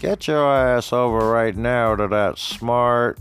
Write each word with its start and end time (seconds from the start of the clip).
Get 0.00 0.28
your 0.28 0.54
ass 0.54 0.92
over 0.92 1.28
right 1.28 1.56
now 1.56 1.96
to 1.96 2.06
that 2.06 2.38
smart 2.38 3.18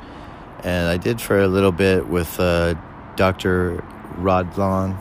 and 0.63 0.89
I 0.89 0.97
did 0.97 1.21
for 1.21 1.41
a 1.41 1.49
little 1.49 1.73
bit 1.73 2.09
with 2.09 2.39
uh, 2.39 2.75
Dr. 3.17 3.85
Rod 4.17 4.57
Long, 4.57 4.99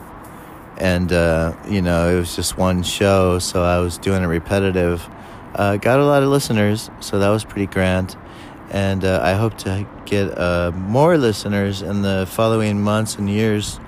and 0.78 1.12
uh, 1.12 1.54
you 1.68 1.82
know 1.82 2.08
it 2.08 2.18
was 2.18 2.34
just 2.34 2.56
one 2.56 2.82
show, 2.82 3.38
so 3.38 3.62
I 3.62 3.78
was 3.78 3.98
doing 3.98 4.22
it 4.22 4.26
repetitive. 4.26 5.08
Uh, 5.54 5.76
got 5.76 5.98
a 5.98 6.04
lot 6.04 6.22
of 6.22 6.28
listeners, 6.28 6.90
so 7.00 7.18
that 7.18 7.28
was 7.28 7.44
pretty 7.44 7.66
grand, 7.66 8.16
and 8.70 9.04
uh, 9.04 9.20
I 9.22 9.34
hope 9.34 9.58
to 9.58 9.86
get 10.06 10.36
uh, 10.38 10.72
more 10.74 11.18
listeners 11.18 11.82
in 11.82 12.02
the 12.02 12.26
following 12.28 12.82
months 12.82 13.16
and 13.16 13.28
years 13.28 13.78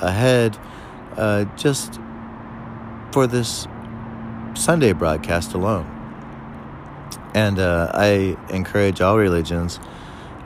ahead, 0.00 0.58
uh, 1.16 1.44
just 1.56 1.98
for 3.12 3.26
this 3.26 3.66
Sunday 4.54 4.92
broadcast 4.92 5.54
alone. 5.54 5.93
And 7.34 7.58
uh, 7.58 7.90
I 7.92 8.36
encourage 8.50 9.00
all 9.00 9.18
religions 9.18 9.80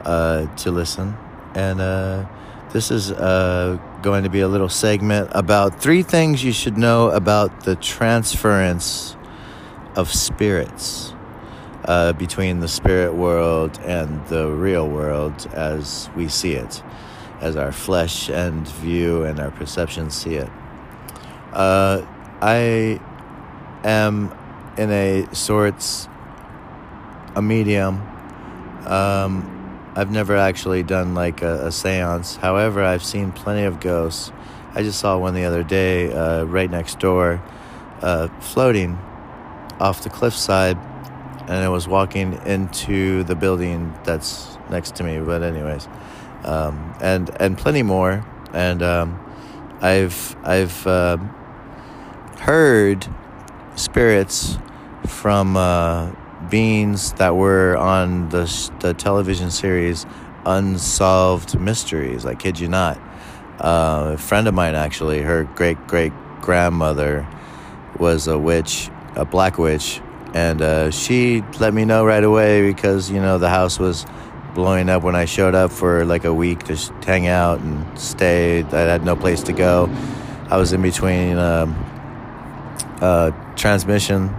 uh, 0.04 0.46
to 0.56 0.70
listen. 0.70 1.16
And 1.54 1.80
uh, 1.80 2.26
this 2.72 2.90
is 2.90 3.10
uh, 3.10 3.78
going 4.02 4.24
to 4.24 4.30
be 4.30 4.40
a 4.40 4.48
little 4.48 4.68
segment 4.68 5.30
about 5.32 5.80
three 5.80 6.02
things 6.02 6.44
you 6.44 6.52
should 6.52 6.76
know 6.76 7.10
about 7.10 7.64
the 7.64 7.76
transference 7.76 9.16
of 9.96 10.12
spirits 10.12 11.14
uh, 11.84 12.12
between 12.12 12.60
the 12.60 12.68
spirit 12.68 13.14
world 13.14 13.78
and 13.84 14.24
the 14.26 14.46
real 14.50 14.86
world 14.86 15.48
as 15.52 16.10
we 16.14 16.28
see 16.28 16.52
it, 16.52 16.82
as 17.40 17.56
our 17.56 17.72
flesh 17.72 18.28
and 18.28 18.68
view 18.68 19.24
and 19.24 19.40
our 19.40 19.50
perceptions 19.50 20.14
see 20.14 20.34
it. 20.34 20.50
Uh, 21.52 22.06
I 22.40 23.00
am 23.82 24.36
in 24.76 24.90
a 24.90 25.34
sorts 25.34 26.08
a 27.38 27.42
medium. 27.42 28.02
Um, 28.84 29.92
I've 29.94 30.10
never 30.10 30.36
actually 30.36 30.82
done 30.82 31.14
like 31.14 31.40
a, 31.40 31.66
a, 31.66 31.72
seance. 31.72 32.34
However, 32.36 32.82
I've 32.82 33.04
seen 33.04 33.30
plenty 33.30 33.62
of 33.62 33.78
ghosts. 33.78 34.32
I 34.74 34.82
just 34.82 34.98
saw 34.98 35.16
one 35.18 35.34
the 35.34 35.44
other 35.44 35.62
day, 35.62 36.12
uh, 36.12 36.44
right 36.44 36.68
next 36.68 36.98
door, 36.98 37.40
uh, 38.02 38.26
floating 38.40 38.98
off 39.78 40.02
the 40.02 40.10
cliffside, 40.10 40.76
and 41.48 41.64
it 41.64 41.68
was 41.68 41.86
walking 41.86 42.34
into 42.44 43.22
the 43.22 43.36
building 43.36 43.94
that's 44.04 44.58
next 44.68 44.96
to 44.96 45.04
me. 45.04 45.20
But 45.20 45.42
anyways, 45.44 45.88
um, 46.42 46.94
and 47.00 47.30
and 47.40 47.56
plenty 47.56 47.84
more. 47.84 48.26
And 48.52 48.82
um, 48.82 49.18
I've 49.80 50.36
I've 50.42 50.86
uh, 50.86 51.18
heard 52.40 53.06
spirits 53.76 54.58
from 55.06 55.56
uh, 55.56 56.10
beings 56.50 57.12
that 57.14 57.36
were 57.36 57.76
on 57.76 58.28
the, 58.30 58.70
the 58.80 58.94
television 58.94 59.50
series 59.50 60.06
Unsolved 60.46 61.58
Mysteries. 61.58 62.24
I 62.24 62.34
kid 62.34 62.58
you 62.58 62.68
not. 62.68 62.98
Uh, 63.60 64.12
a 64.14 64.18
friend 64.18 64.48
of 64.48 64.54
mine, 64.54 64.74
actually, 64.74 65.20
her 65.20 65.44
great 65.44 65.86
great 65.86 66.12
grandmother 66.40 67.26
was 67.98 68.26
a 68.28 68.38
witch, 68.38 68.88
a 69.16 69.24
black 69.24 69.58
witch, 69.58 70.00
and 70.32 70.62
uh, 70.62 70.90
she 70.90 71.42
let 71.58 71.74
me 71.74 71.84
know 71.84 72.04
right 72.04 72.22
away 72.22 72.62
because, 72.62 73.10
you 73.10 73.20
know, 73.20 73.38
the 73.38 73.48
house 73.48 73.78
was 73.78 74.06
blowing 74.54 74.88
up 74.88 75.02
when 75.02 75.16
I 75.16 75.24
showed 75.24 75.54
up 75.54 75.70
for 75.70 76.04
like 76.04 76.24
a 76.24 76.32
week 76.32 76.64
to 76.64 76.76
hang 77.04 77.26
out 77.26 77.60
and 77.60 77.98
stay. 77.98 78.62
I 78.62 78.78
had 78.78 79.04
no 79.04 79.16
place 79.16 79.42
to 79.44 79.52
go. 79.52 79.88
I 80.48 80.56
was 80.56 80.72
in 80.72 80.80
between 80.80 81.36
um, 81.36 81.74
uh, 83.00 83.32
transmission 83.56 84.34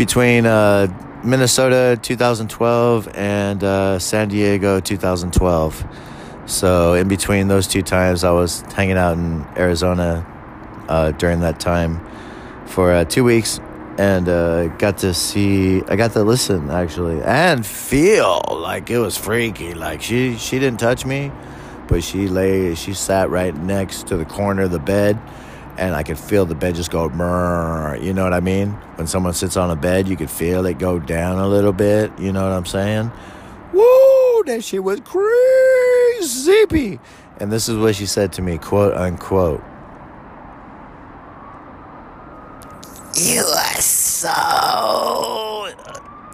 between 0.00 0.46
uh, 0.46 0.86
Minnesota 1.22 1.98
2012 2.00 3.06
and 3.14 3.62
uh, 3.62 3.98
San 3.98 4.28
Diego 4.28 4.80
2012. 4.80 5.84
So 6.46 6.94
in 6.94 7.06
between 7.06 7.48
those 7.48 7.66
two 7.66 7.82
times, 7.82 8.24
I 8.24 8.30
was 8.30 8.62
hanging 8.74 8.96
out 8.96 9.18
in 9.18 9.44
Arizona 9.58 10.24
uh, 10.88 11.10
during 11.10 11.40
that 11.40 11.60
time 11.60 12.00
for 12.64 12.92
uh, 12.92 13.04
two 13.04 13.24
weeks, 13.24 13.60
and 13.98 14.26
uh, 14.26 14.68
got 14.78 14.96
to 14.98 15.12
see. 15.12 15.82
I 15.82 15.96
got 15.96 16.12
to 16.12 16.24
listen 16.24 16.70
actually 16.70 17.20
and 17.20 17.66
feel 17.66 18.40
like 18.48 18.88
it 18.88 19.00
was 19.00 19.18
freaky. 19.18 19.74
Like 19.74 20.00
she 20.00 20.38
she 20.38 20.58
didn't 20.58 20.80
touch 20.80 21.04
me, 21.04 21.30
but 21.88 22.02
she 22.02 22.26
lay. 22.26 22.74
She 22.74 22.94
sat 22.94 23.28
right 23.28 23.54
next 23.54 24.06
to 24.06 24.16
the 24.16 24.24
corner 24.24 24.62
of 24.62 24.70
the 24.70 24.78
bed 24.78 25.20
and 25.80 25.96
I 25.96 26.02
could 26.02 26.18
feel 26.18 26.44
the 26.44 26.54
bed 26.54 26.74
just 26.74 26.90
go, 26.90 27.04
you 27.04 28.12
know 28.12 28.22
what 28.22 28.34
I 28.34 28.40
mean? 28.40 28.72
When 28.96 29.06
someone 29.06 29.32
sits 29.32 29.56
on 29.56 29.70
a 29.70 29.76
bed, 29.76 30.06
you 30.06 30.16
could 30.16 30.30
feel 30.30 30.66
it 30.66 30.78
go 30.78 30.98
down 30.98 31.38
a 31.38 31.48
little 31.48 31.72
bit, 31.72 32.12
you 32.18 32.32
know 32.32 32.42
what 32.42 32.52
I'm 32.52 32.66
saying? 32.66 33.10
Woo, 33.72 34.44
that 34.44 34.62
shit 34.62 34.84
was 34.84 35.00
crazy. 35.00 37.00
And 37.38 37.50
this 37.50 37.68
is 37.68 37.78
what 37.78 37.96
she 37.96 38.04
said 38.04 38.34
to 38.34 38.42
me, 38.42 38.58
quote 38.58 38.94
unquote. 38.94 39.62
You 43.16 43.40
are 43.40 43.80
so 43.80 45.72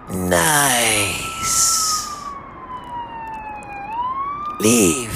nice. 0.09 2.05
Leave 4.59 5.06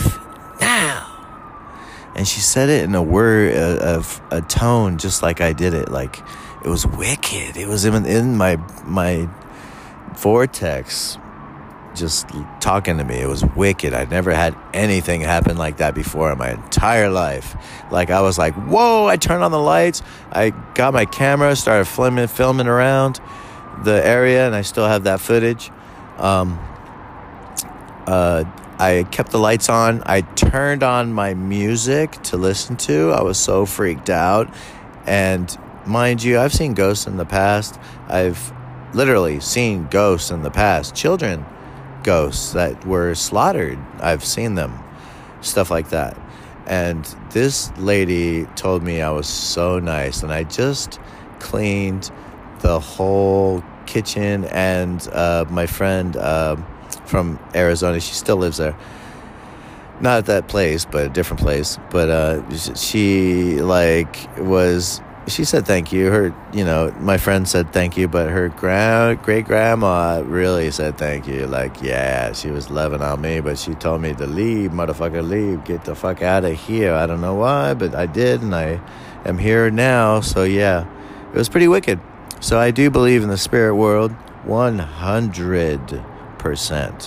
said 2.52 2.68
it 2.68 2.84
in 2.84 2.94
a 2.96 3.02
word 3.02 3.56
of 3.56 4.22
a, 4.30 4.42
tone 4.42 4.98
just 4.98 5.24
like 5.24 5.40
I 5.40 5.54
did 5.54 5.74
it. 5.74 5.90
Like 5.90 6.22
it 6.66 6.68
was 6.68 6.86
wicked. 6.86 7.56
It 7.56 7.66
was 7.68 7.86
in, 7.86 8.06
in 8.06 8.36
my 8.36 8.58
my 8.84 9.30
vortex 10.18 11.18
just 11.96 12.28
talking 12.60 12.98
to 12.98 13.06
me. 13.06 13.16
It 13.22 13.28
was 13.28 13.46
wicked. 13.56 13.94
I 13.94 14.04
never 14.04 14.34
had 14.34 14.58
anything 14.74 15.22
happen 15.22 15.56
like 15.56 15.78
that 15.78 15.96
before 15.96 16.30
in 16.34 16.38
my 16.38 16.52
entire 16.52 17.10
life. 17.10 17.56
Like 17.90 18.10
i 18.10 18.22
was 18.22 18.38
like 18.38 18.54
whoa 18.56 19.08
i 19.08 19.16
turned 19.16 19.44
on 19.44 19.52
the 19.52 19.60
lights. 19.60 20.02
I 20.30 20.50
got 20.76 20.94
my 20.94 21.06
camera 21.06 21.56
started 21.56 21.86
filming 21.86 22.28
filming 22.28 22.68
around 22.68 23.22
the 23.84 24.06
area 24.06 24.46
and 24.46 24.54
i 24.54 24.62
still 24.62 24.88
have 24.88 25.06
that 25.06 25.22
footage. 25.22 25.72
Um, 26.18 26.60
uh, 28.08 28.44
I 28.82 29.04
kept 29.12 29.30
the 29.30 29.38
lights 29.38 29.70
on. 29.70 30.02
I 30.08 30.22
turned 30.22 30.82
on 30.82 31.14
my 31.14 31.36
music 31.36 32.14
to 32.24 32.36
listen 32.36 32.78
to. 32.78 33.12
I 33.12 33.22
was 33.22 33.38
so 33.38 33.68
freaked 33.68 34.10
out. 34.10 34.52
And 35.06 35.56
mind 35.86 36.24
you, 36.24 36.40
I've 36.40 36.52
seen 36.52 36.74
ghosts 36.74 37.06
in 37.06 37.18
the 37.18 37.26
past. 37.26 37.80
I've 38.08 38.52
literally 38.96 39.40
seen 39.40 39.86
ghosts 39.86 40.32
in 40.32 40.42
the 40.42 40.50
past. 40.50 40.96
Children 40.96 41.46
ghosts 42.04 42.54
that 42.54 42.84
were 42.84 43.14
slaughtered. 43.14 43.78
I've 44.00 44.26
seen 44.26 44.56
them, 44.56 44.80
stuff 45.42 45.70
like 45.70 45.92
that. 45.92 46.20
And 46.66 47.06
this 47.30 47.72
lady 47.78 48.46
told 48.56 48.82
me 48.82 49.04
I 49.04 49.12
was 49.12 49.28
so 49.28 49.78
nice, 49.78 50.24
and 50.24 50.34
I 50.34 50.42
just 50.42 51.00
cleaned 51.38 52.10
the 52.62 52.80
whole 52.80 53.64
kitchen. 53.86 54.46
And 54.46 55.08
uh, 55.12 55.46
my 55.52 55.68
friend 55.68 56.18
uh, 56.18 56.56
from 57.12 57.38
Arizona, 57.54 58.00
she 58.00 58.14
still 58.16 58.38
lives 58.38 58.58
there. 58.58 58.76
Not 60.00 60.18
at 60.18 60.26
that 60.26 60.48
place, 60.48 60.86
but 60.86 61.06
a 61.06 61.10
different 61.10 61.42
place. 61.42 61.78
But 61.92 62.10
uh, 62.10 62.56
she 62.76 63.62
like 63.62 64.18
was 64.40 65.00
she 65.28 65.44
said 65.46 65.68
thank 65.68 65.92
you. 65.94 66.10
Her, 66.10 66.34
you 66.52 66.66
know, 66.66 66.92
my 67.00 67.18
friend 67.18 67.48
said 67.48 67.72
thank 67.72 67.98
you, 67.98 68.08
but 68.08 68.30
her 68.30 68.50
grand 68.50 69.22
great 69.22 69.46
grandma 69.46 70.24
really 70.26 70.72
said 70.72 70.98
thank 70.98 71.28
you. 71.28 71.46
Like, 71.46 71.84
yeah, 71.84 72.34
she 72.34 72.50
was 72.50 72.72
loving 72.72 73.02
on 73.04 73.22
me, 73.22 73.42
but 73.42 73.60
she 73.60 73.76
told 73.76 74.02
me 74.02 74.16
to 74.16 74.26
leave, 74.26 74.72
motherfucker, 74.72 75.22
leave, 75.28 75.64
get 75.64 75.86
the 75.86 75.94
fuck 75.94 76.24
out 76.24 76.46
of 76.46 76.60
here. 76.60 76.96
I 76.96 77.06
don't 77.06 77.22
know 77.22 77.36
why, 77.36 77.76
but 77.76 77.94
I 77.94 78.08
did, 78.08 78.42
and 78.42 78.56
I 78.56 78.82
am 79.24 79.38
here 79.38 79.70
now. 79.70 80.22
So 80.22 80.44
yeah, 80.44 80.88
it 81.32 81.38
was 81.38 81.50
pretty 81.50 81.68
wicked. 81.68 82.00
So 82.40 82.58
I 82.58 82.72
do 82.72 82.90
believe 82.90 83.22
in 83.22 83.30
the 83.30 83.38
spirit 83.38 83.76
world, 83.76 84.12
one 84.44 84.80
hundred 84.80 86.04
percent, 86.42 87.06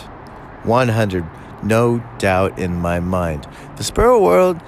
one 0.63 0.89
hundred, 0.89 1.27
no 1.63 2.03
doubt 2.19 2.59
in 2.59 2.73
my 2.81 3.01
mind. 3.01 3.47
The 3.77 3.85
spirit 3.85 4.21
world 4.21 4.61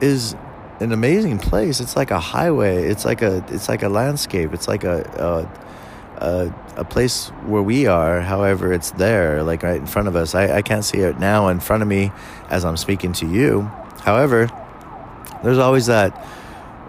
is 0.00 0.36
an 0.80 0.92
amazing 0.92 1.38
place. 1.38 1.80
It's 1.80 1.96
like 1.96 2.12
a 2.12 2.20
highway. 2.20 2.84
It's 2.84 3.04
like 3.04 3.20
a 3.20 3.44
it's 3.48 3.68
like 3.68 3.82
a 3.82 3.88
landscape. 3.88 4.54
It's 4.54 4.68
like 4.68 4.84
a 4.84 5.02
a, 6.20 6.24
a, 6.24 6.54
a 6.76 6.84
place 6.84 7.30
where 7.46 7.62
we 7.62 7.86
are. 7.88 8.20
However, 8.20 8.72
it's 8.72 8.92
there, 8.92 9.42
like 9.42 9.64
right 9.64 9.80
in 9.80 9.86
front 9.86 10.06
of 10.06 10.14
us. 10.14 10.36
I, 10.36 10.58
I 10.58 10.62
can't 10.62 10.84
see 10.84 10.98
it 10.98 11.18
now 11.18 11.48
in 11.48 11.58
front 11.58 11.82
of 11.82 11.88
me 11.88 12.12
as 12.48 12.64
I'm 12.64 12.76
speaking 12.76 13.12
to 13.14 13.26
you. 13.26 13.62
However, 14.04 14.48
there's 15.42 15.58
always 15.58 15.86
that 15.86 16.14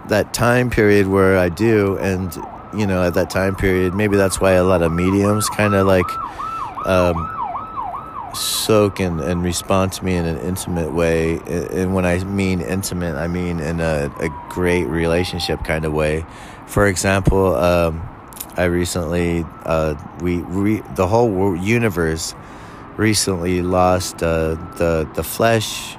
that 0.09 0.33
time 0.33 0.69
period 0.69 1.07
where 1.07 1.37
I 1.37 1.49
do, 1.49 1.97
and 1.97 2.31
you 2.77 2.85
know, 2.85 3.01
at 3.03 3.15
that 3.15 3.31
time 3.31 3.55
period, 3.55 3.95
maybe 3.95 4.17
that's 4.17 4.39
why 4.39 4.51
a 4.51 4.63
lot 4.63 4.83
of 4.83 4.91
mediums 4.91 5.49
kind 5.49 5.73
of 5.73 5.87
like. 5.87 6.05
Um, 6.85 7.35
soak 8.33 8.99
and, 8.99 9.19
and 9.21 9.43
respond 9.43 9.91
to 9.91 10.05
me 10.05 10.15
in 10.15 10.25
an 10.25 10.37
intimate 10.39 10.93
way. 10.93 11.39
And 11.47 11.93
when 11.93 12.05
I 12.05 12.23
mean 12.23 12.61
intimate, 12.61 13.15
I 13.15 13.27
mean 13.27 13.59
in 13.59 13.79
a, 13.79 14.11
a 14.19 14.29
great 14.49 14.85
relationship 14.85 15.63
kind 15.63 15.83
of 15.83 15.93
way. 15.93 16.25
For 16.67 16.85
example, 16.87 17.55
um, 17.55 18.07
I 18.55 18.65
recently, 18.65 19.45
uh, 19.63 19.95
we, 20.21 20.37
re, 20.37 20.81
the 20.95 21.07
whole 21.07 21.55
universe 21.55 22.35
recently 22.97 23.61
lost 23.61 24.21
uh, 24.21 24.55
the, 24.77 25.09
the 25.15 25.23
flesh 25.23 25.97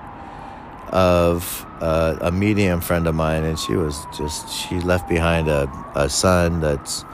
of 0.91 1.67
uh, 1.81 2.17
a 2.21 2.31
medium 2.31 2.81
friend 2.81 3.07
of 3.07 3.15
mine, 3.15 3.45
and 3.45 3.59
she 3.59 3.75
was 3.75 4.07
just, 4.17 4.49
she 4.51 4.79
left 4.81 5.09
behind 5.09 5.49
a, 5.49 5.69
a 5.95 6.09
son 6.09 6.61
that's 6.61 7.05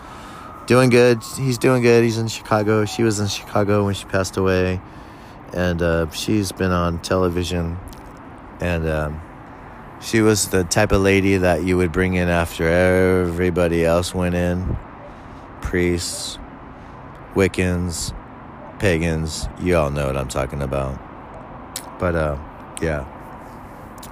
doing 0.66 0.90
good. 0.90 1.22
He's 1.36 1.58
doing 1.58 1.82
good. 1.82 2.04
He's 2.04 2.18
in 2.18 2.28
Chicago. 2.28 2.84
She 2.84 3.02
was 3.02 3.20
in 3.20 3.28
Chicago 3.28 3.84
when 3.84 3.94
she 3.94 4.04
passed 4.06 4.36
away 4.36 4.80
and 5.52 5.80
uh, 5.80 6.10
she's 6.10 6.52
been 6.52 6.70
on 6.70 7.00
television, 7.00 7.78
and 8.60 8.86
um, 8.88 9.20
she 10.00 10.20
was 10.20 10.48
the 10.48 10.64
type 10.64 10.92
of 10.92 11.00
lady 11.00 11.38
that 11.38 11.64
you 11.64 11.76
would 11.76 11.92
bring 11.92 12.14
in 12.14 12.28
after 12.28 12.68
everybody 12.68 13.84
else 13.84 14.14
went 14.14 14.34
in 14.34 14.76
priests, 15.62 16.38
Wiccans, 17.34 18.14
pagans. 18.78 19.48
You 19.60 19.76
all 19.76 19.90
know 19.90 20.06
what 20.06 20.16
I'm 20.16 20.28
talking 20.28 20.62
about. 20.62 21.00
But 21.98 22.14
uh, 22.14 22.38
yeah, 22.82 23.06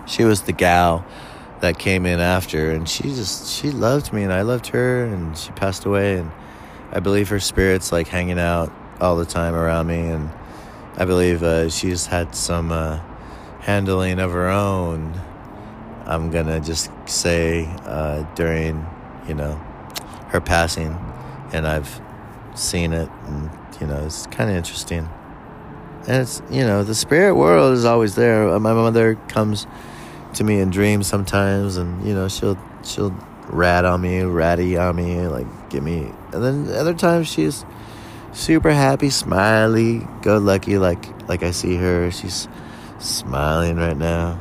she 0.07 0.25
was 0.25 0.43
the 0.43 0.53
gal 0.53 1.05
that 1.61 1.79
came 1.79 2.07
in 2.07 2.21
after, 2.21 2.71
and 2.71 2.89
she 2.89 3.03
just 3.03 3.51
she 3.51 3.71
loved 3.71 4.13
me, 4.13 4.23
and 4.23 4.33
I 4.33 4.43
loved 4.43 4.69
her, 4.69 5.05
and 5.05 5.37
she 5.37 5.51
passed 5.53 5.85
away, 5.85 6.17
and 6.17 6.31
I 6.95 7.01
believe 7.01 7.29
her 7.29 7.41
spirit's 7.41 7.93
like 7.93 8.09
hanging 8.09 8.39
out 8.39 8.73
all 9.01 9.17
the 9.17 9.27
time 9.27 9.55
around 9.55 9.89
me, 9.89 9.99
and 9.99 10.31
I 10.97 11.05
believe 11.05 11.43
uh, 11.43 11.69
she's 11.69 12.07
had 12.07 12.35
some 12.35 12.71
uh, 12.71 13.01
handling 13.61 14.21
of 14.21 14.33
her 14.33 14.49
own. 14.49 15.21
I'm 16.07 16.31
gonna 16.31 16.61
just 16.61 16.91
say 17.07 17.67
uh, 17.85 18.23
during, 18.35 18.87
you 19.27 19.35
know, 19.35 19.55
her 20.29 20.41
passing, 20.41 20.97
and 21.53 21.67
I've 21.67 22.01
seen 22.55 22.93
it, 22.93 23.11
and 23.27 23.51
you 23.81 23.87
know, 23.87 24.05
it's 24.05 24.27
kind 24.29 24.51
of 24.51 24.57
interesting. 24.57 25.09
And 26.07 26.23
it's 26.23 26.43
you 26.51 26.63
know, 26.63 26.85
the 26.85 26.95
spirit 26.95 27.35
world 27.35 27.75
is 27.75 27.85
always 27.85 28.15
there. 28.15 28.51
Uh, 28.51 28.61
my 28.61 28.73
mother 28.73 29.17
comes 29.29 29.67
to 30.35 30.45
me 30.45 30.61
in 30.61 30.71
dreams 30.71 31.07
sometimes, 31.07 31.77
and 31.77 32.07
you 32.07 32.15
know, 32.15 32.29
she'll 32.29 32.59
she'll 32.85 33.15
rat 33.49 33.85
on 33.85 34.01
me, 34.01 34.23
ratty 34.23 34.77
on 34.77 34.97
me, 34.97 35.27
like 35.27 35.47
give 35.71 35.83
me, 35.83 36.11
and 36.35 36.43
then 36.45 36.77
other 36.77 36.95
times 36.95 37.29
she's 37.29 37.65
super 38.33 38.73
happy, 38.73 39.11
smiley, 39.11 40.07
go 40.23 40.39
lucky 40.39 40.79
like 40.79 41.29
like 41.29 41.43
I 41.43 41.53
see 41.53 41.77
her. 41.77 42.11
She's 42.11 42.49
smiling 42.99 43.77
right 43.77 43.97
now. 43.97 44.39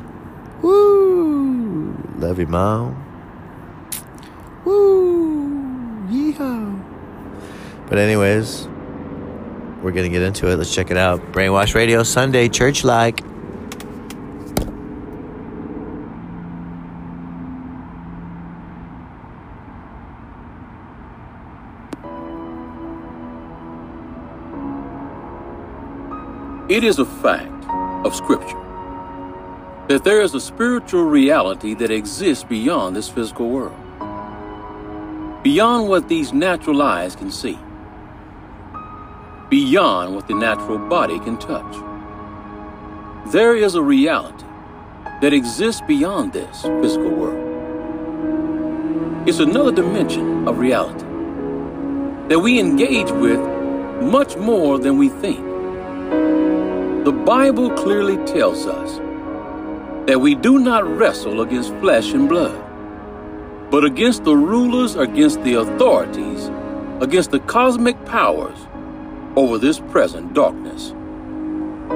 Woo! 0.62 1.96
Love 2.16 2.38
you, 2.38 2.46
mom. 2.46 3.00
Woo! 4.64 5.48
Yeehaw! 6.08 6.82
But 7.88 7.98
anyways, 7.98 8.66
we're 9.82 9.92
gonna 9.92 10.08
get 10.08 10.22
into 10.22 10.48
it. 10.48 10.56
Let's 10.56 10.74
check 10.74 10.90
it 10.90 10.96
out. 10.96 11.20
Brainwash 11.32 11.74
Radio 11.74 12.02
Sunday, 12.02 12.48
church 12.48 12.84
like. 12.84 13.20
It 26.74 26.82
is 26.82 26.98
a 26.98 27.04
fact 27.04 27.64
of 28.04 28.16
Scripture 28.16 28.60
that 29.86 30.02
there 30.02 30.22
is 30.22 30.34
a 30.34 30.40
spiritual 30.40 31.04
reality 31.04 31.72
that 31.74 31.92
exists 31.92 32.42
beyond 32.42 32.96
this 32.96 33.08
physical 33.08 33.48
world, 33.48 33.76
beyond 35.44 35.88
what 35.88 36.08
these 36.08 36.32
natural 36.32 36.82
eyes 36.82 37.14
can 37.14 37.30
see, 37.30 37.56
beyond 39.50 40.16
what 40.16 40.26
the 40.26 40.34
natural 40.34 40.78
body 40.78 41.20
can 41.20 41.38
touch. 41.38 41.76
There 43.32 43.54
is 43.54 43.76
a 43.76 43.82
reality 43.82 44.44
that 45.20 45.32
exists 45.32 45.80
beyond 45.86 46.32
this 46.32 46.62
physical 46.62 47.10
world. 47.10 47.38
It's 49.28 49.38
another 49.38 49.70
dimension 49.70 50.48
of 50.48 50.58
reality 50.58 51.06
that 52.30 52.40
we 52.40 52.58
engage 52.58 53.12
with 53.12 53.38
much 54.02 54.36
more 54.36 54.80
than 54.80 54.98
we 54.98 55.08
think. 55.08 55.53
The 57.04 57.12
Bible 57.12 57.70
clearly 57.72 58.16
tells 58.24 58.66
us 58.66 58.96
that 60.06 60.18
we 60.18 60.34
do 60.34 60.58
not 60.58 60.86
wrestle 60.86 61.42
against 61.42 61.74
flesh 61.74 62.14
and 62.14 62.26
blood, 62.26 62.58
but 63.70 63.84
against 63.84 64.24
the 64.24 64.34
rulers, 64.34 64.96
against 64.96 65.42
the 65.44 65.56
authorities, 65.56 66.50
against 67.02 67.30
the 67.30 67.40
cosmic 67.40 68.02
powers 68.06 68.56
over 69.36 69.58
this 69.58 69.80
present 69.80 70.32
darkness, 70.32 70.94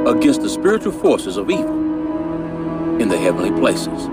against 0.07 0.43
the 0.43 0.49
spiritual 0.51 0.93
forces 0.93 1.39
of 1.39 1.51
evil 1.51 3.01
in 3.01 3.09
the 3.09 3.17
heavenly 3.17 3.59
places. 3.59 4.09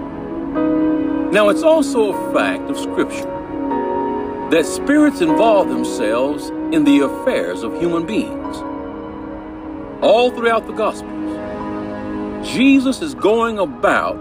Now, 1.33 1.49
it's 1.49 1.63
also 1.63 2.13
a 2.13 2.33
fact 2.33 2.69
of 2.69 2.79
Scripture 2.79 3.29
that 4.49 4.65
spirits 4.65 5.19
involve 5.19 5.67
themselves 5.67 6.51
in 6.73 6.85
the 6.85 7.01
affairs 7.01 7.63
of 7.63 7.77
human 7.81 8.05
beings 8.05 8.63
all 10.01 10.31
throughout 10.31 10.67
the 10.67 10.73
Gospels, 10.73 11.11
Jesus 12.47 13.01
is 13.01 13.15
going 13.15 13.59
about 13.59 14.15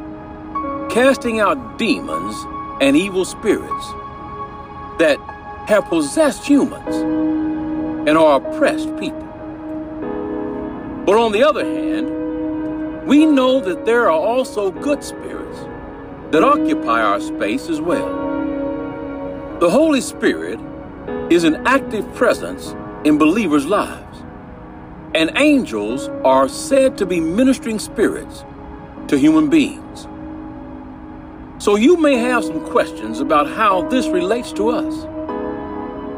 casting 0.90 1.40
out 1.40 1.78
demons 1.78 2.34
and 2.80 2.96
evil 2.96 3.24
spirits 3.24 3.86
that 4.98 5.18
have 5.66 5.84
possessed 5.86 6.46
humans 6.46 6.96
and 8.08 8.16
are 8.16 8.36
oppressed 8.36 8.96
people. 8.98 9.20
But 11.06 11.16
on 11.16 11.32
the 11.32 11.42
other 11.42 11.64
hand, 11.64 13.06
we 13.06 13.26
know 13.26 13.60
that 13.60 13.84
there 13.84 14.04
are 14.04 14.18
also 14.18 14.70
good 14.70 15.04
spirits 15.04 15.58
that 16.30 16.42
occupy 16.42 17.02
our 17.02 17.20
space 17.20 17.68
as 17.68 17.80
well. 17.80 18.08
The 19.60 19.70
Holy 19.70 20.00
Spirit 20.00 20.58
is 21.30 21.44
an 21.44 21.66
active 21.66 22.12
presence 22.14 22.74
in 23.04 23.18
believers' 23.18 23.66
lives 23.66 24.03
and 25.14 25.30
angels 25.36 26.08
are 26.24 26.48
said 26.48 26.98
to 26.98 27.06
be 27.06 27.20
ministering 27.20 27.78
spirits 27.78 28.44
to 29.08 29.16
human 29.16 29.48
beings. 29.48 30.08
So 31.62 31.76
you 31.76 31.96
may 31.96 32.16
have 32.16 32.44
some 32.44 32.66
questions 32.66 33.20
about 33.20 33.48
how 33.48 33.88
this 33.88 34.08
relates 34.08 34.52
to 34.54 34.70
us. 34.70 35.06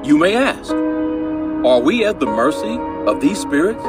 You 0.07 0.17
may 0.17 0.35
ask, 0.35 0.73
are 0.73 1.81
we 1.81 2.07
at 2.07 2.21
the 2.21 2.27
mercy 2.27 2.79
of 3.07 3.21
these 3.21 3.39
spirits? 3.39 3.83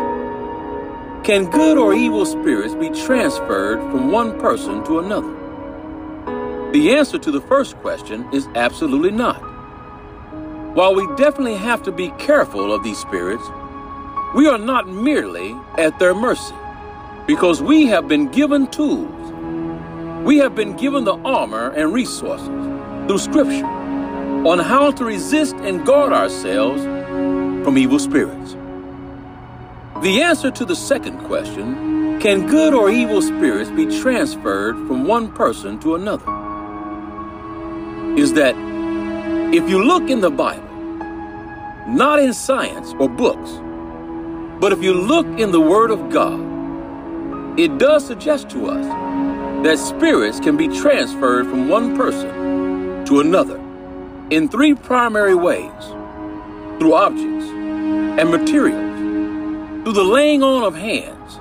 Can 1.25 1.49
good 1.49 1.77
or 1.77 1.93
evil 1.93 2.25
spirits 2.25 2.75
be 2.75 2.89
transferred 2.89 3.79
from 3.91 4.11
one 4.11 4.37
person 4.39 4.83
to 4.85 4.99
another? 4.99 5.33
The 6.73 6.95
answer 6.95 7.17
to 7.17 7.31
the 7.31 7.41
first 7.41 7.77
question 7.77 8.27
is 8.33 8.47
absolutely 8.55 9.11
not. 9.11 9.39
While 10.75 10.95
we 10.95 11.07
definitely 11.15 11.55
have 11.55 11.81
to 11.83 11.91
be 11.91 12.09
careful 12.19 12.73
of 12.73 12.83
these 12.83 12.99
spirits, 12.99 13.43
we 14.36 14.48
are 14.48 14.57
not 14.57 14.88
merely 14.88 15.55
at 15.77 15.98
their 16.00 16.13
mercy 16.13 16.55
because 17.25 17.62
we 17.62 17.86
have 17.88 18.07
been 18.07 18.29
given 18.29 18.67
tools. 18.67 19.13
We 20.24 20.38
have 20.39 20.55
been 20.55 20.75
given 20.75 21.05
the 21.05 21.15
armor 21.24 21.69
and 21.69 21.93
resources 21.93 22.48
through 23.07 23.19
Scripture 23.19 23.65
on 23.65 24.60
how 24.60 24.91
to 24.91 25.05
resist 25.05 25.55
and 25.57 25.86
guard 25.86 26.13
ourselves 26.13 26.84
from 26.84 27.77
evil 27.77 28.00
spirits. 28.00 28.53
The 30.01 30.22
answer 30.22 30.51
to 30.51 30.65
the 30.65 30.75
second 30.75 31.19
question 31.19 32.19
can 32.19 32.48
good 32.48 32.74
or 32.74 32.89
evil 32.89 33.22
spirits 33.22 33.69
be 33.69 33.86
transferred 34.00 34.75
from 34.88 35.05
one 35.05 35.31
person 35.31 35.79
to 35.79 35.96
another? 35.96 36.25
Is 38.17 38.34
that 38.34 38.55
if 39.53 39.69
you 39.69 39.84
look 39.84 40.10
in 40.10 40.22
the 40.22 40.31
Bible, 40.31 40.63
not 41.88 42.19
in 42.19 42.34
science 42.34 42.93
or 43.00 43.07
books, 43.07 43.60
but 44.59 44.71
if 44.71 44.81
you 44.81 44.93
look 44.93 45.25
in 45.39 45.51
the 45.51 45.61
Word 45.61 45.91
of 45.91 46.09
God, 46.09 47.59
it 47.59 47.77
does 47.77 48.05
suggest 48.05 48.49
to 48.51 48.67
us 48.67 48.85
that 49.63 49.77
spirits 49.77 50.39
can 50.39 50.57
be 50.57 50.67
transferred 50.67 51.45
from 51.47 51.69
one 51.69 51.95
person 51.95 53.05
to 53.05 53.19
another 53.19 53.57
in 54.29 54.49
three 54.49 54.73
primary 54.73 55.35
ways 55.35 55.83
through 56.79 56.93
objects 56.93 57.45
and 58.19 58.29
materials, 58.29 59.83
through 59.83 59.93
the 59.93 60.03
laying 60.03 60.43
on 60.43 60.63
of 60.63 60.75
hands, 60.75 61.39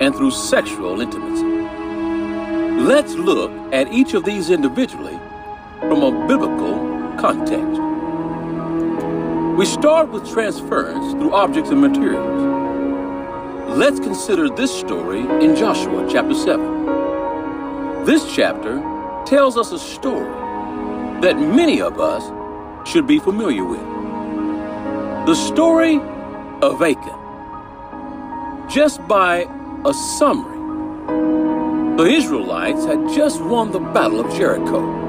and 0.00 0.14
through 0.14 0.30
sexual 0.30 1.00
intimacy. 1.00 1.44
Let's 2.82 3.14
look 3.14 3.50
at 3.72 3.92
each 3.92 4.14
of 4.14 4.24
these 4.24 4.50
individually 4.50 5.18
from 5.80 6.02
a 6.02 6.26
biblical 6.26 6.76
context. 7.18 7.93
We 9.56 9.66
start 9.66 10.10
with 10.10 10.28
transference 10.28 11.12
through 11.12 11.32
objects 11.32 11.70
and 11.70 11.80
materials. 11.80 13.78
Let's 13.78 14.00
consider 14.00 14.48
this 14.48 14.76
story 14.76 15.20
in 15.20 15.54
Joshua 15.54 16.08
chapter 16.10 16.34
7. 16.34 18.04
This 18.04 18.34
chapter 18.34 18.82
tells 19.24 19.56
us 19.56 19.70
a 19.70 19.78
story 19.78 20.28
that 21.20 21.38
many 21.38 21.80
of 21.80 22.00
us 22.00 22.24
should 22.90 23.06
be 23.06 23.20
familiar 23.20 23.64
with. 23.64 23.78
The 25.26 25.36
story 25.36 26.00
of 26.60 26.82
Achan. 26.82 28.68
Just 28.68 29.06
by 29.06 29.48
a 29.84 29.94
summary, 29.94 30.58
the 31.96 32.06
Israelites 32.06 32.84
had 32.86 33.08
just 33.14 33.40
won 33.40 33.70
the 33.70 33.78
Battle 33.78 34.18
of 34.18 34.34
Jericho 34.34 35.03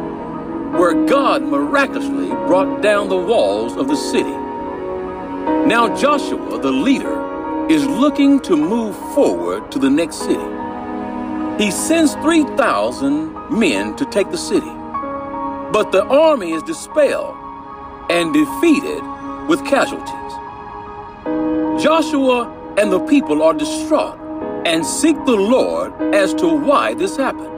where 0.77 1.05
God 1.05 1.41
miraculously 1.43 2.27
brought 2.47 2.81
down 2.81 3.09
the 3.09 3.17
walls 3.17 3.75
of 3.77 3.87
the 3.87 3.95
city. 3.95 4.37
Now 5.67 5.95
Joshua, 5.95 6.59
the 6.59 6.71
leader, 6.71 7.67
is 7.69 7.85
looking 7.85 8.39
to 8.41 8.55
move 8.55 8.95
forward 9.15 9.71
to 9.71 9.79
the 9.79 9.89
next 9.89 10.17
city. 10.17 11.63
He 11.63 11.71
sends 11.71 12.13
3,000 12.15 13.49
men 13.49 13.95
to 13.95 14.05
take 14.05 14.29
the 14.31 14.37
city, 14.37 14.73
but 15.71 15.91
the 15.91 16.03
army 16.03 16.51
is 16.51 16.61
dispelled 16.63 17.35
and 18.09 18.33
defeated 18.33 19.01
with 19.47 19.65
casualties. 19.65 20.33
Joshua 21.81 22.51
and 22.77 22.91
the 22.91 22.99
people 23.07 23.41
are 23.41 23.53
distraught 23.53 24.19
and 24.65 24.85
seek 24.85 25.15
the 25.25 25.35
Lord 25.35 25.93
as 26.13 26.33
to 26.35 26.47
why 26.47 26.93
this 26.93 27.15
happened. 27.15 27.55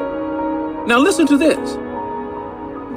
Now 0.87 0.99
listen 0.99 1.25
to 1.27 1.37
this. 1.37 1.86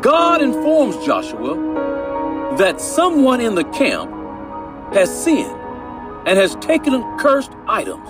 God 0.02 0.40
informs 0.40 0.96
Joshua 1.04 2.56
that 2.56 2.80
someone 2.80 3.38
in 3.42 3.54
the 3.54 3.64
camp 3.64 4.10
has 4.94 5.24
sinned 5.24 5.54
and 6.26 6.38
has 6.38 6.54
taken 6.56 7.02
cursed 7.18 7.52
items. 7.68 8.08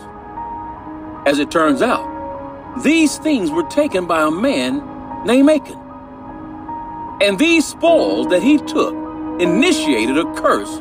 As 1.26 1.40
it 1.40 1.50
turns 1.50 1.82
out, 1.82 2.82
these 2.84 3.18
things 3.18 3.50
were 3.50 3.64
taken 3.64 4.06
by 4.06 4.24
a 4.24 4.30
man 4.30 5.26
named 5.26 5.50
Achan. 5.50 5.80
And 7.20 7.36
these 7.40 7.66
spoils 7.66 8.28
that 8.28 8.42
he 8.42 8.58
took 8.58 8.94
initiated 9.40 10.16
a 10.16 10.32
curse 10.34 10.80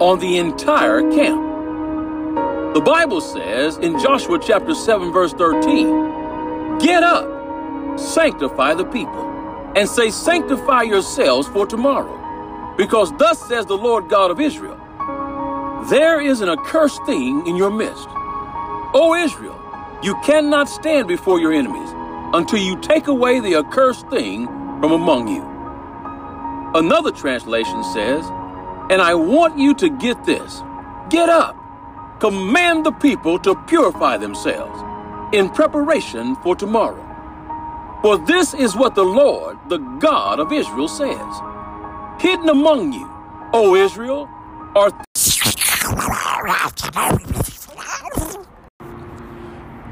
on 0.00 0.20
the 0.20 0.38
entire 0.38 1.02
camp. 1.12 2.74
The 2.74 2.80
Bible 2.80 3.20
says 3.20 3.76
in 3.76 3.98
Joshua 3.98 4.38
chapter 4.38 4.74
7 4.74 5.12
verse 5.12 5.34
13, 5.34 6.78
Get 6.78 7.02
up, 7.02 7.98
sanctify 7.98 8.72
the 8.72 8.86
people 8.86 9.27
and 9.76 9.88
say, 9.88 10.10
Sanctify 10.10 10.82
yourselves 10.82 11.48
for 11.48 11.66
tomorrow. 11.66 12.74
Because 12.76 13.16
thus 13.16 13.40
says 13.48 13.66
the 13.66 13.76
Lord 13.76 14.08
God 14.08 14.30
of 14.30 14.40
Israel, 14.40 14.78
There 15.90 16.20
is 16.20 16.40
an 16.40 16.48
accursed 16.48 17.04
thing 17.06 17.46
in 17.46 17.56
your 17.56 17.70
midst. 17.70 18.06
O 18.94 19.14
Israel, 19.14 19.60
you 20.02 20.14
cannot 20.24 20.68
stand 20.68 21.08
before 21.08 21.40
your 21.40 21.52
enemies 21.52 21.90
until 22.34 22.60
you 22.60 22.80
take 22.80 23.06
away 23.08 23.40
the 23.40 23.56
accursed 23.56 24.08
thing 24.08 24.46
from 24.46 24.92
among 24.92 25.28
you. 25.28 25.42
Another 26.74 27.10
translation 27.10 27.82
says, 27.82 28.24
And 28.90 29.02
I 29.02 29.14
want 29.14 29.58
you 29.58 29.74
to 29.74 29.88
get 29.88 30.24
this. 30.24 30.62
Get 31.10 31.28
up. 31.28 31.56
Command 32.20 32.84
the 32.84 32.92
people 32.92 33.38
to 33.40 33.54
purify 33.66 34.18
themselves 34.18 34.82
in 35.32 35.48
preparation 35.50 36.36
for 36.36 36.54
tomorrow. 36.54 37.07
For 38.00 38.16
this 38.16 38.54
is 38.54 38.76
what 38.76 38.94
the 38.94 39.04
Lord, 39.04 39.58
the 39.68 39.78
God 39.78 40.38
of 40.38 40.52
Israel, 40.52 40.86
says 40.86 41.40
Hidden 42.20 42.48
among 42.48 42.92
you, 42.92 43.10
O 43.52 43.74
Israel, 43.74 44.28
are. 44.76 44.92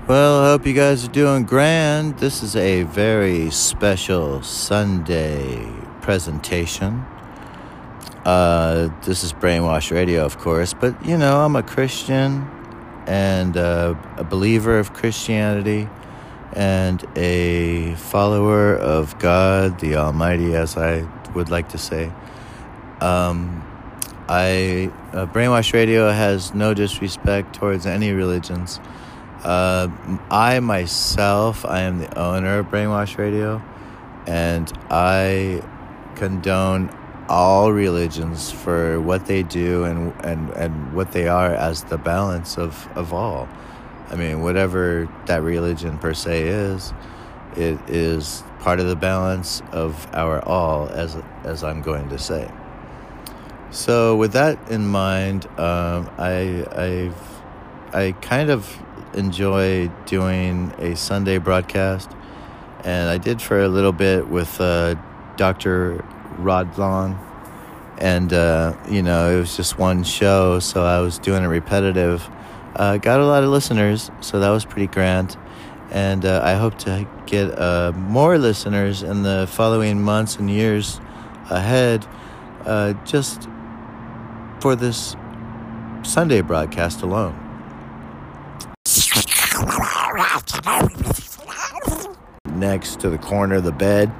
Well, 0.06 0.40
I 0.40 0.50
hope 0.50 0.64
you 0.64 0.72
guys 0.72 1.04
are 1.04 1.10
doing 1.10 1.42
grand. 1.42 2.20
This 2.20 2.44
is 2.44 2.54
a 2.54 2.84
very 2.84 3.50
special 3.50 4.40
Sunday 4.40 5.68
presentation. 6.00 7.04
Uh, 8.24 8.88
this 9.04 9.24
is 9.24 9.32
Brainwash 9.32 9.90
Radio, 9.90 10.24
of 10.24 10.38
course, 10.38 10.74
but 10.74 10.94
you 11.04 11.18
know, 11.18 11.40
I'm 11.44 11.56
a 11.56 11.62
Christian 11.64 12.48
and 13.06 13.56
uh, 13.56 13.96
a 14.16 14.22
believer 14.22 14.78
of 14.78 14.92
Christianity 14.92 15.88
and 16.56 17.04
a 17.16 17.94
follower 17.96 18.74
of 18.74 19.18
God 19.18 19.78
the 19.78 19.96
Almighty, 19.96 20.56
as 20.56 20.76
I 20.76 21.06
would 21.34 21.50
like 21.50 21.68
to 21.68 21.78
say. 21.78 22.10
Um, 23.00 23.62
I 24.26 24.90
uh, 25.12 25.26
Brainwash 25.26 25.74
Radio 25.74 26.10
has 26.10 26.54
no 26.54 26.72
disrespect 26.72 27.54
towards 27.54 27.86
any 27.86 28.10
religions. 28.12 28.80
Uh, 29.44 29.88
I 30.30 30.58
myself, 30.60 31.66
I 31.66 31.82
am 31.82 31.98
the 31.98 32.18
owner 32.18 32.60
of 32.60 32.66
Brainwash 32.66 33.18
Radio, 33.18 33.62
and 34.26 34.72
I 34.90 35.62
condone 36.16 36.90
all 37.28 37.70
religions 37.70 38.50
for 38.50 38.98
what 39.00 39.26
they 39.26 39.42
do 39.42 39.84
and 39.84 40.14
and 40.24 40.50
and 40.50 40.94
what 40.94 41.12
they 41.12 41.28
are 41.28 41.52
as 41.52 41.84
the 41.84 41.98
balance 41.98 42.56
of 42.56 42.88
of 42.96 43.12
all. 43.12 43.46
I 44.08 44.16
mean, 44.16 44.42
whatever 44.42 45.08
that 45.26 45.42
religion 45.42 45.98
per 45.98 46.14
se 46.14 46.42
is, 46.42 46.92
it 47.56 47.78
is 47.88 48.44
part 48.60 48.80
of 48.80 48.86
the 48.86 48.96
balance 48.96 49.62
of 49.72 50.06
our 50.12 50.44
all, 50.44 50.88
as 50.88 51.16
as 51.44 51.64
I'm 51.64 51.82
going 51.82 52.08
to 52.10 52.18
say. 52.18 52.50
So, 53.70 54.16
with 54.16 54.32
that 54.32 54.70
in 54.70 54.86
mind, 54.86 55.46
um, 55.58 56.10
I 56.18 56.64
I've, 56.70 57.94
I 57.94 58.12
kind 58.20 58.50
of 58.50 58.78
enjoy 59.14 59.88
doing 60.06 60.72
a 60.78 60.94
Sunday 60.94 61.38
broadcast, 61.38 62.10
and 62.84 63.08
I 63.08 63.18
did 63.18 63.42
for 63.42 63.60
a 63.60 63.68
little 63.68 63.92
bit 63.92 64.28
with 64.28 64.60
uh, 64.60 64.94
Dr. 65.36 66.04
Rod 66.38 66.78
Long, 66.78 67.18
and 67.98 68.32
uh, 68.32 68.76
you 68.88 69.02
know 69.02 69.36
it 69.36 69.40
was 69.40 69.56
just 69.56 69.78
one 69.78 70.04
show, 70.04 70.60
so 70.60 70.84
I 70.84 71.00
was 71.00 71.18
doing 71.18 71.42
it 71.42 71.48
repetitive 71.48 72.28
uh, 72.76 72.98
got 72.98 73.20
a 73.20 73.26
lot 73.26 73.42
of 73.42 73.50
listeners, 73.50 74.10
so 74.20 74.40
that 74.40 74.50
was 74.50 74.64
pretty 74.64 74.86
grand. 74.86 75.36
And 75.90 76.24
uh, 76.24 76.40
I 76.44 76.54
hope 76.54 76.78
to 76.80 77.08
get 77.26 77.58
uh, 77.58 77.92
more 77.96 78.38
listeners 78.38 79.02
in 79.02 79.22
the 79.22 79.48
following 79.50 80.02
months 80.02 80.36
and 80.36 80.50
years 80.50 81.00
ahead, 81.50 82.06
uh, 82.64 82.92
just 83.04 83.48
for 84.60 84.76
this 84.76 85.16
Sunday 86.02 86.40
broadcast 86.40 87.02
alone. 87.02 87.34
Next 92.46 93.00
to 93.00 93.10
the 93.10 93.18
corner 93.18 93.56
of 93.56 93.64
the 93.64 93.72
bed, 93.72 94.12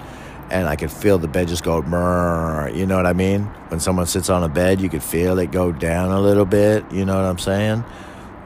and 0.51 0.69
I 0.69 0.77
could 0.77 0.91
feel 0.91 1.19
the 1.19 1.29
bed 1.29 1.49
just 1.49 1.65
go, 1.65 1.79
you 1.79 2.87
know 2.87 2.97
what 2.97 3.07
I 3.07 3.13
mean? 3.13 3.43
When 3.69 3.81
someone 3.81 4.07
sits 4.07 4.31
on 4.31 4.45
a 4.45 4.49
bed, 4.49 4.81
you 4.81 4.89
could 4.89 5.03
feel 5.03 5.39
it 5.39 5.51
go 5.51 5.73
down 5.73 6.11
a 6.11 6.21
little 6.21 6.45
bit, 6.45 6.91
you 6.93 7.05
know 7.05 7.17
what 7.17 7.25
I'm 7.25 7.39
saying? 7.39 7.85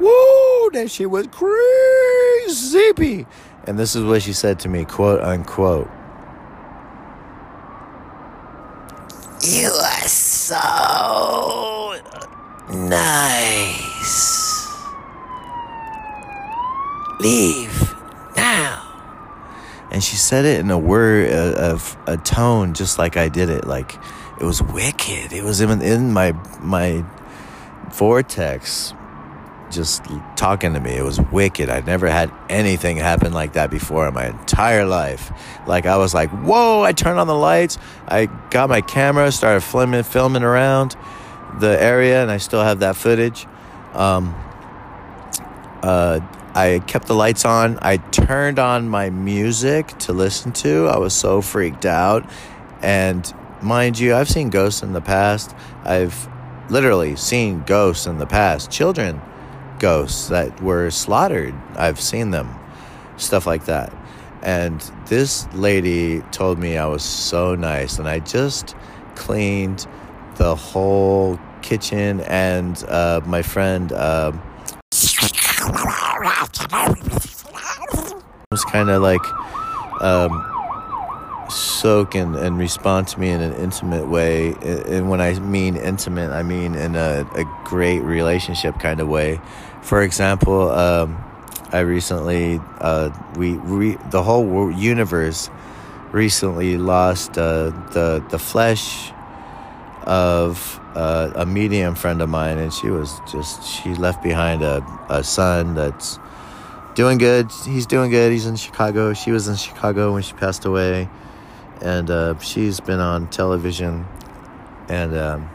Woo! 0.00 0.40
that 0.72 0.90
shit 0.90 1.10
was 1.10 1.26
crazy. 1.28 3.26
And 3.64 3.78
this 3.78 3.94
is 3.94 4.04
what 4.04 4.22
she 4.22 4.32
said 4.32 4.58
to 4.60 4.68
me, 4.68 4.84
quote 4.84 5.20
unquote. 5.20 5.88
You 9.42 9.68
are 9.68 10.08
so 10.08 11.94
nice. 12.70 14.66
Leave 17.20 17.94
now. 18.36 18.86
And 19.90 20.04
she 20.04 20.16
said 20.16 20.44
it 20.44 20.60
in 20.60 20.70
a 20.70 20.78
word 20.78 21.32
of 21.32 21.96
a, 22.06 22.16
tone, 22.16 22.74
just 22.74 22.98
like 22.98 23.16
I 23.16 23.28
did 23.28 23.50
it. 23.50 23.66
Like 23.66 23.98
it 24.40 24.44
was 24.44 24.62
wicked. 24.62 25.32
It 25.32 25.42
was 25.42 25.60
even 25.62 25.82
in 25.82 26.12
my 26.12 26.32
my 26.60 27.04
vortex, 27.92 28.94
just 29.70 30.04
talking 30.36 30.74
to 30.74 30.80
me. 30.80 30.96
It 30.96 31.02
was 31.02 31.20
wicked. 31.20 31.68
I'd 31.68 31.86
never 31.86 32.08
had 32.08 32.32
anything 32.48 32.96
happen 32.96 33.32
like 33.32 33.54
that 33.54 33.70
before 33.70 34.08
in 34.08 34.14
my 34.14 34.26
entire 34.26 34.84
life. 34.84 35.32
Like 35.66 35.86
I 35.86 35.96
was 35.96 36.14
like, 36.14 36.30
whoa! 36.30 36.82
I 36.82 36.92
turned 36.92 37.18
on 37.18 37.26
the 37.26 37.34
lights. 37.34 37.78
I 38.06 38.26
got 38.50 38.68
my 38.68 38.80
camera, 38.80 39.30
started 39.32 39.62
filming, 39.62 40.02
filming 40.02 40.42
around 40.42 40.96
the 41.58 41.80
area, 41.82 42.22
and 42.22 42.30
I 42.30 42.38
still 42.38 42.62
have 42.62 42.80
that 42.80 42.96
footage. 42.96 43.46
Um, 43.94 44.34
uh, 45.82 46.20
I 46.54 46.82
kept 46.86 47.06
the 47.06 47.14
lights 47.14 47.44
on. 47.44 47.78
I 47.80 47.98
turned 47.98 48.58
on 48.58 48.88
my 48.88 49.10
music 49.10 49.88
to 50.00 50.12
listen 50.12 50.52
to. 50.52 50.88
I 50.88 50.98
was 50.98 51.14
so 51.14 51.40
freaked 51.40 51.86
out. 51.86 52.28
And 52.82 53.32
mind 53.62 53.98
you, 53.98 54.14
I've 54.14 54.28
seen 54.28 54.50
ghosts 54.50 54.82
in 54.82 54.92
the 54.92 55.00
past. 55.00 55.54
I've 55.84 56.28
literally 56.70 57.16
seen 57.16 57.62
ghosts 57.62 58.06
in 58.06 58.18
the 58.18 58.26
past. 58.26 58.70
Children 58.70 59.20
ghosts 59.80 60.28
that 60.28 60.62
were 60.62 60.90
slaughtered. 60.90 61.54
I've 61.74 62.00
seen 62.00 62.30
them. 62.30 62.54
Stuff 63.16 63.46
like 63.46 63.64
that. 63.64 63.92
And 64.42 64.80
this 65.06 65.46
lady 65.52 66.20
told 66.30 66.58
me 66.58 66.78
I 66.78 66.86
was 66.86 67.02
so 67.02 67.54
nice. 67.56 67.98
And 67.98 68.08
I 68.08 68.20
just 68.20 68.76
cleaned 69.16 69.86
the 70.36 70.54
whole 70.54 71.38
kitchen 71.62 72.20
and 72.20 72.82
uh, 72.84 73.20
my 73.26 73.42
friend. 73.42 73.92
Uh, 73.92 74.32
was 78.50 78.64
kind 78.64 78.90
of 78.90 79.02
like 79.02 79.20
um, 80.00 80.44
soak 81.50 82.14
and, 82.14 82.34
and 82.36 82.58
respond 82.58 83.06
to 83.08 83.20
me 83.20 83.28
in 83.30 83.40
an 83.40 83.54
intimate 83.54 84.08
way. 84.08 84.54
And 84.62 85.08
when 85.08 85.20
I 85.20 85.38
mean 85.38 85.76
intimate, 85.76 86.30
I 86.30 86.42
mean 86.42 86.74
in 86.74 86.96
a, 86.96 87.24
a 87.34 87.44
great 87.64 88.00
relationship 88.00 88.78
kind 88.78 89.00
of 89.00 89.08
way. 89.08 89.40
For 89.90 90.02
example, 90.02 90.70
um, 90.70 91.18
I 91.72 91.80
recently, 91.80 92.60
uh, 92.78 93.10
we, 93.34 93.56
the 94.10 94.22
whole 94.22 94.70
universe 94.70 95.50
recently 96.12 96.76
lost 96.76 97.36
uh, 97.36 97.70
the, 97.90 98.24
the 98.30 98.38
flesh 98.38 99.10
of 100.04 100.80
uh, 100.94 101.32
a 101.34 101.44
medium 101.44 101.96
friend 101.96 102.22
of 102.22 102.28
mine, 102.28 102.58
and 102.58 102.72
she 102.72 102.86
was 102.86 103.20
just, 103.32 103.64
she 103.64 103.92
left 103.96 104.22
behind 104.22 104.62
a, 104.62 104.80
a 105.08 105.24
son 105.24 105.74
that's 105.74 106.20
doing 106.94 107.18
good. 107.18 107.50
He's 107.66 107.86
doing 107.86 108.12
good. 108.12 108.30
He's 108.30 108.46
in 108.46 108.54
Chicago. 108.54 109.12
She 109.12 109.32
was 109.32 109.48
in 109.48 109.56
Chicago 109.56 110.12
when 110.12 110.22
she 110.22 110.34
passed 110.34 110.64
away, 110.66 111.08
and 111.82 112.08
uh, 112.08 112.38
she's 112.38 112.78
been 112.78 113.00
on 113.00 113.28
television. 113.28 114.06
And 114.88 115.16
um, 115.16 115.50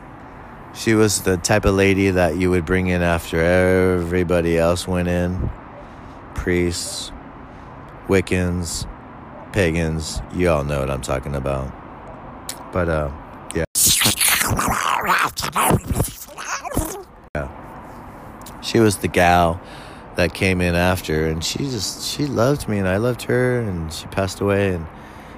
she 0.76 0.94
was 0.94 1.22
the 1.22 1.38
type 1.38 1.66
of 1.66 1.74
lady 1.76 2.10
that 2.10 2.38
you 2.38 2.50
would 2.52 2.66
bring 2.66 2.88
in 2.88 3.02
after 3.02 3.40
everybody 3.40 4.58
else 4.58 4.88
went 4.88 5.08
in 5.08 5.50
priests, 6.36 7.12
Wiccans, 8.08 8.88
pagans. 9.52 10.22
You 10.34 10.50
all 10.50 10.64
know 10.64 10.82
what 10.82 10.92
I'm 10.92 11.02
talking 11.02 11.36
about. 11.36 11.74
But, 12.72 12.90
uh, 12.90 13.12
yeah. 13.56 13.64
Yeah. 17.34 18.62
She 18.62 18.80
was 18.80 18.98
the 18.98 19.08
gal 19.08 19.60
that 20.18 20.34
came 20.34 20.62
in 20.62 20.76
after 20.76 21.26
and 21.26 21.44
she 21.44 21.60
just 21.60 22.04
she 22.08 22.26
loved 22.26 22.70
me 22.70 22.78
and 22.78 22.88
I 22.88 22.98
loved 22.98 23.24
her 23.24 23.60
and 23.60 23.92
she 23.92 24.08
passed 24.08 24.40
away 24.40 24.74
and 24.74 24.88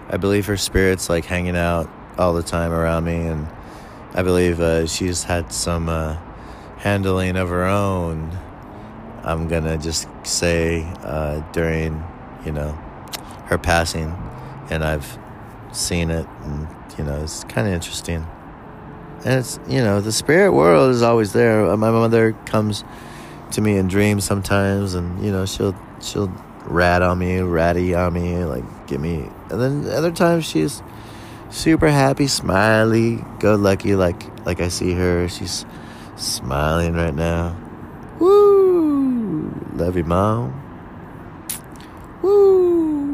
I 0.10 0.18
believe 0.18 0.46
her 0.46 0.58
spirit's 0.58 1.10
like 1.10 1.26
hanging 1.26 1.58
out 1.58 1.90
all 2.18 2.34
the 2.34 2.44
time 2.44 2.72
around 2.72 3.06
me 3.06 3.16
and 3.16 3.48
I 4.14 4.24
believe 4.24 4.60
uh, 4.60 4.88
she's 4.88 5.24
had 5.24 5.52
some 5.52 5.90
uh, 5.90 6.18
handling 6.78 7.36
of 7.38 7.50
her 7.50 7.66
own 7.66 8.38
I'm 9.24 9.48
gonna 9.48 9.78
just 9.78 10.08
say 10.24 10.84
uh, 11.04 11.42
during 11.52 12.04
you 12.46 12.52
know 12.52 12.72
her 13.48 13.58
passing 13.58 14.16
and 14.70 14.84
I've 14.84 15.18
seen 15.72 16.10
it 16.10 16.28
and 16.44 16.68
you 16.98 17.04
know 17.04 17.22
it's 17.24 17.44
kind 17.46 17.68
of 17.68 17.74
interesting 17.74 18.26
and 19.26 19.40
it's 19.40 19.60
you 19.68 19.80
know 19.80 20.00
the 20.00 20.12
spirit 20.12 20.54
world 20.54 20.92
is 20.92 21.02
always 21.02 21.34
there 21.34 21.76
my 21.76 21.92
mother 21.92 22.34
comes 22.46 22.84
to 23.52 23.62
me 23.62 23.78
in 23.78 23.88
dreams 23.88 24.26
sometimes, 24.26 24.94
and 24.94 25.24
you 25.24 25.32
know 25.32 25.46
she'll 25.46 25.76
she'll 26.02 26.32
rat 26.66 27.02
on 27.02 27.20
me, 27.20 27.40
ratty 27.40 27.96
on 27.96 28.14
me, 28.14 28.44
like 28.44 28.88
get 28.88 29.00
me. 29.00 29.30
And 29.50 29.62
then 29.62 29.90
other 29.90 30.12
times 30.12 30.46
she's 30.46 30.82
super 31.50 31.90
happy, 31.90 32.28
smiley, 32.28 33.24
go 33.40 33.56
lucky, 33.56 33.96
like 33.96 34.22
like 34.46 34.62
I 34.62 34.68
see 34.68 34.94
her. 34.94 35.28
She's 35.28 35.66
smiling 36.16 36.94
right 36.94 37.14
now. 37.14 37.56
Woo! 38.20 39.54
Love 39.74 39.98
you, 39.98 40.04
mom. 40.04 40.54
Woo! 42.22 43.08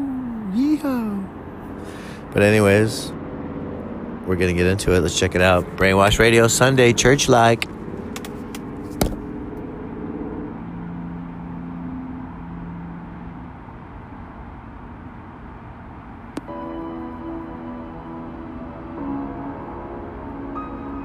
Yeehaw! 0.52 1.26
But 2.32 2.42
anyways, 2.42 3.12
we're 4.26 4.36
gonna 4.36 4.54
get 4.54 4.66
into 4.66 4.92
it. 4.94 5.00
Let's 5.00 5.18
check 5.18 5.34
it 5.34 5.42
out. 5.42 5.64
Brainwash 5.76 6.18
Radio 6.18 6.48
Sunday, 6.48 6.92
church 6.92 7.28
like. 7.28 7.66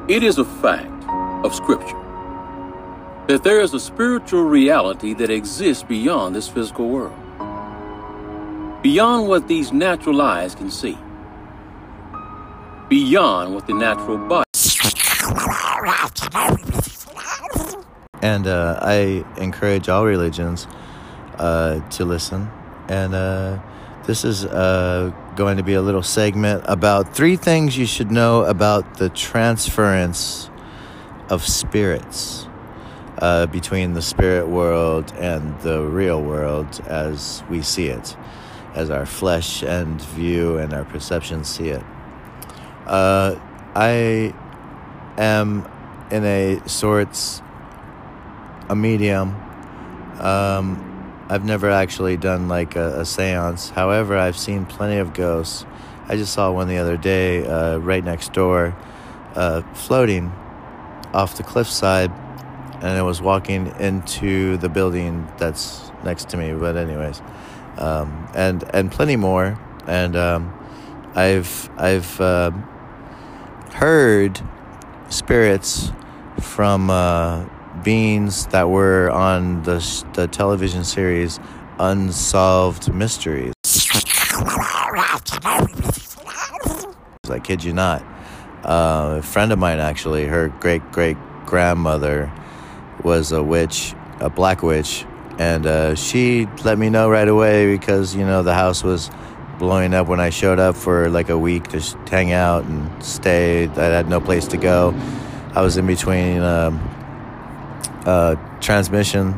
It 0.09 0.23
is 0.23 0.39
a 0.39 0.43
fact 0.43 1.05
of 1.45 1.53
Scripture 1.53 1.95
that 3.27 3.43
there 3.43 3.61
is 3.61 3.75
a 3.75 3.79
spiritual 3.79 4.41
reality 4.41 5.13
that 5.13 5.29
exists 5.29 5.83
beyond 5.83 6.35
this 6.35 6.49
physical 6.49 6.89
world, 6.89 7.13
beyond 8.81 9.27
what 9.27 9.47
these 9.47 9.71
natural 9.71 10.19
eyes 10.19 10.55
can 10.55 10.71
see, 10.71 10.97
beyond 12.89 13.53
what 13.53 13.67
the 13.67 13.75
natural 13.75 14.17
body. 14.17 14.49
And 18.23 18.47
uh, 18.47 18.79
I 18.81 19.23
encourage 19.37 19.89
all 19.89 20.05
religions 20.07 20.65
uh, 21.37 21.87
to 21.87 22.03
listen. 22.03 22.49
And 22.87 23.13
uh, 23.13 23.59
this 24.07 24.25
is 24.25 24.43
uh, 24.45 25.11
going 25.39 25.55
to 25.55 25.63
be 25.63 25.73
a 25.73 25.81
little 25.81 26.03
segment 26.03 26.61
about 26.67 27.15
three 27.15 27.37
things 27.37 27.77
you 27.77 27.85
should 27.85 28.11
know 28.11 28.43
about 28.43 28.97
the 28.97 29.07
transference 29.07 30.49
of 31.29 31.45
spirits 31.45 32.45
uh, 33.19 33.45
between 33.45 33.93
the 33.93 34.01
spirit 34.01 34.49
world 34.49 35.13
and 35.17 35.57
the 35.61 35.81
real 35.81 36.21
world 36.21 36.81
as 36.87 37.41
we 37.49 37.61
see 37.61 37.87
it, 37.87 38.17
as 38.75 38.89
our 38.89 39.05
flesh 39.05 39.63
and 39.63 40.01
view 40.01 40.57
and 40.57 40.73
our 40.73 40.83
perception 40.83 41.45
see 41.45 41.69
it. 41.69 41.83
Uh, 42.85 43.39
I 43.75 44.33
am 45.17 45.65
in 46.11 46.25
a 46.25 46.61
sorts 46.67 47.41
a 48.67 48.75
medium. 48.75 49.33
Um, 50.19 50.88
I've 51.29 51.45
never 51.45 51.69
actually 51.69 52.17
done 52.17 52.47
like 52.47 52.75
a, 52.75 53.01
a, 53.01 53.05
seance. 53.05 53.69
However, 53.69 54.17
I've 54.17 54.37
seen 54.37 54.65
plenty 54.65 54.97
of 54.97 55.13
ghosts. 55.13 55.63
I 56.07 56.15
just 56.15 56.33
saw 56.33 56.51
one 56.51 56.67
the 56.67 56.77
other 56.77 56.97
day 56.97 57.45
uh, 57.45 57.77
right 57.77 58.03
next 58.03 58.33
door, 58.33 58.75
uh, 59.35 59.61
floating 59.73 60.31
off 61.13 61.37
the 61.37 61.43
cliffside, 61.43 62.11
and 62.81 62.97
it 62.97 63.03
was 63.03 63.21
walking 63.21 63.67
into 63.79 64.57
the 64.57 64.69
building 64.69 65.27
that's 65.37 65.91
next 66.03 66.29
to 66.29 66.37
me. 66.37 66.51
But 66.53 66.75
anyways, 66.75 67.21
um, 67.77 68.27
and 68.33 68.63
and 68.73 68.91
plenty 68.91 69.15
more. 69.15 69.59
And 69.85 70.15
um, 70.15 70.53
I've 71.13 71.69
I've 71.77 72.19
uh, 72.19 72.51
heard 73.73 74.41
spirits 75.09 75.91
from 76.39 76.89
uh, 76.89 77.45
beings 77.83 78.47
that 78.47 78.69
were 78.69 79.09
on 79.11 79.63
the, 79.63 80.05
the 80.13 80.27
television 80.27 80.83
series 80.83 81.39
Unsolved 81.79 82.93
Mysteries. 82.93 83.53
I 87.29 87.39
kid 87.43 87.63
you 87.63 87.73
not. 87.73 88.01
Uh, 88.63 89.17
a 89.19 89.21
friend 89.21 89.51
of 89.51 89.59
mine, 89.59 89.79
actually, 89.79 90.25
her 90.25 90.49
great 90.59 90.91
great 90.91 91.17
grandmother 91.45 92.31
was 93.03 93.31
a 93.31 93.41
witch, 93.41 93.93
a 94.19 94.29
black 94.29 94.61
witch, 94.61 95.05
And 95.39 95.65
uh, 95.65 95.95
she 95.95 96.47
let 96.65 96.77
me 96.77 96.89
know 96.89 97.09
right 97.09 97.27
away 97.27 97.71
because, 97.71 98.13
you 98.13 98.25
know, 98.25 98.43
the 98.43 98.53
house 98.53 98.83
was 98.83 99.09
blowing 99.57 99.93
up 99.93 100.07
when 100.07 100.19
I 100.19 100.29
showed 100.31 100.59
up 100.59 100.75
for 100.75 101.09
like 101.09 101.29
a 101.29 101.37
week 101.37 101.69
to 101.69 101.79
hang 102.09 102.33
out 102.33 102.65
and 102.65 103.03
stay. 103.03 103.67
I 103.67 103.83
had 103.85 104.09
no 104.09 104.19
place 104.19 104.47
to 104.49 104.57
go. 104.57 104.93
I 105.55 105.61
was 105.61 105.77
in 105.77 105.87
between 105.87 106.41
um, 106.41 106.77
uh, 108.05 108.35
transmission 108.59 109.35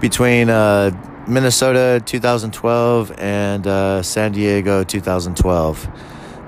between 0.00 0.48
uh, 0.48 0.90
Minnesota 1.28 2.02
2012 2.04 3.12
and 3.18 3.66
uh, 3.66 4.02
San 4.02 4.32
Diego 4.32 4.82
2012. 4.82 5.88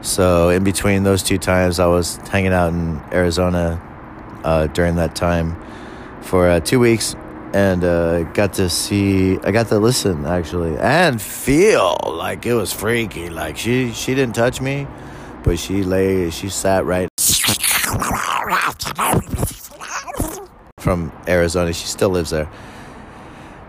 So 0.00 0.48
in 0.48 0.64
between 0.64 1.04
those 1.04 1.22
two 1.22 1.38
times, 1.38 1.78
I 1.78 1.86
was 1.86 2.16
hanging 2.28 2.52
out 2.52 2.72
in 2.72 3.00
Arizona 3.12 3.80
uh, 4.42 4.66
during 4.68 4.96
that 4.96 5.14
time 5.14 5.56
for 6.22 6.48
uh, 6.48 6.60
two 6.60 6.80
weeks, 6.80 7.14
and 7.54 7.84
uh, 7.84 8.24
got 8.32 8.54
to 8.54 8.68
see. 8.68 9.38
I 9.38 9.52
got 9.52 9.68
to 9.68 9.78
listen 9.78 10.26
actually 10.26 10.76
and 10.78 11.22
feel 11.22 11.96
like 12.04 12.46
it 12.46 12.54
was 12.54 12.72
freaky. 12.72 13.30
Like 13.30 13.56
she 13.56 13.92
she 13.92 14.14
didn't 14.14 14.34
touch 14.34 14.60
me, 14.60 14.88
but 15.44 15.58
she 15.58 15.84
lay 15.84 16.30
she 16.30 16.48
sat 16.48 16.84
right 16.84 17.08
from 20.82 21.12
Arizona. 21.26 21.72
She 21.72 21.86
still 21.86 22.10
lives 22.10 22.30
there 22.30 22.50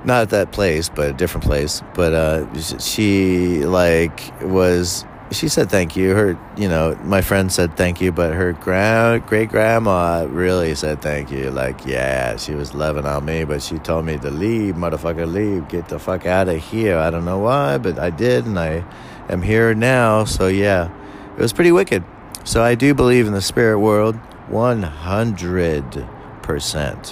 not 0.05 0.23
at 0.23 0.29
that 0.31 0.51
place, 0.51 0.89
but 0.89 1.09
a 1.09 1.13
different 1.13 1.45
place. 1.45 1.81
But 1.93 2.13
uh, 2.13 2.59
she 2.79 3.65
like 3.65 4.41
was. 4.41 5.05
She 5.31 5.47
said 5.47 5.71
thank 5.71 5.95
you. 5.95 6.13
Her, 6.13 6.37
you 6.57 6.69
know, 6.69 6.95
my 7.03 7.21
friend 7.21 7.51
said 7.51 7.75
thank 7.75 8.01
you, 8.01 8.11
but 8.11 8.33
her 8.35 8.53
grand 8.53 9.25
great 9.25 9.49
grandma 9.49 10.27
really 10.29 10.75
said 10.75 11.01
thank 11.01 11.31
you. 11.31 11.49
Like, 11.49 11.87
yeah, 11.87 12.35
she 12.37 12.53
was 12.53 12.75
loving 12.75 13.05
on 13.07 13.25
me, 13.25 13.43
but 13.43 13.63
she 13.63 13.79
told 13.79 14.05
me 14.05 14.19
to 14.19 14.29
leave, 14.29 14.75
motherfucker, 14.75 15.31
leave, 15.31 15.67
get 15.69 15.89
the 15.89 15.97
fuck 15.97 16.27
out 16.27 16.49
of 16.49 16.63
here. 16.63 16.99
I 16.99 17.09
don't 17.09 17.25
know 17.25 17.39
why, 17.39 17.79
but 17.79 17.97
I 17.97 18.11
did, 18.11 18.45
and 18.45 18.59
I 18.59 18.85
am 19.27 19.41
here 19.41 19.73
now. 19.73 20.25
So 20.25 20.47
yeah, 20.47 20.91
it 21.35 21.41
was 21.41 21.53
pretty 21.53 21.71
wicked. 21.71 22.03
So 22.43 22.61
I 22.61 22.75
do 22.75 22.93
believe 22.93 23.25
in 23.25 23.33
the 23.33 23.41
spirit 23.41 23.79
world, 23.79 24.15
one 24.49 24.83
hundred 24.83 26.05
percent, 26.43 27.09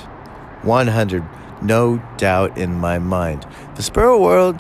one 0.63 0.88
hundred 0.88 1.24
no 1.62 2.02
doubt 2.17 2.58
in 2.58 2.74
my 2.74 3.00
mind. 3.00 3.46
The 3.76 3.84
spirit 3.84 4.20
world 4.20 4.60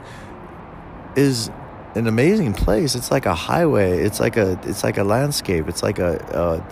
is 1.15 1.49
an 1.95 2.07
amazing 2.07 2.53
place. 2.53 2.95
It's 2.95 3.11
like 3.11 3.25
a 3.25 3.35
highway. 3.35 3.99
It's 3.99 4.19
like 4.19 4.37
a 4.37 4.59
it's 4.63 4.83
like 4.83 4.97
a 4.97 5.03
landscape. 5.03 5.67
It's 5.67 5.83
like 5.83 5.99
a 5.99 6.63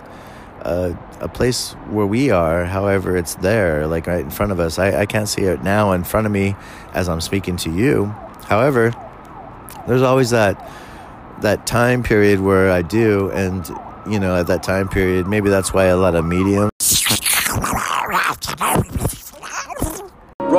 a, 0.62 0.68
a, 0.68 0.98
a 1.20 1.28
place 1.28 1.72
where 1.90 2.06
we 2.06 2.30
are. 2.30 2.64
However, 2.64 3.16
it's 3.16 3.34
there, 3.36 3.86
like 3.86 4.06
right 4.06 4.20
in 4.20 4.30
front 4.30 4.52
of 4.52 4.60
us. 4.60 4.78
I, 4.78 5.00
I 5.00 5.06
can't 5.06 5.28
see 5.28 5.42
it 5.42 5.62
now 5.62 5.92
in 5.92 6.04
front 6.04 6.26
of 6.26 6.32
me 6.32 6.56
as 6.94 7.08
I'm 7.08 7.20
speaking 7.20 7.56
to 7.58 7.70
you. 7.70 8.06
However, 8.44 8.94
there's 9.86 10.02
always 10.02 10.30
that 10.30 10.70
that 11.42 11.66
time 11.66 12.02
period 12.02 12.40
where 12.40 12.70
I 12.70 12.82
do, 12.82 13.30
and 13.30 13.66
you 14.08 14.18
know, 14.18 14.36
at 14.36 14.46
that 14.46 14.62
time 14.62 14.88
period, 14.88 15.26
maybe 15.26 15.50
that's 15.50 15.72
why 15.72 15.86
a 15.86 15.96
lot 15.96 16.14
of 16.14 16.24
mediums 16.24 16.70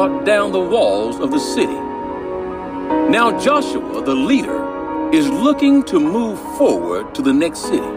brought 0.01 0.25
down 0.25 0.51
the 0.51 0.59
walls 0.59 1.19
of 1.19 1.29
the 1.29 1.37
city. 1.37 1.79
Now 3.11 3.39
Joshua, 3.39 4.03
the 4.03 4.15
leader, 4.15 5.11
is 5.13 5.29
looking 5.29 5.83
to 5.83 5.99
move 5.99 6.39
forward 6.57 7.13
to 7.13 7.21
the 7.21 7.31
next 7.31 7.59
city. 7.59 7.91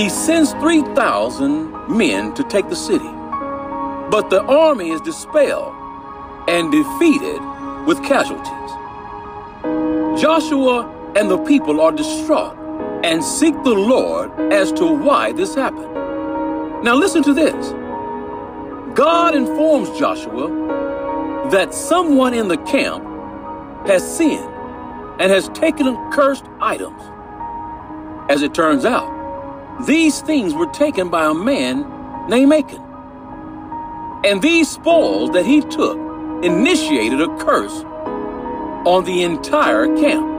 He 0.00 0.08
sends 0.08 0.52
3,000 0.52 1.94
men 1.94 2.32
to 2.32 2.42
take 2.44 2.70
the 2.70 2.76
city, 2.76 3.12
but 4.10 4.30
the 4.30 4.42
army 4.44 4.88
is 4.88 5.02
dispelled 5.02 5.74
and 6.48 6.72
defeated 6.72 7.42
with 7.86 8.02
casualties. 8.02 8.70
Joshua 10.18 10.90
and 11.14 11.30
the 11.30 11.44
people 11.44 11.82
are 11.82 11.92
distraught 11.92 12.56
and 13.04 13.22
seek 13.22 13.52
the 13.64 13.78
Lord 13.94 14.30
as 14.50 14.72
to 14.72 14.86
why 14.86 15.32
this 15.32 15.54
happened. 15.54 15.92
Now 16.82 16.94
listen 16.94 17.22
to 17.24 17.34
this. 17.34 17.74
God 18.94 19.34
informs 19.34 19.90
Joshua 19.98 20.85
that 21.50 21.72
someone 21.72 22.34
in 22.34 22.48
the 22.48 22.56
camp 22.58 23.04
has 23.86 24.16
sinned 24.16 24.52
and 25.20 25.30
has 25.30 25.48
taken 25.50 25.94
cursed 26.10 26.44
items. 26.60 27.00
As 28.28 28.42
it 28.42 28.52
turns 28.54 28.84
out, 28.84 29.86
these 29.86 30.20
things 30.22 30.54
were 30.54 30.66
taken 30.66 31.08
by 31.08 31.30
a 31.30 31.34
man 31.34 32.28
named 32.28 32.52
Achan. 32.52 32.82
And 34.24 34.42
these 34.42 34.68
spoils 34.68 35.30
that 35.32 35.46
he 35.46 35.60
took 35.60 35.96
initiated 36.42 37.20
a 37.20 37.28
curse 37.38 37.84
on 38.84 39.04
the 39.04 39.22
entire 39.22 39.86
camp. 39.96 40.34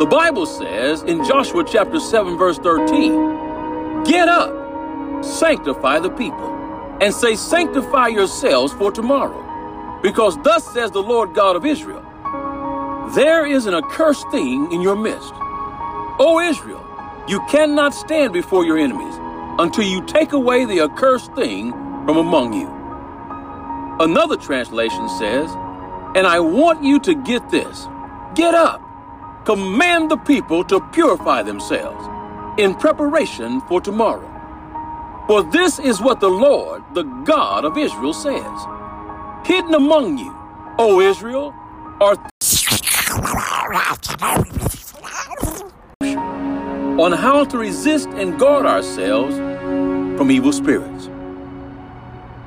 The 0.00 0.06
Bible 0.06 0.46
says 0.46 1.02
in 1.02 1.24
Joshua 1.24 1.64
chapter 1.64 2.00
7 2.00 2.36
verse 2.36 2.58
13, 2.58 4.04
Get 4.04 4.28
up, 4.28 5.24
sanctify 5.24 6.00
the 6.00 6.10
people, 6.10 6.52
and 7.00 7.14
say, 7.14 7.36
Sanctify 7.36 8.08
yourselves 8.08 8.72
for 8.72 8.90
tomorrow 8.90 9.45
because 10.02 10.36
thus 10.42 10.64
says 10.72 10.90
the 10.90 11.02
Lord 11.02 11.34
God 11.34 11.56
of 11.56 11.66
Israel, 11.66 12.04
There 13.14 13.46
is 13.46 13.66
an 13.66 13.74
accursed 13.74 14.30
thing 14.30 14.72
in 14.72 14.80
your 14.82 14.96
midst. 14.96 15.32
O 16.18 16.40
Israel, 16.40 16.84
you 17.28 17.40
cannot 17.50 17.94
stand 17.94 18.32
before 18.32 18.64
your 18.64 18.78
enemies 18.78 19.14
until 19.58 19.84
you 19.84 20.04
take 20.06 20.32
away 20.32 20.64
the 20.64 20.80
accursed 20.80 21.34
thing 21.34 21.72
from 21.72 22.16
among 22.18 22.52
you. 22.52 22.68
Another 24.00 24.36
translation 24.36 25.08
says, 25.08 25.50
And 26.14 26.26
I 26.26 26.40
want 26.40 26.84
you 26.84 27.00
to 27.00 27.14
get 27.14 27.48
this. 27.50 27.86
Get 28.34 28.54
up. 28.54 28.82
Command 29.44 30.10
the 30.10 30.18
people 30.18 30.64
to 30.64 30.80
purify 30.92 31.42
themselves 31.42 32.06
in 32.58 32.74
preparation 32.74 33.60
for 33.62 33.80
tomorrow. 33.80 34.30
For 35.26 35.42
this 35.42 35.78
is 35.78 36.00
what 36.00 36.20
the 36.20 36.30
Lord, 36.30 36.84
the 36.94 37.02
God 37.02 37.64
of 37.64 37.78
Israel, 37.78 38.12
says 38.12 38.66
hidden 39.46 39.74
among 39.74 40.18
you, 40.18 40.34
O 40.76 41.00
Israel, 41.00 41.54
are 42.00 42.16
on 46.98 47.12
how 47.12 47.44
to 47.44 47.56
resist 47.56 48.08
and 48.08 48.38
guard 48.40 48.66
ourselves 48.66 49.36
from 49.36 50.30
evil 50.32 50.52
spirits. 50.52 51.08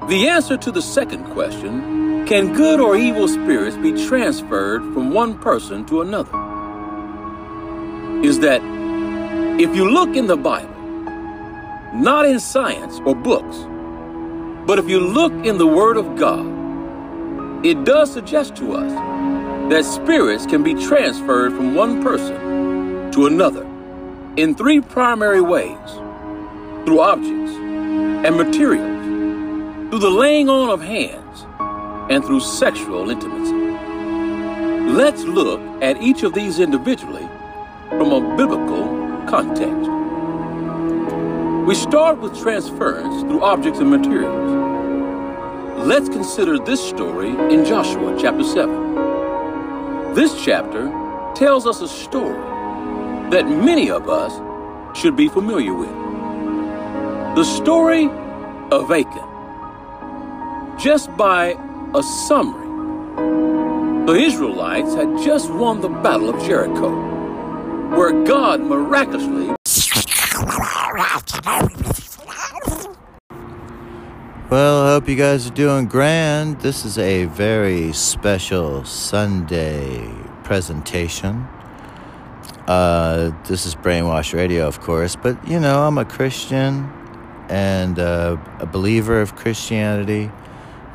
The 0.09 0.27
answer 0.27 0.57
to 0.57 0.71
the 0.71 0.81
second 0.81 1.23
question 1.31 2.25
can 2.25 2.53
good 2.53 2.79
or 2.79 2.97
evil 2.97 3.27
spirits 3.27 3.77
be 3.77 3.93
transferred 4.05 4.81
from 4.93 5.13
one 5.13 5.39
person 5.39 5.85
to 5.85 6.01
another? 6.01 6.35
Is 8.23 8.39
that 8.41 8.61
if 9.59 9.73
you 9.73 9.89
look 9.89 10.15
in 10.17 10.27
the 10.27 10.37
Bible, 10.37 10.75
not 11.93 12.25
in 12.25 12.39
science 12.39 12.99
or 13.05 13.15
books, 13.15 13.57
but 14.67 14.77
if 14.77 14.89
you 14.89 14.99
look 14.99 15.33
in 15.45 15.57
the 15.57 15.65
Word 15.65 15.95
of 15.95 16.17
God, 16.17 16.58
it 17.63 17.83
does 17.83 18.11
suggest 18.11 18.55
to 18.55 18.73
us 18.73 18.91
that 19.69 19.83
spirits 19.83 20.45
can 20.45 20.63
be 20.63 20.73
transferred 20.73 21.51
from 21.51 21.75
one 21.75 22.01
person 22.01 23.11
to 23.11 23.27
another 23.27 23.63
in 24.37 24.55
three 24.55 24.79
primary 24.79 25.41
ways 25.41 25.77
through 26.85 27.01
objects 27.01 27.51
and 27.51 28.37
materials, 28.37 29.89
through 29.89 29.99
the 29.99 30.09
laying 30.09 30.47
on 30.47 30.69
of 30.69 30.81
hands, 30.81 31.45
and 32.09 32.23
through 32.23 32.39
sexual 32.39 33.09
intimacy. 33.09 33.53
Let's 34.93 35.23
look 35.23 35.59
at 35.83 36.01
each 36.01 36.23
of 36.23 36.33
these 36.33 36.59
individually 36.59 37.27
from 37.89 38.11
a 38.11 38.37
biblical 38.37 38.87
context. 39.27 39.89
We 41.67 41.75
start 41.75 42.19
with 42.19 42.39
transference 42.39 43.21
through 43.23 43.41
objects 43.43 43.79
and 43.79 43.89
materials. 43.89 44.58
Let's 45.85 46.09
consider 46.09 46.59
this 46.59 46.85
story 46.85 47.29
in 47.29 47.63
Joshua 47.63 48.15
chapter 48.19 48.43
7. 48.43 50.13
This 50.13 50.43
chapter 50.43 50.91
tells 51.35 51.65
us 51.65 51.79
a 51.79 51.87
story 51.87 52.37
that 53.31 53.47
many 53.47 53.89
of 53.89 54.09
us 54.09 54.33
should 54.99 55.15
be 55.15 55.29
familiar 55.29 55.73
with. 55.73 55.89
The 57.37 57.45
story 57.45 58.07
of 58.71 58.91
Achan. 58.91 60.77
Just 60.77 61.15
by 61.15 61.55
a 61.95 62.03
summary, 62.03 62.67
the 64.05 64.15
Israelites 64.15 64.93
had 64.95 65.17
just 65.23 65.49
won 65.49 65.79
the 65.79 65.87
Battle 65.87 66.29
of 66.29 66.43
Jericho, 66.43 66.89
where 67.95 68.11
God 68.25 68.59
miraculously 68.59 69.55
Well, 74.49 74.81
I 74.81 74.93
hope 74.93 75.07
you 75.07 75.15
guys 75.15 75.45
are 75.45 75.53
doing 75.53 75.85
grand. 75.85 76.61
This 76.61 76.83
is 76.83 76.97
a 76.97 77.25
very 77.25 77.93
special 77.93 78.83
Sunday 78.83 80.11
presentation. 80.43 81.47
Uh, 82.65 83.29
this 83.45 83.67
is 83.67 83.75
Brainwash 83.75 84.33
Radio, 84.33 84.67
of 84.67 84.81
course, 84.81 85.15
but 85.15 85.47
you 85.47 85.59
know, 85.59 85.83
I'm 85.83 85.99
a 85.99 86.05
Christian 86.05 86.91
and 87.47 87.99
uh, 87.99 88.37
a 88.57 88.65
believer 88.65 89.21
of 89.21 89.35
Christianity, 89.35 90.31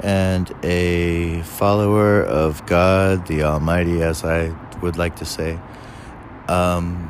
and 0.01 0.53
a 0.65 1.41
follower 1.43 2.25
of 2.25 2.67
God 2.67 3.29
the 3.29 3.45
Almighty, 3.45 4.03
as 4.03 4.25
I 4.25 4.49
would 4.83 4.99
like 4.99 5.15
to 5.17 5.25
say. 5.25 5.61
Um, 6.49 7.09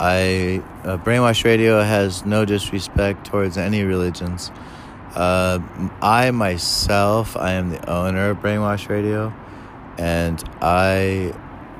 I 0.00 0.60
uh, 0.82 0.96
Brainwash 0.96 1.44
Radio 1.44 1.80
has 1.82 2.26
no 2.26 2.44
disrespect 2.44 3.28
towards 3.28 3.56
any 3.56 3.84
religions. 3.84 4.50
Uh, 5.14 5.60
I 6.02 6.30
myself, 6.30 7.36
I 7.36 7.52
am 7.52 7.70
the 7.70 7.90
owner 7.90 8.30
of 8.30 8.38
Brainwash 8.38 8.88
Radio, 8.88 9.32
and 9.96 10.42
I 10.60 11.34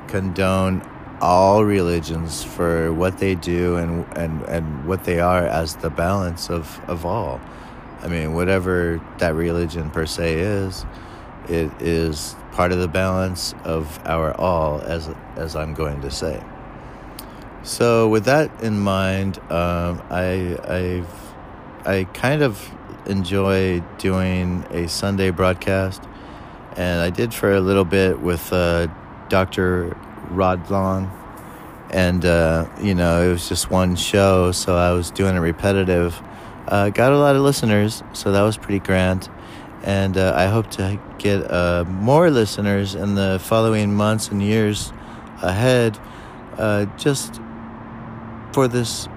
condone 0.07 0.81
all 1.21 1.63
religions 1.63 2.43
for 2.43 2.93
what 2.93 3.19
they 3.19 3.35
do 3.35 3.75
and, 3.75 4.05
and, 4.17 4.41
and 4.43 4.87
what 4.87 5.03
they 5.03 5.19
are 5.19 5.45
as 5.45 5.75
the 5.77 5.89
balance 5.89 6.49
of, 6.49 6.79
of 6.87 7.05
all. 7.05 7.39
I 8.01 8.07
mean, 8.07 8.33
whatever 8.33 9.01
that 9.19 9.35
religion 9.35 9.89
per 9.91 10.05
se 10.05 10.35
is, 10.35 10.85
it 11.47 11.71
is 11.81 12.35
part 12.53 12.71
of 12.71 12.79
the 12.79 12.87
balance 12.87 13.53
of 13.63 13.99
our 14.05 14.33
all, 14.39 14.81
as, 14.81 15.09
as 15.35 15.55
I'm 15.55 15.73
going 15.73 16.01
to 16.01 16.11
say. 16.11 16.41
So, 17.63 18.07
with 18.07 18.25
that 18.25 18.63
in 18.63 18.79
mind, 18.79 19.37
um, 19.51 20.01
I, 20.09 20.57
I've, 20.63 21.85
I 21.85 22.05
kind 22.13 22.41
of 22.41 22.71
enjoy 23.09 23.81
doing 23.97 24.65
a 24.69 24.87
Sunday 24.87 25.31
broadcast, 25.31 26.03
and 26.77 27.01
I 27.01 27.09
did 27.09 27.33
for 27.33 27.51
a 27.51 27.59
little 27.59 27.83
bit 27.83 28.21
with 28.21 28.53
uh, 28.53 28.87
Dr. 29.27 29.97
Rod 30.29 30.69
Long. 30.69 31.15
And, 31.91 32.23
uh, 32.23 32.69
you 32.81 32.93
know, 32.93 33.23
it 33.23 33.31
was 33.31 33.49
just 33.49 33.71
one 33.71 33.95
show, 33.95 34.51
so 34.51 34.75
I 34.77 34.91
was 34.91 35.09
doing 35.09 35.35
it 35.35 35.39
repetitive. 35.39 36.21
Uh, 36.67 36.89
got 36.89 37.11
a 37.11 37.17
lot 37.17 37.35
of 37.35 37.41
listeners, 37.41 38.03
so 38.13 38.31
that 38.31 38.43
was 38.43 38.57
pretty 38.57 38.79
grand. 38.79 39.27
And 39.83 40.15
uh, 40.17 40.33
I 40.35 40.45
hope 40.45 40.69
to 40.71 40.99
get 41.17 41.49
uh, 41.49 41.85
more 41.87 42.29
listeners 42.29 42.93
in 42.93 43.15
the 43.15 43.39
following 43.41 43.95
months 43.95 44.29
and 44.29 44.43
years 44.43 44.93
ahead, 45.41 45.97
uh, 46.57 46.85
just 46.97 47.41
for 48.53 48.67
this 48.67 49.07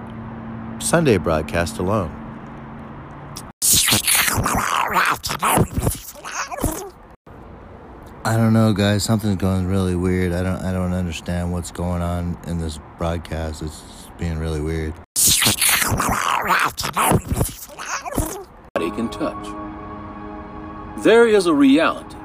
Sunday 0.79 1.17
broadcast 1.17 1.77
alone. 1.77 2.22
I 8.25 8.37
don't 8.37 8.53
know, 8.53 8.73
guys. 8.73 9.03
Something's 9.03 9.35
going 9.37 9.67
really 9.67 9.95
weird. 9.95 10.31
I 10.31 10.43
don't. 10.43 10.61
I 10.63 10.71
don't 10.71 10.93
understand 10.93 11.51
what's 11.51 11.71
going 11.71 12.01
on 12.01 12.37
in 12.47 12.59
this 12.59 12.79
broadcast. 12.97 13.61
It's 13.61 13.81
being 14.17 14.37
really 14.37 14.61
weird. 14.61 14.93
Body 18.73 18.91
can 18.91 19.09
touch. 19.09 19.47
There 21.03 21.27
is 21.27 21.47
a 21.47 21.53
reality 21.53 22.15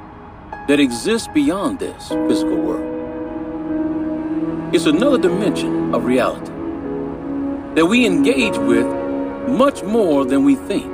that 0.69 0.79
exists 0.79 1.29
beyond 1.35 1.79
this 1.79 2.09
physical 2.09 2.57
world. 2.57 2.85
It's 4.75 4.87
another 4.87 5.19
dimension 5.19 5.95
of 5.95 6.05
reality 6.05 6.53
that 7.75 7.87
we 7.87 8.05
engage 8.07 8.59
with 8.59 8.87
much 9.49 9.83
more 9.83 10.25
than 10.27 10.45
we 10.45 10.55
think. 10.55 10.85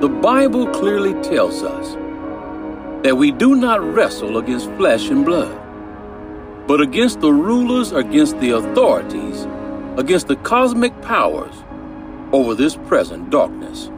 The 0.00 0.08
Bible 0.08 0.68
clearly 0.68 1.12
tells 1.24 1.64
us 1.64 1.94
that 3.02 3.16
we 3.16 3.32
do 3.32 3.56
not 3.56 3.82
wrestle 3.82 4.38
against 4.38 4.70
flesh 4.76 5.08
and 5.08 5.24
blood, 5.24 5.58
but 6.68 6.80
against 6.80 7.20
the 7.20 7.32
rulers, 7.32 7.90
against 7.90 8.38
the 8.38 8.50
authorities, 8.50 9.48
against 9.96 10.28
the 10.28 10.36
cosmic 10.36 11.02
powers 11.02 11.64
over 12.30 12.54
this 12.54 12.76
present 12.76 13.30
darkness, 13.30 13.90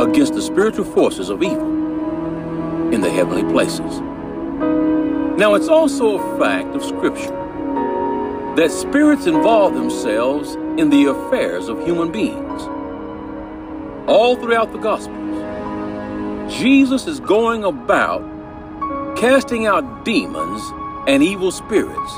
against 0.00 0.34
the 0.34 0.42
spiritual 0.42 0.84
forces 0.84 1.28
of 1.30 1.44
evil 1.44 2.92
in 2.92 3.00
the 3.00 3.10
heavenly 3.10 3.44
places. 3.52 4.00
Now, 5.38 5.54
it's 5.54 5.68
also 5.68 6.18
a 6.18 6.38
fact 6.40 6.74
of 6.74 6.82
Scripture 6.82 7.36
that 8.56 8.72
spirits 8.72 9.26
involve 9.26 9.74
themselves 9.74 10.56
in 10.76 10.90
the 10.90 11.04
affairs 11.04 11.68
of 11.68 11.84
human 11.84 12.10
beings. 12.10 12.62
All 14.08 14.36
throughout 14.36 14.72
the 14.72 14.78
Gospels, 14.78 15.42
Jesus 16.50 17.06
is 17.06 17.20
going 17.20 17.62
about 17.62 18.22
casting 19.18 19.66
out 19.66 20.02
demons 20.02 20.62
and 21.06 21.22
evil 21.22 21.50
spirits 21.50 22.12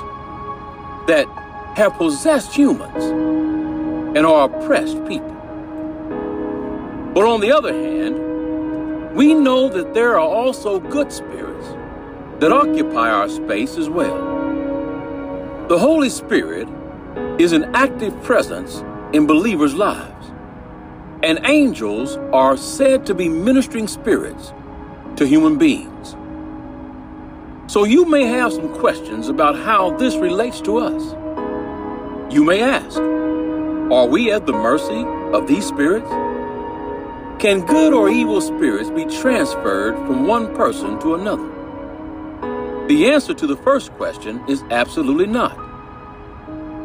that 1.09 1.27
have 1.75 1.93
possessed 1.95 2.55
humans 2.55 3.05
and 4.17 4.25
are 4.25 4.45
oppressed 4.45 5.05
people. 5.07 5.35
But 7.13 7.25
on 7.25 7.41
the 7.41 7.51
other 7.51 7.73
hand, 7.73 9.17
we 9.17 9.35
know 9.35 9.69
that 9.69 9.93
there 9.93 10.13
are 10.13 10.21
also 10.21 10.79
good 10.79 11.11
spirits 11.11 11.67
that 12.39 12.53
occupy 12.53 13.11
our 13.11 13.29
space 13.29 13.77
as 13.77 13.89
well. 13.89 14.17
The 15.67 15.77
Holy 15.77 16.09
Spirit 16.09 16.69
is 17.41 17.51
an 17.51 17.75
active 17.75 18.23
presence 18.23 18.85
in 19.13 19.27
believers' 19.27 19.75
lives 19.75 20.30
and 21.23 21.39
angels 21.45 22.17
are 22.33 22.57
said 22.57 23.05
to 23.07 23.15
be 23.15 23.29
ministering 23.29 23.89
spirits 23.89 24.53
to 25.17 25.27
human 25.27 25.59
beings. 25.59 26.17
So 27.71 27.85
you 27.85 28.05
may 28.07 28.25
have 28.25 28.53
some 28.53 28.75
questions 28.79 29.29
about 29.29 29.55
how 29.55 29.97
this 29.97 30.17
relates 30.17 30.61
to 30.63 30.79
us. 30.79 31.15
You 32.33 32.43
may 32.43 32.63
ask, 32.63 32.99
are 32.99 34.07
we 34.07 34.33
at 34.33 34.47
the 34.47 34.53
mercy 34.53 35.05
of 35.37 35.47
these 35.47 35.67
spirits? 35.67 36.09
Can 37.41 37.65
good 37.67 37.93
or 37.93 38.09
evil 38.09 38.41
spirits 38.41 38.91
be 38.91 39.05
transferred 39.05 39.95
from 40.07 40.27
one 40.27 40.55
person 40.57 40.99
to 41.01 41.15
another? 41.15 41.49
The 42.89 43.11
answer 43.11 43.35
to 43.35 43.47
the 43.47 43.57
first 43.57 43.93
question 43.93 44.43
is 44.49 44.63
absolutely 44.71 45.27
not. 45.27 45.57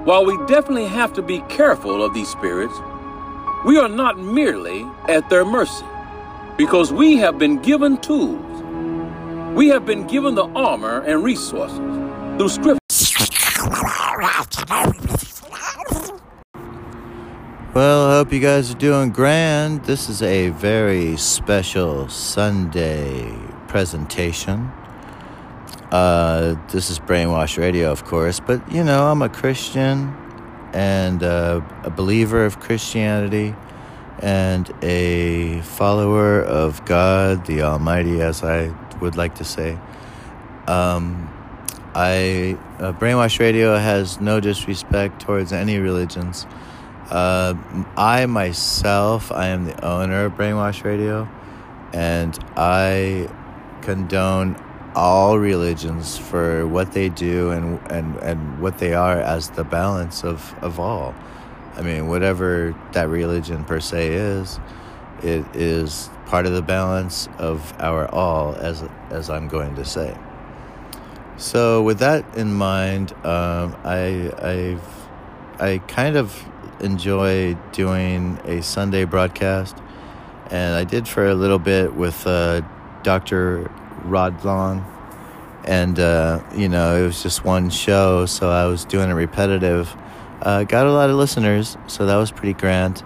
While 0.05 0.25
we 0.25 0.37
definitely 0.45 0.87
have 0.87 1.13
to 1.13 1.21
be 1.21 1.39
careful 1.49 2.03
of 2.03 2.13
these 2.13 2.29
spirits, 2.29 2.73
we 3.65 3.79
are 3.79 3.89
not 3.89 4.19
merely 4.19 4.85
at 5.09 5.27
their 5.27 5.43
mercy 5.43 5.85
because 6.55 6.93
we 6.93 7.17
have 7.17 7.39
been 7.39 7.57
given 7.57 7.97
tools. 7.97 8.61
We 9.55 9.69
have 9.69 9.87
been 9.87 10.05
given 10.05 10.35
the 10.35 10.45
armor 10.49 11.01
and 11.01 11.23
resources 11.23 11.79
through 12.37 12.49
scripture. 12.49 12.77
Well, 17.73 18.05
I 18.05 18.11
hope 18.17 18.31
you 18.31 18.39
guys 18.39 18.69
are 18.69 18.77
doing 18.77 19.09
grand. 19.09 19.83
This 19.85 20.09
is 20.09 20.21
a 20.21 20.49
very 20.49 21.17
special 21.17 22.07
Sunday 22.07 23.35
presentation. 23.67 24.71
Uh, 25.91 26.55
this 26.71 26.91
is 26.91 26.99
Brainwash 26.99 27.57
Radio, 27.57 27.91
of 27.91 28.05
course, 28.05 28.39
but 28.39 28.61
you 28.71 28.83
know, 28.83 29.07
I'm 29.07 29.23
a 29.23 29.29
Christian 29.29 30.15
and 30.75 31.23
a 31.23 31.91
believer 31.95 32.45
of 32.45 32.59
Christianity 32.59 33.55
and 34.19 34.69
a 34.83 35.61
follower 35.61 36.41
of 36.41 36.83
God 36.85 37.45
the 37.45 37.61
Almighty, 37.61 38.21
as 38.21 38.43
I 38.43 38.75
would 38.99 39.15
like 39.15 39.35
to 39.35 39.45
say. 39.45 39.77
Um, 40.67 41.31
I 41.95 42.57
uh, 42.79 42.91
Brainwash 42.91 43.39
Radio 43.39 43.77
has 43.77 44.19
no 44.19 44.41
disrespect 44.41 45.21
towards 45.21 45.53
any 45.53 45.77
religions. 45.79 46.45
Uh, 47.09 47.53
I 47.95 48.25
myself, 48.25 49.31
I 49.31 49.47
am 49.47 49.65
the 49.65 49.85
owner 49.85 50.25
of 50.25 50.33
Brainwash 50.33 50.83
Radio, 50.83 51.29
and 51.93 52.37
I 52.57 53.29
condone 53.81 54.61
all 54.95 55.37
religions 55.37 56.17
for 56.17 56.65
what 56.65 56.93
they 56.93 57.09
do 57.09 57.51
and, 57.51 57.79
and, 57.91 58.15
and 58.17 58.61
what 58.61 58.77
they 58.77 58.93
are 58.93 59.19
as 59.19 59.49
the 59.51 59.63
balance 59.63 60.23
of, 60.23 60.55
of 60.61 60.79
all. 60.79 61.13
I 61.75 61.81
mean, 61.81 62.07
whatever 62.07 62.73
that 62.93 63.09
religion 63.09 63.65
per 63.65 63.81
se 63.81 64.13
is, 64.13 64.59
it 65.21 65.45
is 65.53 66.09
part 66.27 66.45
of 66.45 66.53
the 66.53 66.61
balance 66.61 67.27
of 67.37 67.73
our 67.79 68.07
all, 68.13 68.55
as, 68.55 68.83
as 69.09 69.29
I'm 69.29 69.47
going 69.49 69.75
to 69.75 69.85
say. 69.85 70.17
So, 71.37 71.83
with 71.83 71.99
that 71.99 72.37
in 72.37 72.53
mind, 72.53 73.11
um, 73.25 73.75
I, 73.83 74.31
I've, 74.41 75.61
I 75.61 75.79
kind 75.79 76.15
of 76.15 76.45
enjoy 76.79 77.55
doing 77.73 78.39
a 78.45 78.61
Sunday 78.61 79.03
broadcast, 79.03 79.75
and 80.49 80.75
I 80.75 80.85
did 80.85 81.09
for 81.09 81.27
a 81.27 81.35
little 81.35 81.59
bit 81.59 81.93
with 81.93 82.25
uh, 82.25 82.61
Dr. 83.03 83.69
Rod 84.05 84.43
Long. 84.43 84.91
And, 85.65 85.99
uh, 85.99 86.43
you 86.55 86.69
know, 86.69 86.95
it 86.95 87.05
was 87.05 87.23
just 87.23 87.43
one 87.43 87.69
show, 87.69 88.25
so 88.27 88.49
I 88.51 88.65
was 88.65 88.85
doing 88.85 89.09
it 89.09 89.13
repetitive. 89.13 89.95
Uh, 90.41 90.63
got 90.63 90.85
a 90.85 90.91
lot 90.91 91.09
of 91.09 91.15
listeners, 91.15 91.75
so 91.87 92.05
that 92.05 92.15
was 92.17 92.31
pretty 92.31 92.53
grand. 92.53 93.03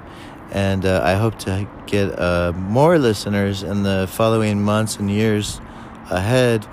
And 0.52 0.86
uh, 0.86 1.02
I 1.04 1.14
hope 1.14 1.40
to 1.40 1.68
get 1.86 2.20
uh, 2.20 2.52
more 2.54 2.98
listeners 2.98 3.64
in 3.64 3.84
the 3.84 4.10
following 4.12 4.62
months 4.62 4.98
and 4.98 5.10
years 5.10 5.62
ahead, 6.10 6.68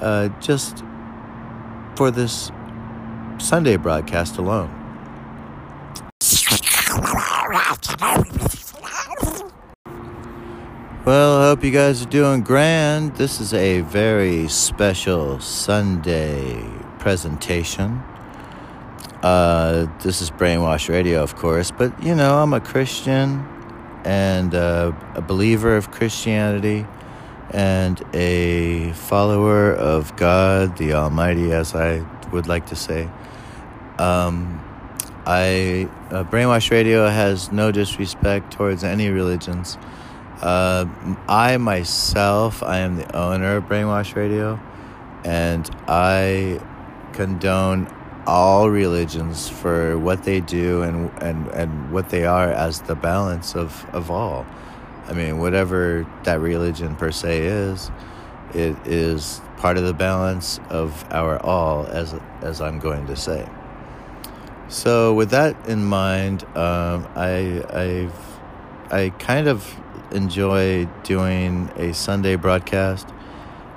uh, 0.00 0.28
just 0.40 0.84
for 1.96 2.10
this 2.10 2.52
Sunday 3.38 3.76
broadcast 3.76 4.36
alone. 4.38 4.70
Well, 11.04 11.36
I 11.36 11.48
hope 11.48 11.62
you 11.62 11.70
guys 11.70 12.00
are 12.00 12.08
doing 12.08 12.40
grand. 12.40 13.16
This 13.16 13.38
is 13.38 13.52
a 13.52 13.82
very 13.82 14.48
special 14.48 15.38
Sunday 15.38 16.66
presentation. 16.98 18.02
Uh, 19.22 19.86
this 20.02 20.22
is 20.22 20.30
Brainwash 20.30 20.88
Radio, 20.88 21.22
of 21.22 21.36
course, 21.36 21.70
but 21.70 22.02
you 22.02 22.14
know, 22.14 22.38
I'm 22.38 22.54
a 22.54 22.60
Christian 22.60 23.46
and 24.02 24.54
uh, 24.54 24.92
a 25.14 25.20
believer 25.20 25.76
of 25.76 25.90
Christianity 25.90 26.86
and 27.50 28.02
a 28.14 28.94
follower 28.94 29.74
of 29.74 30.16
God 30.16 30.78
the 30.78 30.94
Almighty, 30.94 31.52
as 31.52 31.74
I 31.74 31.98
would 32.32 32.46
like 32.46 32.64
to 32.68 32.76
say. 32.76 33.10
Um, 33.98 34.58
I 35.26 35.86
uh, 36.10 36.24
Brainwash 36.24 36.70
Radio 36.70 37.06
has 37.08 37.52
no 37.52 37.70
disrespect 37.72 38.54
towards 38.54 38.82
any 38.82 39.10
religions. 39.10 39.76
Uh, 40.40 40.86
I 41.28 41.56
myself, 41.56 42.62
I 42.62 42.78
am 42.78 42.96
the 42.96 43.16
owner 43.16 43.56
of 43.56 43.64
Brainwash 43.64 44.14
Radio, 44.14 44.60
and 45.24 45.68
I 45.88 46.60
condone 47.12 47.88
all 48.26 48.70
religions 48.70 49.48
for 49.48 49.98
what 49.98 50.24
they 50.24 50.40
do 50.40 50.82
and 50.82 51.10
and 51.22 51.46
and 51.48 51.92
what 51.92 52.08
they 52.10 52.24
are 52.24 52.50
as 52.50 52.80
the 52.82 52.94
balance 52.94 53.54
of 53.54 53.86
of 53.92 54.10
all. 54.10 54.46
I 55.06 55.12
mean, 55.12 55.38
whatever 55.38 56.06
that 56.24 56.40
religion 56.40 56.96
per 56.96 57.10
se 57.10 57.40
is, 57.40 57.90
it 58.54 58.76
is 58.86 59.40
part 59.58 59.76
of 59.76 59.84
the 59.84 59.94
balance 59.94 60.60
of 60.70 61.04
our 61.10 61.38
all, 61.42 61.86
as 61.86 62.14
as 62.42 62.60
I'm 62.60 62.78
going 62.78 63.06
to 63.06 63.16
say. 63.16 63.48
So, 64.68 65.12
with 65.14 65.30
that 65.30 65.68
in 65.68 65.84
mind, 65.84 66.44
um, 66.56 67.06
I 67.14 67.62
I've 67.70 68.40
I 68.90 69.10
kind 69.18 69.46
of 69.48 69.76
enjoy 70.14 70.86
doing 71.02 71.70
a 71.76 71.92
Sunday 71.92 72.36
broadcast, 72.36 73.08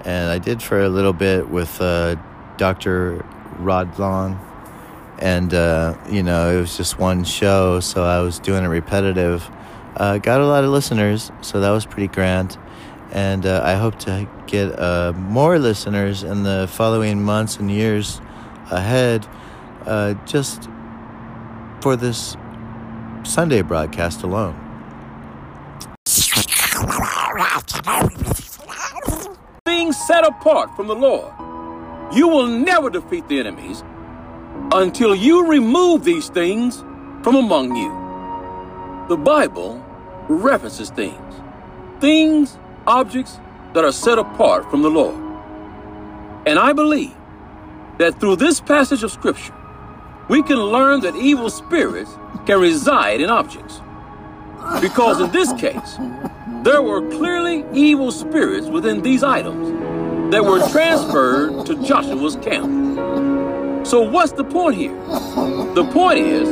and 0.06 0.30
I 0.30 0.38
did 0.38 0.62
for 0.62 0.82
a 0.82 0.90
little 0.90 1.14
bit 1.14 1.50
with 1.50 1.82
uh, 1.82 2.16
Dr. 2.58 3.26
Rod 3.60 3.90
and 5.20 5.54
uh, 5.54 5.98
you 6.10 6.24
know 6.24 6.56
it 6.56 6.60
was 6.60 6.78
just 6.78 7.00
one 7.00 7.24
show, 7.24 7.80
so 7.80 8.04
I 8.04 8.22
was 8.22 8.40
doing 8.40 8.64
it 8.64 8.68
repetitive. 8.68 9.50
Uh, 9.96 10.20
got 10.20 10.40
a 10.40 10.46
lot 10.46 10.64
of 10.64 10.70
listeners, 10.70 11.32
so 11.42 11.60
that 11.60 11.72
was 11.72 11.86
pretty 11.86 12.08
grand, 12.08 12.58
and 13.12 13.46
uh, 13.46 13.62
I 13.64 13.76
hope 13.76 13.98
to 14.00 14.30
get 14.46 14.80
uh, 14.80 15.14
more 15.14 15.58
listeners 15.60 16.24
in 16.24 16.44
the 16.44 16.70
following 16.72 17.24
months 17.24 17.58
and 17.58 17.72
years 17.72 18.22
ahead. 18.70 19.28
Uh, 19.86 20.14
just 20.26 20.70
for 21.82 21.96
this 21.96 22.36
Sunday 23.24 23.62
broadcast 23.62 24.24
alone. 24.24 24.67
Being 29.66 29.92
set 29.92 30.24
apart 30.26 30.76
from 30.76 30.88
the 30.88 30.96
Lord, 30.96 31.34
you 32.14 32.28
will 32.28 32.48
never 32.48 32.92
defeat 32.92 33.28
the 33.28 33.40
enemies 33.40 33.84
until 34.72 35.16
you 35.16 35.48
remove 35.48 36.04
these 36.04 36.30
things 36.30 36.84
from 37.24 37.36
among 37.36 37.76
you. 37.76 37.90
The 39.10 39.18
Bible 39.18 39.84
references 40.30 40.92
things, 40.92 41.42
things, 42.00 42.60
objects 42.86 43.40
that 43.74 43.84
are 43.84 43.92
set 43.92 44.20
apart 44.20 44.70
from 44.70 44.84
the 44.84 44.90
Lord. 44.90 45.16
And 46.46 46.60
I 46.60 46.74
believe 46.74 47.16
that 47.98 48.20
through 48.20 48.36
this 48.36 48.62
passage 48.62 49.02
of 49.02 49.12
Scripture, 49.12 49.56
we 50.30 50.44
can 50.44 50.58
learn 50.58 51.00
that 51.02 51.16
evil 51.16 51.50
spirits 51.50 52.12
can 52.46 52.60
reside 52.60 53.20
in 53.20 53.32
objects. 53.32 53.82
Because 54.80 55.20
in 55.22 55.32
this 55.32 55.52
case, 55.54 55.98
there 56.68 56.82
were 56.82 57.00
clearly 57.12 57.64
evil 57.72 58.12
spirits 58.12 58.68
within 58.68 59.02
these 59.02 59.24
items 59.24 59.72
that 60.32 60.44
were 60.44 60.60
transferred 60.70 61.66
to 61.66 61.82
Joshua's 61.82 62.36
camp. 62.36 63.88
So, 63.88 64.02
what's 64.02 64.34
the 64.34 64.44
point 64.44 64.76
here? 64.76 64.94
The 65.76 65.90
point 65.94 66.20
is 66.20 66.52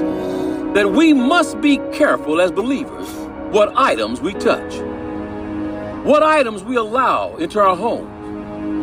that 0.74 0.94
we 0.94 1.12
must 1.12 1.60
be 1.60 1.80
careful 1.92 2.40
as 2.40 2.50
believers 2.50 3.10
what 3.54 3.74
items 3.76 4.22
we 4.22 4.34
touch, 4.36 4.76
what 6.06 6.24
items 6.24 6.64
we 6.64 6.78
allow 6.78 7.36
into 7.36 7.60
our 7.60 7.76
homes 7.76 8.10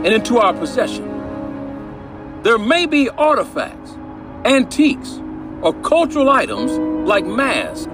and 0.04 0.08
into 0.08 0.36
our 0.36 0.52
possession. 0.52 1.08
There 2.42 2.58
may 2.58 2.84
be 2.84 3.08
artifacts 3.08 3.92
antiques, 4.44 5.18
or 5.62 5.72
cultural 5.80 6.28
items 6.28 6.72
like 7.08 7.24
masks 7.24 7.86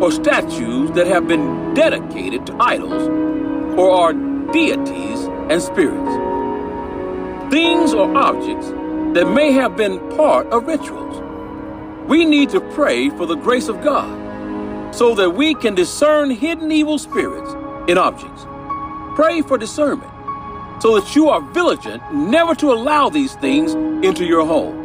or 0.00 0.10
statues 0.10 0.90
that 0.92 1.06
have 1.06 1.26
been 1.28 1.74
dedicated 1.74 2.46
to 2.46 2.56
idols 2.60 3.08
or 3.78 3.90
are 3.90 4.12
deities 4.52 5.20
and 5.50 5.62
spirits. 5.62 6.12
Things 7.50 7.94
or 7.94 8.16
objects 8.16 8.68
that 9.14 9.30
may 9.32 9.52
have 9.52 9.76
been 9.76 9.98
part 10.16 10.46
of 10.48 10.66
rituals. 10.66 11.20
We 12.08 12.24
need 12.24 12.50
to 12.50 12.60
pray 12.60 13.10
for 13.10 13.26
the 13.26 13.36
grace 13.36 13.68
of 13.68 13.82
God 13.82 14.94
so 14.94 15.14
that 15.14 15.30
we 15.30 15.54
can 15.54 15.74
discern 15.74 16.30
hidden 16.30 16.70
evil 16.70 16.98
spirits 16.98 17.52
in 17.88 17.98
objects. 17.98 18.46
Pray 19.14 19.42
for 19.42 19.58
discernment 19.58 20.10
so 20.82 20.98
that 20.98 21.14
you 21.14 21.28
are 21.28 21.40
vigilant 21.52 22.02
never 22.12 22.54
to 22.56 22.72
allow 22.72 23.08
these 23.08 23.34
things 23.36 23.74
into 24.04 24.24
your 24.24 24.44
home 24.44 24.82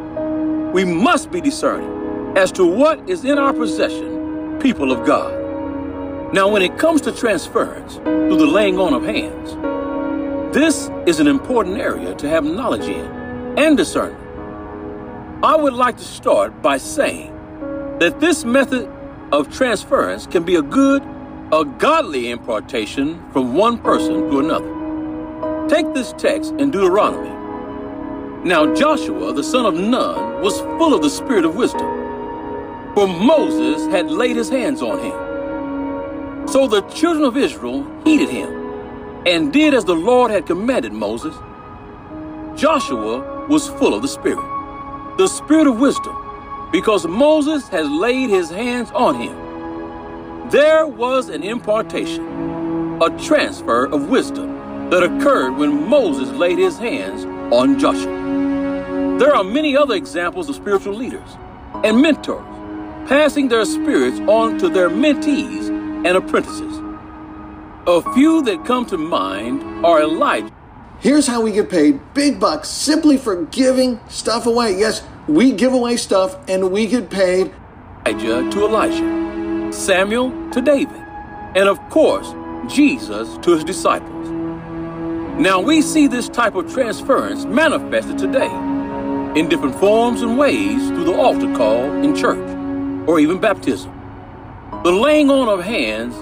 we 0.78 0.86
must 0.86 1.32
be 1.32 1.42
discerning 1.42 2.38
as 2.38 2.52
to 2.52 2.66
what 2.66 3.10
is 3.10 3.26
in 3.26 3.40
our 3.40 3.54
possession, 3.54 4.17
people 4.60 4.92
of 4.92 5.06
God. 5.06 6.34
Now, 6.34 6.48
when 6.50 6.62
it 6.62 6.78
comes 6.78 7.02
to 7.02 7.12
transference 7.12 7.96
through 7.96 8.38
the 8.38 8.46
laying 8.46 8.80
on 8.80 8.94
of 8.94 9.04
hands, 9.04 9.54
this 10.54 10.90
is 11.06 11.20
an 11.20 11.28
important 11.28 11.78
area 11.78 12.14
to 12.16 12.28
have 12.30 12.44
knowledge 12.44 12.86
in 12.86 13.06
and 13.58 13.78
discernment. 13.78 14.24
I 15.44 15.56
would 15.56 15.74
like 15.74 15.98
to 15.98 16.04
start 16.04 16.62
by 16.62 16.78
saying 16.78 17.32
that 18.00 18.20
this 18.20 18.44
method 18.44 18.90
of 19.32 19.54
transference 19.54 20.28
can 20.28 20.44
be 20.44 20.56
a 20.56 20.62
good, 20.62 21.04
a 21.52 21.64
godly 21.64 22.32
impartation 22.32 23.24
from 23.32 23.54
one 23.54 23.78
person 23.78 24.30
to 24.30 24.40
another. 24.40 25.68
Take 25.68 25.94
this 25.94 26.14
text 26.14 26.54
in 26.54 26.72
Deuteronomy 26.72 27.38
now 28.48 28.74
Joshua, 28.74 29.34
the 29.34 29.44
son 29.44 29.66
of 29.66 29.74
Nun, 29.74 30.42
was 30.42 30.60
full 30.62 30.94
of 30.94 31.02
the 31.02 31.10
spirit 31.10 31.44
of 31.44 31.56
wisdom, 31.56 31.82
for 32.98 33.08
Moses 33.08 33.86
had 33.92 34.10
laid 34.10 34.36
his 34.36 34.50
hands 34.50 34.82
on 34.82 34.98
him. 34.98 36.48
So 36.48 36.66
the 36.66 36.82
children 36.90 37.26
of 37.26 37.38
Israel 37.38 37.86
heeded 38.04 38.28
him, 38.28 38.50
and 39.28 39.54
did 39.54 39.76
as 39.76 39.86
the 39.86 39.94
Lord 39.94 40.32
had 40.32 40.48
commanded 40.48 40.94
Moses. 40.94 41.36
Joshua 42.60 43.46
was 43.46 43.68
full 43.68 43.94
of 43.94 44.02
the 44.02 44.08
Spirit, 44.08 44.44
the 45.20 45.28
Spirit 45.28 45.68
of 45.68 45.80
wisdom, 45.80 46.16
because 46.72 47.06
Moses 47.06 47.68
has 47.68 47.88
laid 47.88 48.32
his 48.32 48.50
hands 48.50 48.90
on 48.96 49.14
him. 49.14 50.50
There 50.50 50.88
was 50.88 51.30
an 51.30 51.44
impartation, 51.44 52.26
a 53.00 53.16
transfer 53.20 53.86
of 53.86 54.10
wisdom 54.10 54.90
that 54.90 55.04
occurred 55.04 55.52
when 55.52 55.88
Moses 55.88 56.32
laid 56.32 56.58
his 56.58 56.80
hands 56.80 57.26
on 57.54 57.78
Joshua. 57.78 59.20
There 59.20 59.36
are 59.36 59.44
many 59.44 59.78
other 59.78 59.94
examples 59.94 60.50
of 60.50 60.56
spiritual 60.56 60.96
leaders 60.96 61.38
and 61.84 62.02
mentors 62.02 62.57
passing 63.08 63.48
their 63.48 63.64
spirits 63.64 64.20
on 64.28 64.58
to 64.60 64.68
their 64.68 64.90
mentees 64.90 65.70
and 65.70 66.08
apprentices. 66.08 66.78
A 67.88 68.02
few 68.14 68.42
that 68.44 68.66
come 68.66 68.86
to 68.88 68.98
mind 68.98 69.86
are 69.86 70.02
Elijah. 70.02 70.52
Here's 71.00 71.26
how 71.26 71.42
we 71.42 71.54
get 71.54 71.70
paid 71.70 72.02
big 72.14 72.38
bucks 72.38 72.68
simply 72.68 73.18
for 73.18 73.46
giving 73.46 74.00
stuff 74.10 74.46
away. 74.46 74.78
Yes, 74.78 75.04
we 75.28 75.54
give 75.54 75.72
away 75.72 75.96
stuff 75.96 76.38
and 76.50 76.70
we 76.70 76.86
get 76.88 77.10
paid. 77.10 77.54
Elijah 78.06 78.50
to 78.52 78.68
Elisha, 78.68 79.72
Samuel 79.72 80.32
to 80.52 80.62
David, 80.62 81.02
and 81.56 81.70
of 81.70 81.80
course, 81.90 82.34
Jesus 82.68 83.38
to 83.38 83.52
his 83.52 83.64
disciples. 83.64 84.30
Now 85.40 85.62
we 85.62 85.82
see 85.82 86.08
this 86.08 86.28
type 86.28 86.56
of 86.56 86.74
transference 86.74 87.46
manifested 87.46 88.18
today 88.18 88.52
in 89.40 89.48
different 89.48 89.76
forms 89.80 90.22
and 90.24 90.38
ways 90.38 90.88
through 90.90 91.06
the 91.06 91.16
altar 91.16 91.54
call 91.56 91.86
in 92.04 92.14
church 92.16 92.57
or 93.08 93.20
even 93.20 93.40
baptism. 93.40 93.92
The 94.84 94.92
laying 94.92 95.32
on 95.32 95.48
of 95.48 95.64
hands 95.64 96.16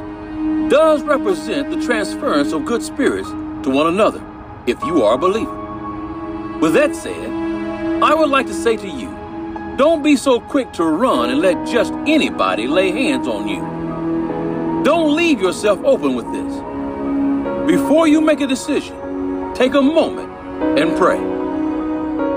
does 0.72 1.04
represent 1.04 1.70
the 1.72 1.86
transference 1.86 2.54
of 2.54 2.64
good 2.64 2.82
spirits 2.82 3.30
to 3.30 3.70
one 3.70 3.88
another 3.88 4.24
if 4.68 4.82
you 4.84 5.04
are 5.04 5.16
a 5.16 5.18
believer. 5.18 6.60
With 6.60 6.74
that 6.76 6.96
said, 6.96 7.30
I 8.02 8.14
would 8.14 8.30
like 8.30 8.48
to 8.48 8.54
say 8.54 8.78
to 8.78 8.88
you, 8.88 9.10
don't 9.78 10.04
be 10.04 10.16
so 10.16 10.40
quick 10.40 10.72
to 10.74 10.86
run 10.86 11.30
and 11.32 11.42
let 11.42 11.68
just 11.68 11.92
anybody 12.08 12.68
lay 12.68 12.92
hands 12.92 13.28
on 13.28 13.48
you. 13.48 14.84
Don't 14.84 15.16
leave 15.16 15.42
yourself 15.42 15.84
open 15.84 16.16
with 16.16 16.32
this. 16.32 16.54
Before 17.68 18.08
you 18.08 18.22
make 18.22 18.42
a 18.42 18.48
decision, 18.48 18.96
take 19.54 19.74
a 19.74 19.82
moment 19.82 20.30
and 20.80 20.96
pray. 20.98 21.20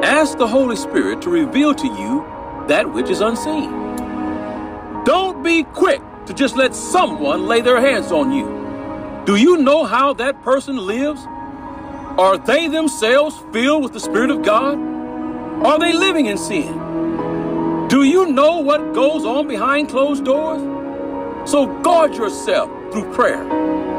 Ask 0.03 0.39
the 0.39 0.49
Holy 0.49 0.77
Spirit 0.77 1.23
to 1.23 1.31
reveal 1.31 1.75
to 1.75 1.87
you 1.87 2.25
that 2.67 2.93
which 2.93 3.11
is 3.11 3.21
unseen. 3.21 3.88
Don't 5.09 5.43
be 5.43 5.63
quick 5.63 6.03
to 6.27 6.35
just 6.35 6.55
let 6.55 6.75
someone 6.75 7.47
lay 7.47 7.63
their 7.63 7.81
hands 7.81 8.13
on 8.13 8.31
you. 8.31 8.45
Do 9.25 9.37
you 9.37 9.57
know 9.57 9.85
how 9.87 10.13
that 10.13 10.43
person 10.43 10.77
lives? 10.77 11.23
Are 12.19 12.37
they 12.37 12.69
themselves 12.69 13.43
filled 13.51 13.85
with 13.85 13.95
the 13.95 14.01
Spirit 14.01 14.31
of 14.31 14.43
God? 14.43 14.79
Are 15.65 15.79
they 15.79 15.95
living 15.95 16.27
in 16.27 16.37
sin? 16.37 16.77
Do 17.89 18.03
you 18.03 18.31
know 18.31 18.59
what 18.59 18.93
goes 18.93 19.25
on 19.25 19.49
behind 19.49 19.89
closed 19.89 20.27
doors? 20.27 20.61
So 21.51 21.81
guard 21.81 22.15
yourself 22.15 22.69
through 22.93 23.11
prayer. 23.15 23.43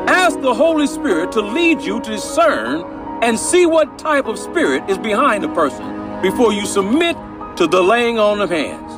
Ask 0.08 0.40
the 0.42 0.54
Holy 0.54 0.86
Spirit 0.86 1.32
to 1.32 1.42
lead 1.42 1.82
you 1.82 2.00
to 2.02 2.12
discern 2.12 2.84
and 3.24 3.40
see 3.40 3.66
what 3.66 3.98
type 3.98 4.28
of 4.28 4.38
spirit 4.38 4.88
is 4.88 5.00
behind 5.00 5.44
a 5.44 5.52
person 5.56 6.22
before 6.22 6.54
you 6.54 6.68
submit 6.68 7.18
to 7.58 7.66
the 7.66 7.82
laying 7.82 8.20
on 8.20 8.42
of 8.42 8.52
hands. 8.52 8.96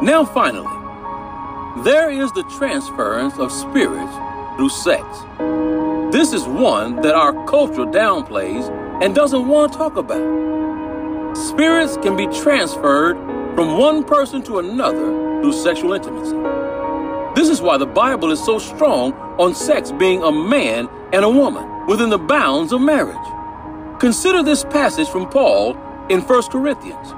Now, 0.00 0.24
finally, 0.24 0.77
there 1.84 2.10
is 2.10 2.32
the 2.32 2.42
transference 2.44 3.38
of 3.38 3.52
spirits 3.52 4.12
through 4.56 4.68
sex. 4.68 5.04
This 6.12 6.32
is 6.32 6.44
one 6.44 6.96
that 7.02 7.14
our 7.14 7.32
culture 7.46 7.84
downplays 7.84 8.68
and 9.02 9.14
doesn't 9.14 9.46
want 9.46 9.72
to 9.72 9.78
talk 9.78 9.96
about. 9.96 11.36
Spirits 11.36 11.96
can 11.98 12.16
be 12.16 12.26
transferred 12.26 13.16
from 13.54 13.78
one 13.78 14.02
person 14.02 14.42
to 14.44 14.58
another 14.58 15.40
through 15.40 15.52
sexual 15.52 15.92
intimacy. 15.92 16.36
This 17.36 17.48
is 17.48 17.62
why 17.62 17.78
the 17.78 17.86
Bible 17.86 18.32
is 18.32 18.42
so 18.44 18.58
strong 18.58 19.12
on 19.38 19.54
sex 19.54 19.92
being 19.92 20.22
a 20.22 20.32
man 20.32 20.88
and 21.12 21.24
a 21.24 21.30
woman 21.30 21.86
within 21.86 22.10
the 22.10 22.18
bounds 22.18 22.72
of 22.72 22.80
marriage. 22.80 23.16
Consider 24.00 24.42
this 24.42 24.64
passage 24.64 25.08
from 25.08 25.28
Paul 25.28 25.76
in 26.08 26.22
1 26.22 26.42
Corinthians. 26.50 27.14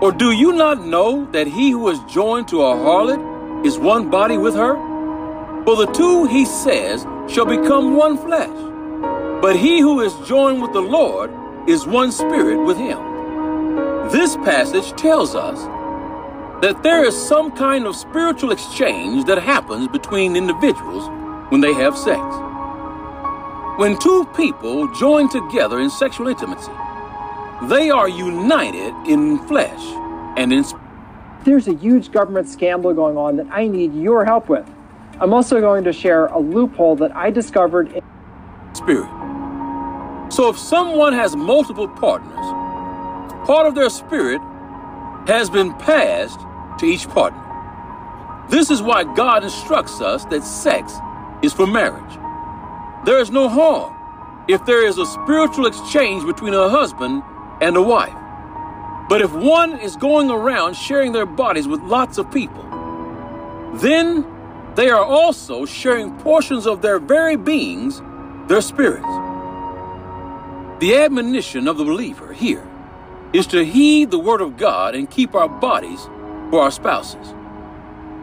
Or 0.00 0.12
do 0.12 0.32
you 0.32 0.52
not 0.52 0.84
know 0.86 1.26
that 1.32 1.46
he 1.46 1.70
who 1.70 1.88
is 1.88 1.98
joined 2.00 2.48
to 2.48 2.62
a 2.62 2.74
harlot 2.74 3.33
is 3.64 3.78
one 3.78 4.10
body 4.10 4.36
with 4.36 4.54
her? 4.54 4.74
For 5.64 5.76
the 5.76 5.86
two, 5.92 6.26
he 6.26 6.44
says, 6.44 7.02
shall 7.28 7.46
become 7.46 7.96
one 7.96 8.18
flesh. 8.18 8.50
But 9.40 9.56
he 9.56 9.80
who 9.80 10.00
is 10.00 10.14
joined 10.28 10.60
with 10.60 10.72
the 10.72 10.80
Lord 10.80 11.30
is 11.68 11.86
one 11.86 12.12
spirit 12.12 12.62
with 12.64 12.76
him. 12.76 12.98
This 14.10 14.36
passage 14.36 14.90
tells 15.00 15.34
us 15.34 15.58
that 16.62 16.82
there 16.82 17.04
is 17.04 17.16
some 17.16 17.50
kind 17.52 17.86
of 17.86 17.96
spiritual 17.96 18.52
exchange 18.52 19.24
that 19.24 19.38
happens 19.38 19.88
between 19.88 20.36
individuals 20.36 21.08
when 21.50 21.60
they 21.60 21.72
have 21.72 21.96
sex. 21.96 22.20
When 23.78 23.98
two 23.98 24.26
people 24.36 24.92
join 24.94 25.28
together 25.28 25.80
in 25.80 25.90
sexual 25.90 26.28
intimacy, 26.28 26.72
they 27.64 27.90
are 27.90 28.08
united 28.08 28.94
in 29.06 29.38
flesh 29.46 29.82
and 30.36 30.52
in 30.52 30.64
spirit. 30.64 30.83
There's 31.44 31.68
a 31.68 31.74
huge 31.74 32.10
government 32.10 32.48
scandal 32.48 32.94
going 32.94 33.18
on 33.18 33.36
that 33.36 33.46
I 33.50 33.68
need 33.68 33.94
your 33.94 34.24
help 34.24 34.48
with. 34.48 34.66
I'm 35.20 35.34
also 35.34 35.60
going 35.60 35.84
to 35.84 35.92
share 35.92 36.26
a 36.26 36.38
loophole 36.38 36.96
that 36.96 37.14
I 37.14 37.30
discovered 37.30 37.92
in 37.92 38.02
spirit. 38.72 39.10
So 40.32 40.48
if 40.48 40.58
someone 40.58 41.12
has 41.12 41.36
multiple 41.36 41.86
partners, 41.86 42.46
part 43.46 43.66
of 43.66 43.74
their 43.74 43.90
spirit 43.90 44.40
has 45.28 45.50
been 45.50 45.74
passed 45.74 46.40
to 46.78 46.86
each 46.86 47.06
partner. 47.10 47.40
This 48.48 48.70
is 48.70 48.80
why 48.80 49.04
God 49.04 49.44
instructs 49.44 50.00
us 50.00 50.24
that 50.26 50.44
sex 50.44 50.94
is 51.42 51.52
for 51.52 51.66
marriage. 51.66 52.18
There 53.04 53.18
is 53.18 53.30
no 53.30 53.50
harm 53.50 53.94
if 54.48 54.64
there 54.64 54.86
is 54.86 54.96
a 54.96 55.04
spiritual 55.04 55.66
exchange 55.66 56.24
between 56.24 56.54
a 56.54 56.70
husband 56.70 57.22
and 57.60 57.76
a 57.76 57.82
wife. 57.82 58.23
But 59.08 59.20
if 59.20 59.32
one 59.32 59.78
is 59.80 59.96
going 59.96 60.30
around 60.30 60.74
sharing 60.74 61.12
their 61.12 61.26
bodies 61.26 61.68
with 61.68 61.80
lots 61.82 62.16
of 62.16 62.30
people, 62.32 62.64
then 63.74 64.24
they 64.76 64.88
are 64.88 65.04
also 65.04 65.66
sharing 65.66 66.16
portions 66.18 66.66
of 66.66 66.80
their 66.80 66.98
very 66.98 67.36
beings, 67.36 68.02
their 68.48 68.60
spirits. 68.60 69.06
The 70.80 70.96
admonition 70.96 71.68
of 71.68 71.76
the 71.76 71.84
believer 71.84 72.32
here 72.32 72.66
is 73.32 73.46
to 73.48 73.64
heed 73.64 74.10
the 74.10 74.18
word 74.18 74.40
of 74.40 74.56
God 74.56 74.94
and 74.94 75.10
keep 75.10 75.34
our 75.34 75.48
bodies 75.48 76.08
for 76.50 76.62
our 76.62 76.70
spouses. 76.70 77.34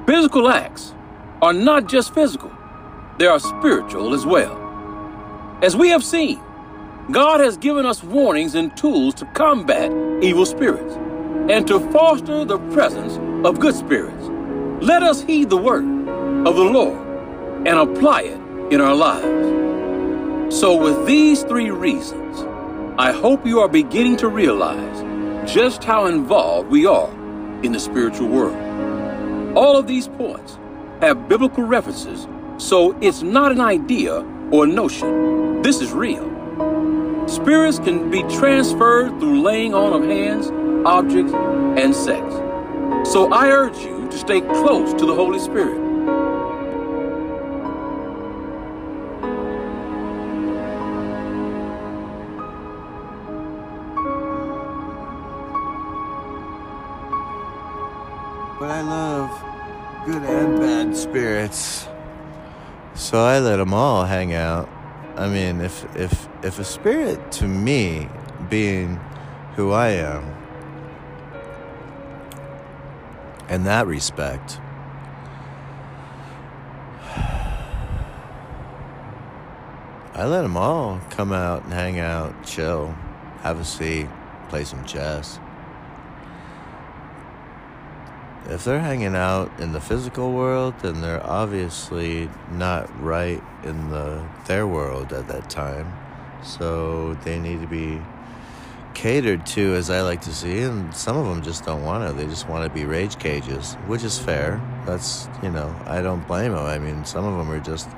Physical 0.08 0.50
acts 0.50 0.94
are 1.42 1.54
not 1.54 1.88
just 1.88 2.14
physical, 2.14 2.52
they 3.18 3.28
are 3.28 3.40
spiritual 3.40 4.14
as 4.14 4.26
well. 4.26 4.58
As 5.62 5.76
we 5.76 5.90
have 5.90 6.04
seen, 6.04 6.42
God 7.12 7.42
has 7.42 7.58
given 7.58 7.86
us 7.86 8.02
warnings 8.02 8.56
and 8.56 8.76
tools 8.78 9.16
to 9.16 9.26
combat 9.26 9.92
evil 10.24 10.46
spirits 10.46 10.96
and 11.52 11.68
to 11.68 11.80
foster 11.92 12.46
the 12.46 12.58
presence 12.72 13.18
of 13.46 13.60
good 13.60 13.76
spirits. 13.76 14.30
Let 14.82 15.04
us 15.04 15.22
heed 15.22 15.50
the 15.50 15.58
word 15.58 15.84
of 16.48 16.56
the 16.56 16.64
Lord 16.64 16.98
and 17.68 17.68
apply 17.68 18.22
it 18.22 18.40
in 18.72 18.80
our 18.80 18.96
lives. 18.96 20.58
So, 20.58 20.78
with 20.78 21.06
these 21.06 21.44
three 21.44 21.70
reasons, 21.70 22.46
I 22.98 23.12
hope 23.12 23.46
you 23.46 23.60
are 23.60 23.68
beginning 23.68 24.16
to 24.18 24.30
realize 24.30 25.52
just 25.52 25.84
how 25.84 26.06
involved 26.06 26.70
we 26.70 26.86
are 26.86 27.12
in 27.62 27.74
the 27.74 27.80
spiritual 27.80 28.30
world. 28.30 29.58
All 29.58 29.76
of 29.76 29.86
these 29.86 30.08
points 30.08 30.58
have 31.02 31.28
biblical 31.28 31.66
references, 31.66 32.26
so 32.58 32.98
it's 33.02 33.22
not 33.22 33.52
an 33.52 33.60
idea 33.60 34.20
or 34.52 34.66
notion. 34.66 35.62
This 35.62 35.82
is 35.82 35.92
real. 35.92 36.31
Spirits 37.32 37.80
can 37.80 38.12
be 38.12 38.24
transferred 38.24 39.18
through 39.22 39.42
laying 39.42 39.74
on 39.74 39.94
of 39.94 40.04
hands, 40.04 40.48
objects, 40.86 41.34
and 41.34 41.96
sex. 41.96 42.22
So 43.10 43.32
I 43.32 43.50
urge 43.50 43.78
you 43.78 44.10
to 44.10 44.18
stay 44.18 44.42
close 44.42 44.94
to 44.96 45.06
the 45.06 45.16
Holy 45.16 45.40
Spirit 45.40 45.80
But 58.60 58.70
I 58.70 58.82
love 58.82 60.06
good 60.06 60.22
and 60.22 60.60
bad 60.60 60.96
spirits. 60.96 61.88
So 62.94 63.24
I 63.24 63.40
let 63.40 63.56
them 63.56 63.74
all 63.74 64.04
hang 64.04 64.34
out. 64.34 64.70
I 65.16 65.28
mean, 65.28 65.62
if 65.62 65.86
if 65.96 66.28
if 66.44 66.60
a 66.60 66.64
spirit 66.64 67.32
to 67.34 67.48
me 67.48 68.10
being 68.50 69.00
who 69.56 69.72
I 69.72 69.90
am 69.90 70.36
in 73.50 73.64
that 73.66 73.86
respect 73.86 74.60
I 80.14 80.26
let 80.26 80.42
them 80.42 80.58
all 80.58 81.00
come 81.10 81.32
out 81.32 81.64
and 81.64 81.74
hang 81.74 81.98
out, 81.98 82.46
chill, 82.46 82.94
have 83.42 83.60
a 83.60 83.66
seat, 83.66 84.08
play 84.50 84.66
some 84.66 84.86
chess 84.86 85.40
if 88.52 88.66
they're 88.66 88.82
hanging 88.82 89.16
out 89.16 89.50
in 89.62 89.72
the 89.72 89.80
physical 89.80 90.34
world, 90.34 90.74
then 90.82 91.00
they're 91.00 91.26
obviously 91.26 92.30
not 92.52 92.90
right 93.02 93.42
in 93.64 93.90
the 93.90 94.28
their 94.46 94.68
world 94.68 95.14
at 95.14 95.28
that 95.30 95.50
time. 95.50 95.94
So 96.44 97.14
they 97.24 97.40
need 97.40 97.62
to 97.62 97.68
be 97.68 98.02
catered 98.94 99.46
to, 99.46 99.76
as 99.76 99.90
I 99.90 100.02
like 100.02 100.22
to 100.22 100.34
see. 100.34 100.60
And 100.60 100.94
some 100.94 101.16
of 101.16 101.26
them 101.26 101.42
just 101.42 101.64
don't 101.66 101.84
want 101.84 102.06
to. 102.06 102.14
They 102.14 102.28
just 102.28 102.50
want 102.50 102.68
to 102.68 102.70
be 102.70 102.84
rage 102.84 103.18
cages, 103.20 103.76
which 103.88 104.04
is 104.04 104.20
fair. 104.20 104.62
That's 104.86 105.30
you 105.42 105.50
know, 105.50 105.74
I 105.86 106.02
don't 106.02 106.28
blame 106.28 106.52
them. 106.52 106.66
I 106.66 106.78
mean, 106.78 107.06
some 107.06 107.24
of 107.26 107.38
them 107.38 107.50
are 107.50 107.64
just 107.64 107.90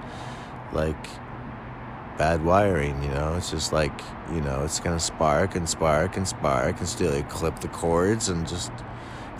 like 0.71 1.07
bad 2.19 2.45
wiring. 2.45 3.01
You 3.01 3.09
know, 3.09 3.35
it's 3.37 3.49
just 3.49 3.73
like 3.73 4.01
you 4.31 4.41
know, 4.41 4.63
it's 4.63 4.79
gonna 4.79 4.99
spark 4.99 5.55
and 5.55 5.67
spark 5.67 6.15
and 6.15 6.27
spark 6.27 6.77
and 6.77 6.87
still 6.87 7.23
clip 7.23 7.59
the 7.59 7.69
cords 7.69 8.29
and 8.29 8.47
just 8.47 8.71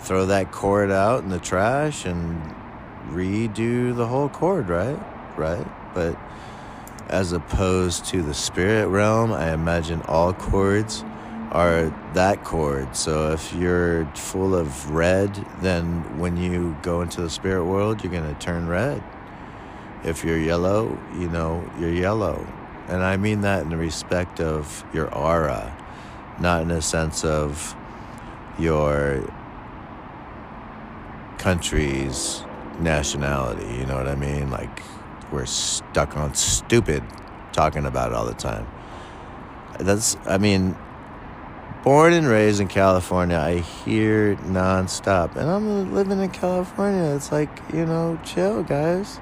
throw 0.04 0.26
that 0.26 0.52
cord 0.52 0.90
out 0.90 1.22
in 1.22 1.30
the 1.30 1.38
trash 1.38 2.04
and 2.04 2.54
redo 3.08 3.96
the 3.96 4.06
whole 4.06 4.28
cord, 4.28 4.68
right? 4.68 4.98
Right? 5.38 5.66
But 5.94 6.18
as 7.08 7.32
opposed 7.32 8.04
to 8.06 8.22
the 8.22 8.34
spirit 8.34 8.88
realm, 8.88 9.32
I 9.32 9.52
imagine 9.52 10.02
all 10.02 10.34
cords 10.34 11.04
are 11.52 11.86
that 12.14 12.44
cord. 12.44 12.94
So 12.94 13.32
if 13.32 13.52
you're 13.54 14.04
full 14.14 14.54
of 14.54 14.90
red, 14.90 15.34
then 15.60 16.18
when 16.18 16.36
you 16.36 16.76
go 16.82 17.00
into 17.00 17.22
the 17.22 17.30
spirit 17.30 17.64
world, 17.64 18.02
you're 18.02 18.12
going 18.12 18.32
to 18.32 18.40
turn 18.40 18.68
red. 18.68 19.02
If 20.04 20.22
you're 20.24 20.38
yellow, 20.38 20.98
you 21.14 21.28
know, 21.28 21.70
you're 21.78 21.92
yellow. 21.92 22.46
And 22.88 23.02
I 23.02 23.16
mean 23.16 23.40
that 23.42 23.62
in 23.62 23.70
the 23.70 23.78
respect 23.78 24.40
of 24.40 24.84
your 24.92 25.14
aura, 25.14 25.74
not 26.40 26.62
in 26.62 26.70
a 26.70 26.82
sense 26.82 27.24
of 27.24 27.74
your 28.58 29.24
country's 31.44 32.42
nationality. 32.80 33.66
You 33.76 33.84
know 33.84 33.96
what 33.96 34.08
I 34.08 34.14
mean? 34.14 34.50
Like, 34.50 34.82
we're 35.30 35.44
stuck 35.44 36.16
on 36.16 36.34
stupid 36.34 37.04
talking 37.52 37.84
about 37.84 38.12
it 38.12 38.14
all 38.14 38.24
the 38.24 38.32
time. 38.32 38.66
That's, 39.78 40.16
I 40.24 40.38
mean, 40.38 40.74
born 41.82 42.14
and 42.14 42.26
raised 42.26 42.60
in 42.60 42.68
California, 42.68 43.36
I 43.36 43.58
hear 43.58 44.36
nonstop. 44.36 45.36
And 45.36 45.50
I'm 45.50 45.94
living 45.94 46.18
in 46.18 46.30
California. 46.30 47.14
It's 47.14 47.30
like, 47.30 47.50
you 47.74 47.84
know, 47.84 48.18
chill, 48.24 48.62
guys. 48.62 49.20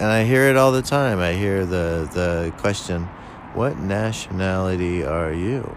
and 0.00 0.10
I 0.10 0.24
hear 0.24 0.48
it 0.48 0.56
all 0.56 0.72
the 0.72 0.82
time. 0.82 1.20
I 1.20 1.32
hear 1.32 1.64
the 1.64 2.08
the 2.12 2.52
question, 2.58 3.04
"What 3.54 3.78
nationality 3.78 5.04
are 5.04 5.32
you?" 5.32 5.76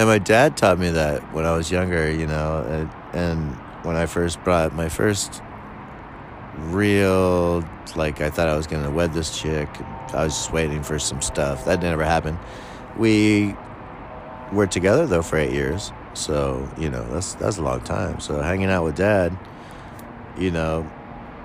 And 0.00 0.08
my 0.08 0.18
dad 0.18 0.56
taught 0.56 0.78
me 0.78 0.88
that 0.92 1.20
when 1.34 1.44
I 1.44 1.54
was 1.54 1.70
younger, 1.70 2.10
you 2.10 2.26
know, 2.26 2.64
and, 2.66 2.90
and 3.14 3.54
when 3.84 3.96
I 3.96 4.06
first 4.06 4.42
brought 4.42 4.74
my 4.74 4.88
first 4.88 5.42
real, 6.56 7.62
like, 7.94 8.22
I 8.22 8.30
thought 8.30 8.48
I 8.48 8.56
was 8.56 8.66
going 8.66 8.82
to 8.82 8.90
wed 8.90 9.12
this 9.12 9.38
chick. 9.38 9.68
I 10.14 10.24
was 10.24 10.32
just 10.32 10.54
waiting 10.54 10.82
for 10.82 10.98
some 10.98 11.20
stuff. 11.20 11.66
That 11.66 11.82
never 11.82 12.02
happened. 12.02 12.38
We 12.96 13.54
were 14.54 14.66
together, 14.66 15.06
though, 15.06 15.20
for 15.20 15.36
eight 15.36 15.52
years. 15.52 15.92
So, 16.14 16.66
you 16.78 16.88
know, 16.88 17.04
that's, 17.12 17.34
that's 17.34 17.58
a 17.58 17.62
long 17.62 17.82
time. 17.82 18.20
So, 18.20 18.40
hanging 18.40 18.70
out 18.70 18.84
with 18.84 18.96
dad, 18.96 19.36
you 20.38 20.50
know, 20.50 20.90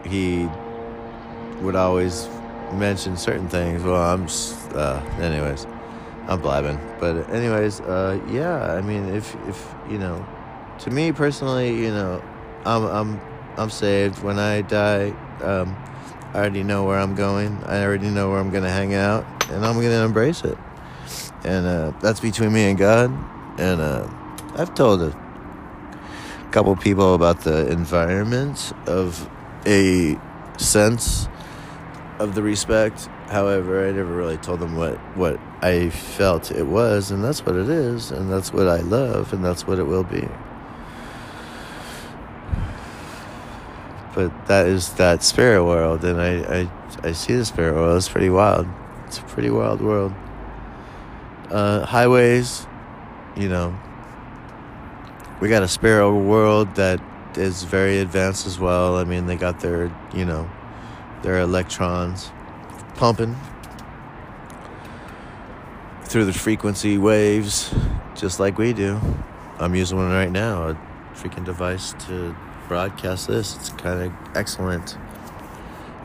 he 0.05 0.47
would 1.59 1.75
always 1.75 2.29
mention 2.71 3.17
certain 3.17 3.49
things. 3.49 3.83
Well, 3.83 4.01
I'm, 4.01 4.29
uh, 4.73 5.01
anyways 5.19 5.67
I'm 6.28 6.41
blabbing. 6.41 6.80
But 6.99 7.30
anyways, 7.30 7.82
uh, 7.82 8.19
yeah. 8.30 8.73
I 8.73 8.82
mean, 8.82 9.13
if 9.13 9.36
if 9.47 9.76
you 9.89 9.97
know, 9.97 10.26
to 10.80 10.89
me 10.89 11.11
personally, 11.11 11.76
you 11.76 11.91
know, 11.91 12.21
I'm 12.65 12.84
I'm 12.86 13.21
I'm 13.57 13.69
saved. 13.69 14.23
When 14.23 14.39
I 14.39 14.61
die, 14.61 15.09
um, 15.41 15.76
I 16.34 16.39
already 16.39 16.63
know 16.63 16.84
where 16.84 16.99
I'm 16.99 17.15
going. 17.15 17.63
I 17.65 17.84
already 17.84 18.09
know 18.09 18.30
where 18.32 18.39
I'm 18.39 18.49
gonna 18.49 18.71
hang 18.71 18.93
out, 18.93 19.26
and 19.51 19.65
I'm 19.65 19.76
gonna 19.76 20.03
embrace 20.03 20.43
it. 20.43 20.57
And 21.43 21.65
uh, 21.67 21.91
that's 22.01 22.19
between 22.19 22.51
me 22.51 22.69
and 22.69 22.78
God. 22.78 23.11
And 23.59 23.80
uh, 23.80 24.07
I've 24.55 24.73
told 24.73 25.01
a 25.03 26.49
couple 26.51 26.76
people 26.76 27.13
about 27.13 27.41
the 27.41 27.69
environment 27.71 28.73
of 28.88 29.30
a 29.67 30.19
sense 30.57 31.28
of 32.19 32.34
the 32.34 32.41
respect 32.41 33.09
However, 33.30 33.88
I 33.88 33.91
never 33.91 34.13
really 34.13 34.38
told 34.38 34.59
them 34.59 34.76
what, 34.76 34.97
what 35.17 35.39
I 35.66 35.89
felt 35.89 36.51
it 36.51 36.68
was, 36.68 37.09
and 37.09 37.24
that's 37.24 37.43
what 37.43 37.55
it 37.55 37.70
is, 37.70 38.11
and 38.11 38.32
that's 38.32 38.53
what 38.53 38.68
I 38.68 38.82
love, 38.82 39.34
and 39.34 39.43
that's 39.43 39.66
what 39.66 39.80
it 39.80 39.84
will 39.84 40.03
be. 40.03 40.28
But 44.13 44.45
that 44.45 44.68
is 44.68 44.93
that 44.93 45.24
spirit 45.24 45.66
world, 45.66 46.05
and 46.05 46.22
I, 46.22 46.59
I, 46.59 46.72
I 47.03 47.11
see 47.13 47.34
the 47.34 47.45
spirit 47.45 47.74
world. 47.74 47.97
It's 47.97 48.07
pretty 48.07 48.30
wild. 48.30 48.68
It's 49.07 49.18
a 49.18 49.24
pretty 49.24 49.49
wild 49.49 49.82
world. 49.82 50.13
Uh, 51.49 51.84
highways, 51.84 52.68
you 53.36 53.49
know, 53.49 53.76
we 55.41 55.49
got 55.49 55.63
a 55.63 55.68
spirit 55.68 56.11
world 56.11 56.76
that 56.76 57.01
is 57.36 57.63
very 57.63 57.97
advanced 57.97 58.45
as 58.45 58.59
well. 58.59 58.97
I 58.97 59.03
mean, 59.03 59.26
they 59.26 59.36
got 59.36 59.61
their, 59.61 59.91
you 60.13 60.26
know, 60.26 60.47
their 61.24 61.39
electrons 61.39 62.30
pumping 62.97 63.36
through 66.16 66.24
the 66.24 66.32
frequency 66.32 66.97
waves 66.97 67.76
just 68.16 68.39
like 68.39 68.57
we 68.57 68.72
do. 68.72 68.97
I'm 69.59 69.76
using 69.76 69.97
one 69.97 70.09
right 70.13 70.32
now, 70.32 70.70
a 70.70 70.78
freaking 71.13 71.43
device 71.43 71.91
to 72.07 72.34
broadcast 72.70 73.28
this. 73.28 73.53
It's 73.57 73.70
kind 73.72 74.01
of 74.01 74.13
excellent. 74.34 74.97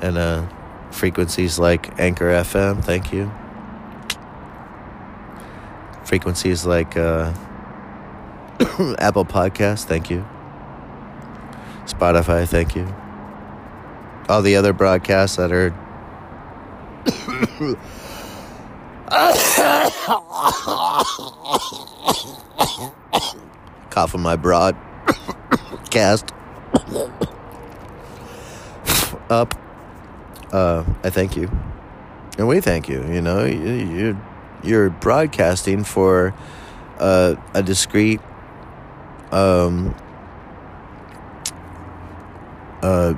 And 0.02 0.18
uh, 0.18 0.48
frequencies 0.90 1.60
like 1.60 1.96
Anchor 2.00 2.24
FM, 2.24 2.84
thank 2.84 3.12
you. 3.12 3.30
Frequencies 6.02 6.66
like 6.66 6.96
uh, 6.96 7.32
Apple 8.98 9.24
Podcast, 9.24 9.84
thank 9.84 10.10
you. 10.10 10.26
Spotify, 11.84 12.48
thank 12.48 12.74
you. 12.74 12.92
All 14.28 14.42
the 14.42 14.56
other 14.56 14.72
broadcasts 14.72 15.36
that 15.36 15.52
are 15.52 15.72
Cough 23.90 24.14
on 24.14 24.20
my 24.20 24.36
broad 24.36 24.76
cast 25.90 26.32
up. 29.28 29.52
Uh, 30.52 30.84
I 31.02 31.10
thank 31.10 31.36
you, 31.36 31.50
and 32.38 32.46
we 32.46 32.60
thank 32.60 32.88
you. 32.88 33.04
You 33.12 33.20
know, 33.20 33.44
you, 33.44 34.16
you're 34.62 34.90
broadcasting 34.90 35.82
for 35.82 36.32
uh, 37.00 37.34
a 37.52 37.64
discreet 37.64 38.20
um, 39.32 39.92
uh, 42.80 43.14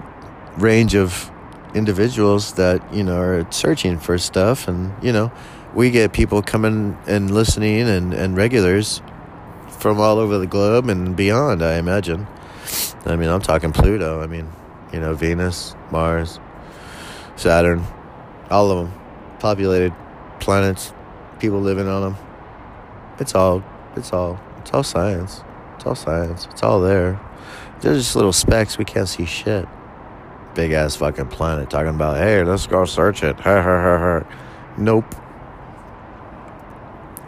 range 0.57 0.95
of 0.95 1.31
individuals 1.75 2.55
that 2.55 2.95
you 2.95 3.03
know 3.03 3.19
are 3.19 3.47
searching 3.51 3.99
for 3.99 4.17
stuff 4.17 4.69
and 4.69 4.93
you 5.03 5.13
know 5.13 5.31
we 5.75 5.91
get 5.91 6.13
people 6.13 6.43
coming 6.43 6.99
and 7.07 7.31
listening 7.31 7.89
and, 7.89 8.13
and 8.15 8.37
regulars 8.37 9.03
from 9.79 10.01
all 10.01 10.19
over 10.19 10.39
the 10.39 10.47
globe 10.47 10.89
and 10.89 11.17
beyond 11.17 11.63
i 11.63 11.77
imagine. 11.77 12.27
I 13.05 13.17
mean 13.17 13.29
i'm 13.29 13.43
talking 13.43 13.73
pluto. 13.73 14.23
I 14.23 14.27
mean 14.27 14.51
you 14.93 15.01
know 15.01 15.15
venus 15.15 15.75
mars 15.91 16.39
saturn 17.37 17.85
all 18.51 18.71
of 18.71 18.79
them 18.87 19.01
populated 19.41 19.95
planets 20.41 20.93
people 21.41 21.61
living 21.61 21.89
on 21.89 22.03
them 22.03 22.17
it's 23.19 23.35
all 23.35 23.65
it's 23.97 24.13
all 24.13 24.39
it's 24.63 24.73
all 24.73 24.83
science. 24.85 25.43
It's 25.77 25.87
all 25.87 25.95
science. 25.97 26.47
It's 26.51 26.63
all 26.63 26.81
there. 26.81 27.21
They're 27.81 27.95
just 27.95 28.15
little 28.15 28.33
specks. 28.33 28.79
We 28.79 28.85
can't 28.85 29.09
see 29.09 29.27
shit. 29.27 29.67
Big 30.55 30.71
ass 30.71 30.97
fucking 30.97 31.29
planet 31.29 31.69
talking 31.69 31.95
about, 31.95 32.17
hey, 32.17 32.45
let's 32.45 32.67
go 32.67 32.85
search 32.85 33.23
it. 33.25 33.37
Nope. 34.79 35.15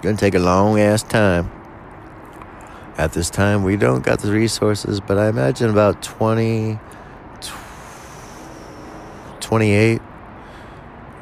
Gonna 0.04 0.16
take 0.16 0.34
a 0.34 0.38
long 0.38 0.78
ass 0.78 1.02
time. 1.02 1.50
At 2.96 3.12
this 3.12 3.30
time, 3.30 3.64
we 3.64 3.76
don't 3.76 4.04
got 4.04 4.20
the 4.20 4.30
resources, 4.30 5.00
but 5.00 5.18
I 5.18 5.28
imagine 5.28 5.70
about 5.70 6.00
20, 6.02 6.78
28, 9.40 10.00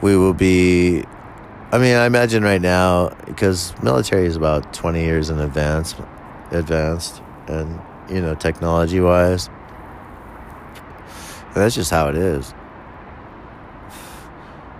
we 0.02 0.16
will 0.16 0.34
be. 0.34 1.04
I 1.70 1.78
mean, 1.78 1.96
I 1.96 2.04
imagine 2.04 2.42
right 2.42 2.60
now, 2.60 3.08
because 3.24 3.72
military 3.82 4.26
is 4.26 4.36
about 4.36 4.74
20 4.74 5.00
years 5.00 5.30
in 5.30 5.40
advance, 5.40 5.94
advanced, 6.50 7.22
and, 7.46 7.80
you 8.10 8.20
know, 8.20 8.34
technology 8.34 9.00
wise 9.00 9.48
that's 11.54 11.74
just 11.74 11.90
how 11.90 12.08
it 12.08 12.16
is. 12.16 12.54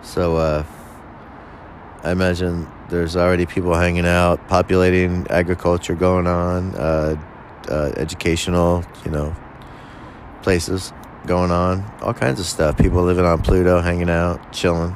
So, 0.03 0.36
uh, 0.36 0.64
I 2.03 2.12
imagine 2.12 2.66
there's 2.93 3.16
already 3.16 3.47
people 3.47 3.74
hanging 3.74 4.07
out, 4.07 4.47
populating 4.49 5.26
agriculture 5.30 5.95
going 5.95 6.26
on, 6.26 6.74
uh, 6.74 7.16
uh, 7.68 7.93
educational, 7.97 8.84
you 9.05 9.11
know, 9.11 9.34
places 10.43 10.93
going 11.26 11.51
on, 11.51 11.82
all 12.03 12.12
kinds 12.12 12.38
of 12.38 12.45
stuff. 12.45 12.76
People 12.76 13.03
living 13.03 13.24
on 13.24 13.40
Pluto, 13.40 13.80
hanging 13.80 14.11
out, 14.11 14.53
chilling, 14.53 14.95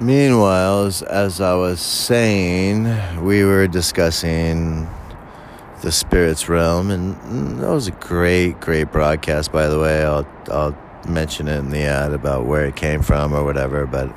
Meanwhile, 0.00 0.86
as, 0.86 1.02
as 1.02 1.40
I 1.40 1.54
was 1.54 1.80
saying, 1.80 3.22
we 3.22 3.44
were 3.44 3.68
discussing 3.68 4.88
the 5.82 5.92
spirits 5.92 6.48
realm, 6.48 6.90
and 6.90 7.60
that 7.60 7.70
was 7.70 7.88
a 7.88 7.92
great, 7.92 8.60
great 8.60 8.90
broadcast. 8.90 9.52
By 9.52 9.68
the 9.68 9.78
way, 9.78 10.04
I'll 10.04 10.26
I'll 10.50 10.76
mention 11.08 11.48
it 11.48 11.58
in 11.58 11.70
the 11.70 11.82
ad 11.82 12.12
about 12.12 12.46
where 12.46 12.66
it 12.66 12.76
came 12.76 13.02
from 13.02 13.32
or 13.32 13.44
whatever, 13.44 13.86
but 13.86 14.08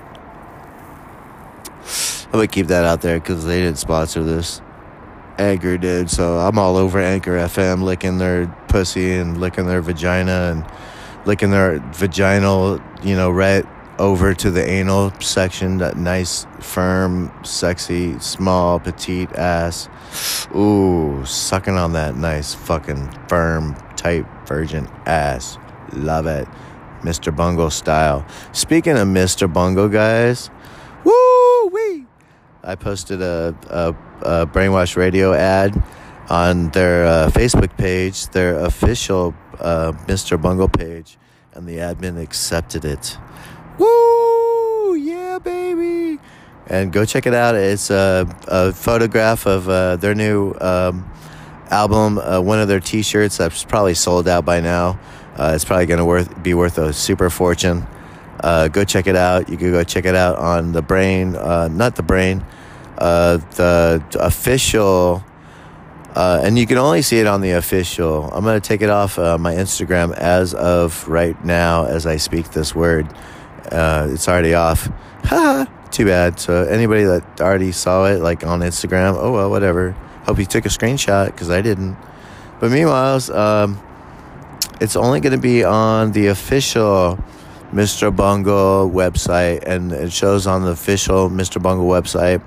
I 2.33 2.37
would 2.37 2.51
keep 2.51 2.67
that 2.67 2.85
out 2.85 3.01
there 3.01 3.19
because 3.19 3.45
they 3.45 3.59
didn't 3.61 3.77
sponsor 3.77 4.23
this. 4.23 4.61
Anchor 5.37 5.77
did, 5.77 6.09
so 6.09 6.37
I'm 6.39 6.57
all 6.57 6.77
over 6.77 6.99
Anchor 6.99 7.37
FM, 7.37 7.83
licking 7.83 8.17
their 8.19 8.47
pussy 8.69 9.13
and 9.13 9.39
licking 9.39 9.67
their 9.67 9.81
vagina 9.81 10.51
and 10.51 10.65
licking 11.27 11.51
their 11.51 11.79
vaginal, 11.91 12.79
you 13.03 13.15
know, 13.15 13.29
right 13.29 13.65
over 13.97 14.33
to 14.33 14.51
the 14.51 14.65
anal 14.65 15.11
section, 15.21 15.77
that 15.77 15.97
nice, 15.97 16.45
firm, 16.59 17.31
sexy, 17.43 18.19
small, 18.19 18.79
petite 18.79 19.31
ass. 19.33 19.89
Ooh, 20.55 21.23
sucking 21.25 21.75
on 21.75 21.93
that 21.93 22.15
nice, 22.15 22.53
fucking 22.53 23.09
firm, 23.27 23.75
tight, 23.95 24.25
virgin 24.45 24.87
ass. 25.05 25.57
Love 25.93 26.27
it. 26.27 26.47
Mr. 27.01 27.35
Bungle 27.35 27.69
style. 27.69 28.25
Speaking 28.51 28.97
of 28.97 29.07
Mr. 29.07 29.51
Bungle, 29.51 29.89
guys, 29.89 30.49
woo 31.03 31.67
wee! 31.67 32.05
I 32.63 32.75
posted 32.75 33.21
a, 33.21 33.55
a, 33.69 33.95
a 34.21 34.47
Brainwash 34.47 34.95
Radio 34.95 35.33
ad 35.33 35.81
on 36.29 36.69
their 36.69 37.05
uh, 37.05 37.29
Facebook 37.29 37.77
page, 37.77 38.27
their 38.29 38.55
official 38.55 39.35
uh, 39.59 39.91
Mr. 40.07 40.41
Bungle 40.41 40.67
page, 40.67 41.17
and 41.53 41.67
the 41.67 41.77
admin 41.77 42.19
accepted 42.21 42.83
it. 42.83 43.17
Yeah, 45.35 45.39
baby! 45.39 46.17
And 46.67 46.93
go 46.93 47.03
check 47.03 47.25
it 47.25 47.33
out. 47.33 47.55
It's 47.55 47.89
a, 47.89 48.25
a 48.47 48.71
photograph 48.71 49.45
of 49.45 49.67
uh, 49.67 49.97
their 49.97 50.15
new 50.15 50.53
um, 50.61 51.11
album, 51.69 52.19
uh, 52.19 52.39
one 52.39 52.59
of 52.59 52.69
their 52.69 52.79
t 52.79 53.01
shirts 53.01 53.35
that's 53.35 53.65
probably 53.65 53.95
sold 53.95 54.29
out 54.29 54.45
by 54.45 54.61
now. 54.61 54.97
Uh, 55.35 55.51
it's 55.53 55.65
probably 55.65 55.87
going 55.87 55.97
to 55.97 56.05
worth 56.05 56.41
be 56.41 56.53
worth 56.53 56.77
a 56.77 56.93
super 56.93 57.29
fortune. 57.29 57.85
Uh, 58.39 58.69
go 58.69 58.85
check 58.85 59.07
it 59.07 59.17
out. 59.17 59.49
You 59.49 59.57
can 59.57 59.73
go 59.73 59.83
check 59.83 60.05
it 60.05 60.15
out 60.15 60.37
on 60.37 60.71
the 60.71 60.81
Brain, 60.81 61.35
uh, 61.35 61.67
not 61.67 61.97
the 61.97 62.03
Brain, 62.03 62.45
uh, 62.97 63.37
the 63.55 64.01
official. 64.17 65.21
Uh, 66.15 66.39
and 66.45 66.57
you 66.57 66.65
can 66.65 66.77
only 66.77 67.01
see 67.01 67.19
it 67.19 67.27
on 67.27 67.41
the 67.41 67.51
official. 67.51 68.31
I'm 68.31 68.45
going 68.45 68.61
to 68.61 68.65
take 68.65 68.81
it 68.81 68.89
off 68.89 69.19
uh, 69.19 69.37
my 69.37 69.53
Instagram 69.53 70.13
as 70.13 70.53
of 70.53 71.05
right 71.09 71.43
now 71.43 71.87
as 71.87 72.05
I 72.05 72.15
speak 72.15 72.51
this 72.51 72.73
word. 72.73 73.13
Uh, 73.71 74.07
it's 74.11 74.27
already 74.27 74.53
off. 74.53 74.89
Ha! 75.25 75.65
Too 75.89 76.05
bad. 76.05 76.39
So 76.39 76.65
anybody 76.65 77.03
that 77.05 77.41
already 77.41 77.71
saw 77.71 78.05
it, 78.05 78.19
like 78.19 78.45
on 78.45 78.59
Instagram, 78.59 79.15
oh 79.17 79.31
well, 79.31 79.49
whatever. 79.49 79.93
Hope 80.25 80.37
you 80.37 80.45
took 80.45 80.67
a 80.67 80.69
screenshot 80.69 81.27
because 81.27 81.49
I 81.49 81.61
didn't. 81.61 81.97
But 82.59 82.69
meanwhile, 82.69 83.19
um, 83.35 83.81
it's 84.79 84.95
only 84.95 85.19
going 85.21 85.33
to 85.33 85.41
be 85.41 85.63
on 85.63 86.11
the 86.11 86.27
official 86.27 87.17
Mr. 87.71 88.15
Bungle 88.15 88.89
website, 88.89 89.63
and 89.65 89.91
it 89.91 90.11
shows 90.11 90.45
on 90.47 90.63
the 90.63 90.71
official 90.71 91.29
Mr. 91.29 91.61
Bungle 91.61 91.87
website 91.87 92.43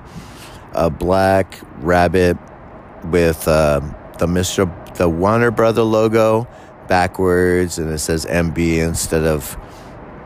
a 0.73 0.91
black 0.91 1.59
rabbit 1.81 2.37
with 3.05 3.49
uh, 3.49 3.81
the 4.19 4.27
Mr. 4.27 4.69
the 4.97 5.09
Warner 5.09 5.51
Brother 5.51 5.83
logo 5.83 6.47
backwards, 6.87 7.79
and 7.79 7.91
it 7.91 7.99
says 7.99 8.25
MB 8.27 8.79
instead 8.79 9.25
of 9.25 9.57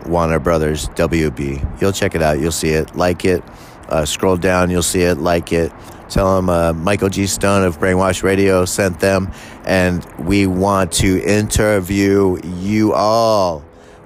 Warner 0.07 0.39
Brothers 0.39 0.89
WB. 0.91 1.81
You'll 1.81 1.93
check 1.93 2.15
it 2.15 2.23
out. 2.23 2.39
You'll 2.41 2.53
see 2.53 2.71
it. 2.71 2.95
Like 2.95 3.25
it. 3.25 3.43
Uh, 3.89 4.05
scroll 4.05 4.37
down. 4.37 4.71
You'll 4.71 4.83
see 4.83 5.03
it. 5.03 5.19
Like 5.19 5.53
it. 5.53 5.73
Tell 6.09 6.37
them 6.37 6.51
uh, 6.51 6.73
Michael 6.75 7.09
G. 7.09 7.27
Stone 7.27 7.65
of 7.65 7.79
Brainwash 7.79 8.23
Radio 8.23 8.67
sent 8.67 9.01
them, 9.01 9.33
and 9.65 10.05
we 10.19 10.47
want 10.47 10.93
to 10.93 11.23
interview 11.23 12.39
you 12.45 12.93
all 12.93 13.61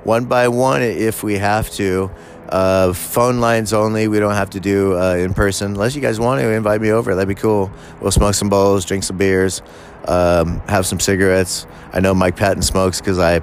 one 0.05 0.27
by 0.27 0.47
one 0.47 0.83
if 0.83 1.25
we 1.25 1.35
have 1.39 1.69
to. 1.71 2.11
Uh, 2.49 2.93
phone 2.93 3.41
lines 3.41 3.73
only. 3.73 4.07
We 4.07 4.21
don't 4.21 4.35
have 4.35 4.51
to 4.51 4.61
do 4.61 4.97
uh, 4.97 5.15
in 5.15 5.35
person 5.35 5.73
unless 5.73 5.97
you 5.97 6.01
guys 6.01 6.21
want 6.21 6.41
to 6.41 6.49
invite 6.49 6.81
me 6.81 6.93
over. 6.93 7.17
That'd 7.17 7.29
be 7.29 7.35
cool. 7.35 7.73
We'll 8.01 8.13
smoke 8.13 8.35
some 8.35 8.49
bowls, 8.49 8.85
drink 8.85 9.03
some 9.03 9.17
beers, 9.17 9.63
um, 10.07 10.61
have 10.69 10.87
some 10.87 11.01
cigarettes. 11.01 11.67
I 11.93 11.99
know 11.99 12.15
Mike 12.15 12.37
Patton 12.37 12.63
smokes 12.63 13.01
because 13.01 13.19
I 13.19 13.41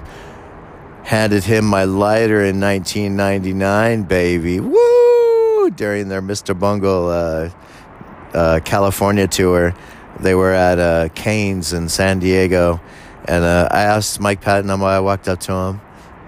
handed 1.04 1.43
him 1.43 1.66
my 1.66 1.84
lighter 1.84 2.43
in 2.43 2.60
1999, 2.60 4.04
baby. 4.04 4.60
Woo! 4.60 5.70
During 5.70 6.08
their 6.10 6.22
Mr. 6.22 6.58
Bungle 6.58 7.10
uh, 7.10 7.49
uh, 8.34 8.60
California 8.64 9.28
tour, 9.28 9.74
they 10.20 10.36
were 10.36 10.54
at 10.54 10.80
uh, 10.80 11.10
Cain's 11.10 11.74
in 11.74 11.89
San 11.89 12.20
Diego, 12.20 12.82
and 13.26 13.43
uh, 13.43 13.68
I 13.72 13.84
asked 13.84 14.20
Mike 14.20 14.41
Patton. 14.41 14.80
Why 14.80 14.95
I 14.95 14.99
walked 14.99 15.28
up 15.28 15.39
to 15.41 15.54
him, 15.54 15.82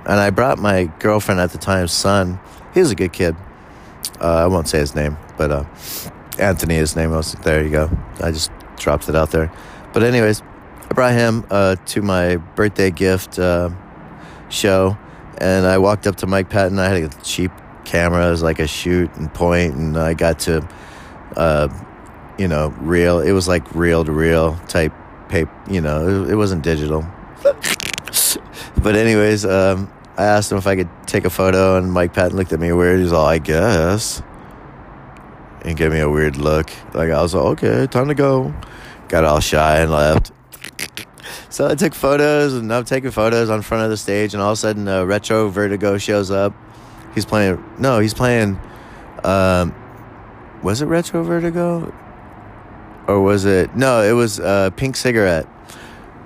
and 0.05 0.19
I 0.19 0.29
brought 0.29 0.57
my 0.57 0.85
girlfriend 0.99 1.39
at 1.39 1.51
the 1.51 1.57
time, 1.57 1.87
son. 1.87 2.39
He 2.73 2.79
was 2.79 2.91
a 2.91 2.95
good 2.95 3.13
kid. 3.13 3.35
Uh, 4.19 4.43
I 4.43 4.47
won't 4.47 4.67
say 4.67 4.79
his 4.79 4.95
name, 4.95 5.17
but 5.37 5.51
uh, 5.51 5.65
Anthony, 6.39 6.75
his 6.75 6.95
name 6.95 7.11
was. 7.11 7.33
There 7.33 7.63
you 7.63 7.69
go. 7.69 7.89
I 8.21 8.31
just 8.31 8.51
dropped 8.77 9.07
it 9.09 9.15
out 9.15 9.31
there. 9.31 9.51
But 9.93 10.03
anyways, 10.03 10.41
I 10.41 10.93
brought 10.93 11.13
him 11.13 11.45
uh, 11.49 11.75
to 11.87 12.01
my 12.01 12.37
birthday 12.37 12.91
gift 12.91 13.37
show, 14.49 14.97
and 15.37 15.65
I 15.65 15.77
walked 15.77 16.07
up 16.07 16.17
to 16.17 16.27
Mike 16.27 16.49
Patton. 16.49 16.79
I 16.79 16.87
had 16.87 17.03
a 17.03 17.21
cheap 17.21 17.51
camera, 17.85 18.27
it 18.27 18.31
was 18.31 18.43
like 18.43 18.59
a 18.59 18.67
shoot 18.67 19.13
and 19.15 19.33
point, 19.33 19.75
and 19.75 19.97
I 19.97 20.13
got 20.13 20.39
to, 20.41 20.67
uh, 21.37 21.69
you 22.37 22.47
know, 22.47 22.69
real. 22.79 23.19
It 23.19 23.31
was 23.31 23.47
like 23.47 23.73
reel 23.75 24.03
to 24.03 24.11
reel 24.11 24.57
type 24.67 24.93
paper. 25.29 25.51
You 25.69 25.81
know, 25.81 26.23
it, 26.25 26.31
it 26.31 26.35
wasn't 26.35 26.63
digital. 26.63 27.05
but 28.81 28.95
anyways, 28.95 29.45
um, 29.45 29.91
I 30.17 30.25
asked 30.25 30.51
him 30.51 30.57
if 30.57 30.67
I 30.67 30.75
could 30.75 30.89
take 31.05 31.25
a 31.25 31.29
photo, 31.29 31.77
and 31.77 31.91
Mike 31.91 32.13
Patton 32.13 32.35
looked 32.35 32.51
at 32.51 32.59
me 32.59 32.71
weird. 32.71 32.99
He's 32.99 33.13
all, 33.13 33.25
"I 33.25 33.37
guess," 33.37 34.21
and 35.63 35.77
gave 35.77 35.91
me 35.91 35.99
a 35.99 36.09
weird 36.09 36.37
look. 36.37 36.69
Like 36.93 37.11
I 37.11 37.21
was 37.21 37.33
like, 37.33 37.63
"Okay, 37.63 37.87
time 37.87 38.07
to 38.07 38.15
go." 38.15 38.53
Got 39.07 39.23
all 39.23 39.39
shy 39.39 39.79
and 39.81 39.91
left. 39.91 40.31
So 41.55 41.69
I 41.69 41.75
took 41.75 41.93
photos, 41.93 42.53
and 42.53 42.69
I'm 42.73 42.83
taking 42.83 43.11
photos 43.11 43.49
on 43.49 43.61
front 43.61 43.85
of 43.85 43.89
the 43.89 43.95
stage, 43.95 44.33
and 44.33 44.43
all 44.43 44.51
of 44.51 44.57
a 44.57 44.59
sudden, 44.59 44.89
uh, 44.89 45.03
Retrovertigo 45.03 46.01
shows 46.01 46.29
up. 46.29 46.53
He's 47.13 47.23
playing. 47.23 47.63
No, 47.79 47.99
he's 47.99 48.13
playing. 48.13 48.59
Um, 49.23 49.73
was 50.61 50.81
it 50.81 50.89
Retrovertigo? 50.89 51.95
Or 53.07 53.21
was 53.21 53.45
it? 53.45 53.73
No, 53.73 54.01
it 54.01 54.11
was 54.11 54.37
uh, 54.37 54.71
Pink 54.71 54.97
Cigarette. 54.97 55.47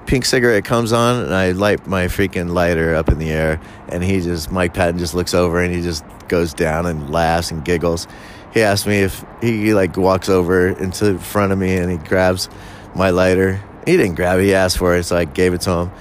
Pink 0.08 0.26
Cigarette 0.26 0.66
comes 0.66 0.92
on, 0.92 1.24
and 1.26 1.36
I 1.36 1.52
light 1.52 1.86
my 1.86 2.06
freaking 2.06 2.50
lighter 2.50 2.96
up 2.96 3.08
in 3.08 3.20
the 3.20 3.30
air, 3.30 3.62
and 3.88 4.04
he 4.04 4.22
just, 4.22 4.52
Mike 4.52 4.74
Patton 4.74 4.98
just 4.98 5.14
looks 5.14 5.36
over 5.36 5.62
and 5.62 5.72
he 5.72 5.84
just 5.84 6.04
goes 6.28 6.56
down 6.56 6.88
and 6.88 7.12
laughs 7.12 7.52
and 7.52 7.64
giggles. 7.64 8.08
He 8.52 8.64
asked 8.64 8.88
me 8.88 9.02
if 9.02 9.24
he 9.42 9.76
like 9.76 9.96
walks 9.96 10.28
over 10.28 10.70
into 10.70 11.20
front 11.20 11.52
of 11.52 11.60
me 11.60 11.78
and 11.78 11.92
he 11.92 11.98
grabs 12.00 12.50
my 12.96 13.12
lighter. 13.12 13.64
He 13.90 13.98
didn't 13.98 14.16
grab 14.16 14.40
it; 14.40 14.44
he 14.44 14.54
asked 14.54 14.78
for 14.78 14.96
it, 14.96 15.04
so 15.04 15.18
I 15.18 15.26
gave 15.26 15.56
it 15.56 15.62
to 15.62 15.72
him. 15.72 15.92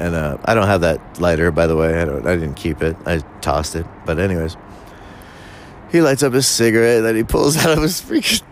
And 0.00 0.16
uh, 0.16 0.36
I 0.44 0.54
don't 0.54 0.66
have 0.66 0.80
that 0.80 1.20
lighter, 1.20 1.52
by 1.52 1.68
the 1.68 1.76
way. 1.76 2.02
I 2.02 2.04
don't. 2.04 2.26
I 2.26 2.34
didn't 2.34 2.56
keep 2.56 2.82
it. 2.82 2.96
I 3.06 3.18
tossed 3.40 3.76
it. 3.76 3.86
But 4.04 4.18
anyways, 4.18 4.56
he 5.92 6.00
lights 6.00 6.24
up 6.24 6.32
his 6.32 6.48
cigarette 6.48 7.04
that 7.04 7.14
he 7.14 7.22
pulls 7.22 7.56
out 7.56 7.70
of 7.70 7.82
his 7.82 8.02
freaking. 8.02 8.42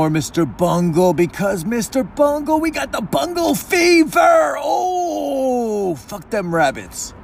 More 0.06 0.20
Mr. 0.20 0.46
Bungle 0.56 1.12
because 1.12 1.64
Mr. 1.64 2.04
Bungle, 2.14 2.60
we 2.60 2.70
got 2.70 2.92
the 2.92 3.00
bungle 3.00 3.54
fever. 3.54 4.56
Oh, 4.58 5.94
fuck 5.96 6.30
them 6.30 6.54
rabbits. 6.54 7.15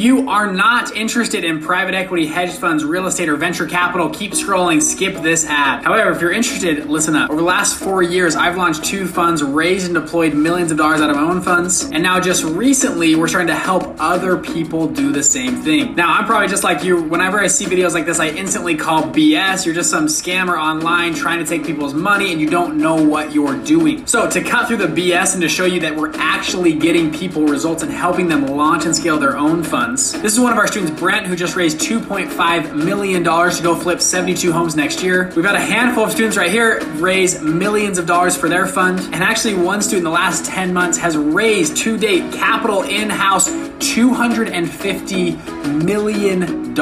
You 0.00 0.30
are 0.30 0.50
not 0.50 0.96
interested 0.96 1.44
in 1.44 1.60
private 1.60 1.94
equity, 1.94 2.26
hedge 2.26 2.52
funds, 2.52 2.84
real 2.84 3.06
estate, 3.06 3.28
or 3.28 3.36
venture 3.36 3.66
capital, 3.66 4.08
keep 4.08 4.32
scrolling, 4.32 4.80
skip 4.80 5.14
this 5.16 5.44
ad. 5.44 5.84
However, 5.84 6.10
if 6.10 6.22
you're 6.22 6.32
interested, 6.32 6.86
listen 6.86 7.14
up. 7.14 7.28
Over 7.28 7.40
the 7.40 7.46
last 7.46 7.76
four 7.76 8.02
years, 8.02 8.34
I've 8.34 8.56
launched 8.56 8.82
two 8.82 9.06
funds, 9.06 9.42
raised 9.42 9.84
and 9.84 9.94
deployed 9.94 10.32
millions 10.32 10.70
of 10.72 10.78
dollars 10.78 11.02
out 11.02 11.10
of 11.10 11.16
my 11.16 11.22
own 11.22 11.42
funds, 11.42 11.84
and 11.84 12.02
now 12.02 12.18
just 12.18 12.44
recently, 12.44 13.14
we're 13.14 13.28
starting 13.28 13.48
to 13.48 13.54
help 13.54 13.89
other 14.00 14.38
people 14.38 14.88
do 14.88 15.12
the 15.12 15.22
same 15.22 15.56
thing. 15.56 15.94
Now, 15.94 16.14
I'm 16.14 16.24
probably 16.24 16.48
just 16.48 16.64
like 16.64 16.82
you. 16.82 17.02
Whenever 17.02 17.38
I 17.38 17.46
see 17.46 17.66
videos 17.66 17.92
like 17.92 18.06
this, 18.06 18.18
I 18.18 18.28
instantly 18.28 18.74
call 18.74 19.02
BS. 19.02 19.66
You're 19.66 19.74
just 19.74 19.90
some 19.90 20.06
scammer 20.06 20.58
online 20.58 21.14
trying 21.14 21.38
to 21.38 21.44
take 21.44 21.64
people's 21.64 21.92
money 21.92 22.32
and 22.32 22.40
you 22.40 22.48
don't 22.48 22.78
know 22.78 22.94
what 22.94 23.32
you're 23.32 23.56
doing. 23.58 24.06
So, 24.06 24.28
to 24.28 24.42
cut 24.42 24.68
through 24.68 24.78
the 24.78 24.86
BS 24.86 25.34
and 25.34 25.42
to 25.42 25.48
show 25.48 25.66
you 25.66 25.80
that 25.80 25.94
we're 25.94 26.12
actually 26.16 26.72
getting 26.72 27.12
people 27.12 27.44
results 27.44 27.82
and 27.82 27.92
helping 27.92 28.28
them 28.28 28.46
launch 28.46 28.86
and 28.86 28.96
scale 28.96 29.18
their 29.18 29.36
own 29.36 29.62
funds. 29.62 30.12
This 30.12 30.32
is 30.32 30.40
one 30.40 30.52
of 30.52 30.58
our 30.58 30.66
students, 30.66 30.98
Brent, 30.98 31.26
who 31.26 31.36
just 31.36 31.54
raised 31.54 31.78
$2.5 31.78 32.74
million 32.74 33.22
to 33.22 33.62
go 33.62 33.74
flip 33.74 34.00
72 34.00 34.50
homes 34.50 34.74
next 34.74 35.02
year. 35.02 35.30
We've 35.36 35.44
got 35.44 35.56
a 35.56 35.60
handful 35.60 36.04
of 36.04 36.10
students 36.10 36.36
right 36.38 36.50
here 36.50 36.80
raise 36.94 37.40
millions 37.42 37.98
of 37.98 38.06
dollars 38.06 38.36
for 38.36 38.48
their 38.48 38.66
fund. 38.66 39.00
And 39.12 39.22
actually, 39.22 39.54
one 39.54 39.82
student 39.82 40.00
in 40.00 40.04
the 40.04 40.10
last 40.10 40.46
10 40.46 40.72
months 40.72 40.96
has 40.98 41.16
raised 41.16 41.76
to 41.78 41.98
date 41.98 42.32
capital 42.32 42.82
in 42.82 43.10
house 43.10 43.48
$250 43.90 45.84
million 45.84 46.74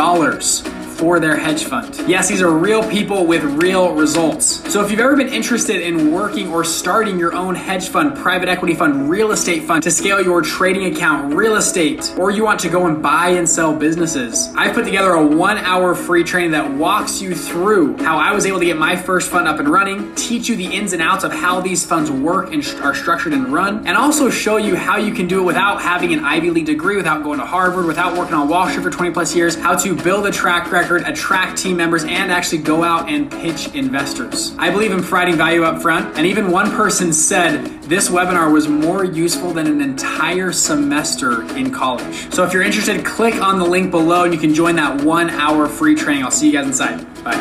for 0.96 1.18
their 1.18 1.36
hedge 1.36 1.64
fund. 1.64 1.98
Yes, 2.06 2.28
these 2.28 2.42
are 2.42 2.50
real 2.50 2.82
people 2.90 3.24
with 3.26 3.42
real 3.62 3.94
results. 3.94 4.67
So 4.68 4.84
if 4.84 4.90
you've 4.90 5.00
ever 5.00 5.16
been 5.16 5.32
interested 5.32 5.80
in 5.80 6.12
working 6.12 6.52
or 6.52 6.62
starting 6.62 7.18
your 7.18 7.32
own 7.32 7.54
hedge 7.54 7.88
fund, 7.88 8.14
private 8.14 8.50
equity 8.50 8.74
fund, 8.74 9.08
real 9.08 9.32
estate 9.32 9.62
fund 9.62 9.82
to 9.82 9.90
scale 9.90 10.20
your 10.20 10.42
trading 10.42 10.94
account, 10.94 11.34
real 11.34 11.56
estate, 11.56 12.12
or 12.18 12.30
you 12.30 12.44
want 12.44 12.60
to 12.60 12.68
go 12.68 12.86
and 12.86 13.02
buy 13.02 13.28
and 13.30 13.48
sell 13.48 13.74
businesses, 13.74 14.52
I've 14.54 14.74
put 14.74 14.84
together 14.84 15.12
a 15.12 15.26
one 15.26 15.56
hour 15.56 15.94
free 15.94 16.22
training 16.22 16.50
that 16.50 16.70
walks 16.70 17.22
you 17.22 17.34
through 17.34 17.96
how 17.96 18.18
I 18.18 18.32
was 18.32 18.44
able 18.44 18.58
to 18.58 18.66
get 18.66 18.76
my 18.76 18.94
first 18.94 19.30
fund 19.30 19.48
up 19.48 19.58
and 19.58 19.68
running, 19.68 20.14
teach 20.16 20.50
you 20.50 20.56
the 20.56 20.66
ins 20.66 20.92
and 20.92 21.00
outs 21.00 21.24
of 21.24 21.32
how 21.32 21.62
these 21.62 21.86
funds 21.86 22.10
work 22.10 22.52
and 22.52 22.62
are 22.82 22.94
structured 22.94 23.32
and 23.32 23.48
run, 23.48 23.86
and 23.86 23.96
also 23.96 24.28
show 24.28 24.58
you 24.58 24.76
how 24.76 24.98
you 24.98 25.14
can 25.14 25.26
do 25.26 25.40
it 25.40 25.44
without 25.44 25.80
having 25.80 26.12
an 26.12 26.20
Ivy 26.20 26.50
League 26.50 26.66
degree, 26.66 26.96
without 26.96 27.22
going 27.22 27.38
to 27.38 27.46
Harvard, 27.46 27.86
without 27.86 28.18
working 28.18 28.34
on 28.34 28.48
Wall 28.48 28.68
Street 28.68 28.82
for 28.82 28.90
20 28.90 29.12
plus 29.12 29.34
years, 29.34 29.56
how 29.56 29.74
to 29.76 29.96
build 29.96 30.26
a 30.26 30.30
track 30.30 30.70
record 30.70 30.78
record, 30.78 31.08
attract 31.08 31.58
team 31.58 31.76
members, 31.76 32.04
and 32.04 32.30
actually 32.30 32.58
go 32.58 32.82
out 32.82 33.08
and 33.08 33.30
pitch 33.30 33.74
investors. 33.74 34.52
I 34.60 34.70
believe 34.70 34.90
in 34.90 34.98
providing 34.98 35.36
value 35.36 35.62
up 35.62 35.80
front, 35.80 36.16
and 36.18 36.26
even 36.26 36.50
one 36.50 36.72
person 36.72 37.12
said 37.12 37.80
this 37.84 38.08
webinar 38.08 38.52
was 38.52 38.66
more 38.66 39.04
useful 39.04 39.52
than 39.52 39.68
an 39.68 39.80
entire 39.80 40.50
semester 40.50 41.42
in 41.56 41.70
college. 41.70 42.34
So 42.34 42.42
if 42.42 42.52
you're 42.52 42.64
interested, 42.64 43.04
click 43.04 43.40
on 43.40 43.60
the 43.60 43.64
link 43.64 43.92
below 43.92 44.24
and 44.24 44.34
you 44.34 44.40
can 44.40 44.52
join 44.52 44.74
that 44.74 45.00
one 45.02 45.30
hour 45.30 45.68
free 45.68 45.94
training. 45.94 46.24
I'll 46.24 46.32
see 46.32 46.48
you 46.48 46.52
guys 46.54 46.66
inside. 46.66 47.06
Bye. 47.22 47.36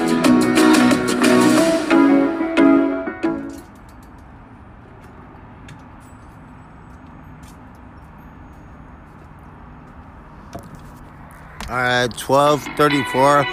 All 11.67 11.75
right, 11.75 12.07
1234. 12.13 13.45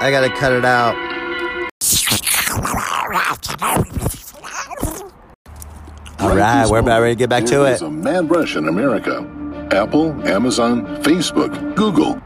I 0.00 0.10
got 0.10 0.22
to 0.22 0.30
cut 0.34 0.52
it 0.52 0.64
out. 0.64 1.15
Right, 6.36 6.68
we're 6.68 6.78
about 6.78 7.02
ready 7.02 7.14
to 7.14 7.18
get 7.18 7.30
back 7.30 7.44
to 7.46 7.62
it. 7.62 7.64
There's 7.64 7.82
a 7.82 7.90
mad 7.90 8.30
rush 8.30 8.56
in 8.56 8.68
America. 8.68 9.26
Apple, 9.72 10.12
Amazon, 10.26 10.86
Facebook, 11.02 11.74
Google. 11.74 12.20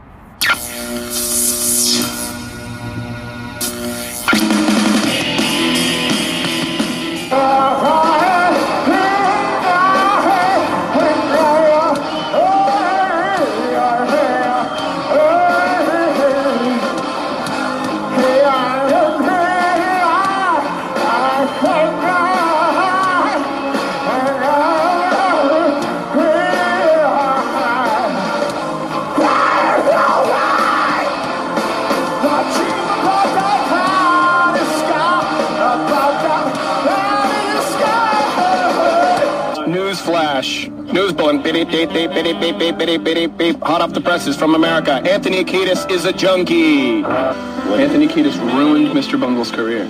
Beep, 41.61 41.91
beep, 41.91 42.11
beep, 42.11 42.11
beep, 42.11 42.39
beep, 42.39 42.57
beep, 42.57 42.77
beep, 42.79 43.03
beep, 43.03 43.37
beep. 43.37 43.61
Hot 43.61 43.81
off 43.81 43.93
the 43.93 44.01
presses 44.01 44.35
from 44.35 44.55
America. 44.55 44.93
Anthony 44.93 45.45
Kiedis 45.45 45.91
is 45.91 46.05
a 46.05 46.11
junkie. 46.11 47.03
Anthony 47.03 48.07
Kiedis 48.07 48.35
ruined 48.55 48.87
Mr. 48.87 49.19
Bungle's 49.19 49.51
career. 49.51 49.85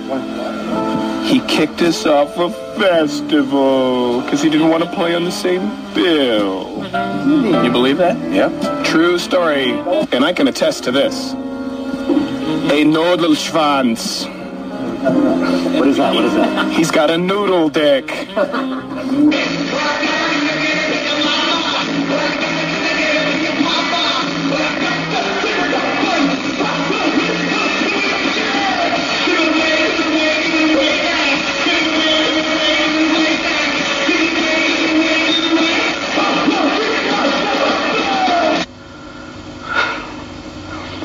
He 1.24 1.40
kicked 1.48 1.80
us 1.80 2.04
off 2.04 2.36
a 2.36 2.50
festival 2.78 4.20
because 4.20 4.42
he 4.42 4.50
didn't 4.50 4.68
want 4.68 4.84
to 4.84 4.90
play 4.90 5.14
on 5.14 5.24
the 5.24 5.32
same 5.32 5.62
bill. 5.94 6.84
You 7.64 7.72
believe 7.72 7.96
that? 7.96 8.18
Yeah. 8.30 8.82
True 8.84 9.18
story. 9.18 9.70
And 10.12 10.26
I 10.26 10.34
can 10.34 10.48
attest 10.48 10.84
to 10.84 10.92
this. 10.92 11.32
A 11.32 12.84
noodle 12.84 13.16
Nodelschwanz. 13.16 14.28
What 15.78 15.88
is 15.88 15.96
that? 15.96 16.14
What 16.14 16.24
is 16.26 16.34
that? 16.34 16.70
He's 16.72 16.90
got 16.90 17.10
a 17.10 17.16
noodle 17.16 17.70
dick. 17.70 18.10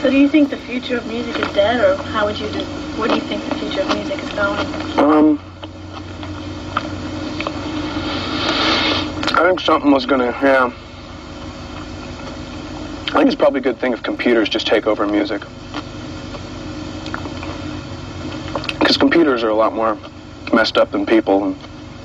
So 0.08 0.12
do 0.12 0.20
you 0.20 0.30
think 0.30 0.50
the 0.50 0.56
future 0.56 0.96
of 0.96 1.06
music 1.06 1.38
is 1.38 1.54
dead, 1.54 1.82
or 1.82 2.02
how 2.02 2.26
would 2.26 2.40
you 2.40 2.50
do? 2.50 2.64
Where 2.96 3.10
do 3.10 3.16
you 3.16 3.22
think 3.24 3.44
the 3.44 3.56
future 3.56 3.82
of 3.82 3.94
music 3.94 4.18
is 4.24 4.30
going? 4.30 4.66
Um, 4.98 5.38
I 9.36 9.44
think 9.46 9.60
something 9.60 9.92
was 9.92 10.06
gonna, 10.06 10.28
yeah. 10.42 10.72
I 13.08 13.18
think 13.18 13.26
it's 13.26 13.36
probably 13.36 13.60
a 13.60 13.64
good 13.64 13.80
thing 13.80 13.92
if 13.92 14.02
computers 14.02 14.48
just 14.48 14.66
take 14.66 14.88
over 14.88 15.06
music. 15.06 15.42
Because 18.80 18.96
computers 18.96 19.44
are 19.44 19.50
a 19.50 19.56
lot 19.56 19.74
more 19.74 19.98
messed 20.54 20.78
up 20.78 20.92
than 20.92 21.06
people. 21.06 21.44
And 21.44 21.58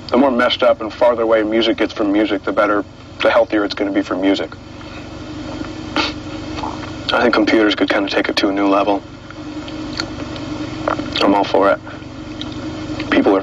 the 0.09 0.17
more 0.17 0.33
messed 0.33 0.65
up 0.65 0.81
and 0.81 0.93
farther 0.93 1.23
away 1.23 1.45
music 1.45 1.77
gets 1.77 1.93
from 1.93 2.11
music, 2.11 2.43
the 2.43 2.53
better, 2.53 2.85
the 3.23 3.31
healthier 3.31 3.65
it's 3.65 3.75
going 3.75 3.89
to 3.89 3.95
be 3.95 4.03
for 4.03 4.17
music. 4.17 4.51
I 7.13 7.21
think 7.21 7.35
computers 7.35 7.75
could 7.75 7.91
kind 7.91 8.07
of 8.07 8.11
take 8.11 8.31
it 8.31 8.37
to 8.37 8.49
a 8.49 8.53
new 8.53 8.69
level. 8.69 9.03
I'm 11.21 11.35
all 11.35 11.45
for 11.45 11.71
it. 11.71 11.79
People 13.11 13.37
are 13.37 13.43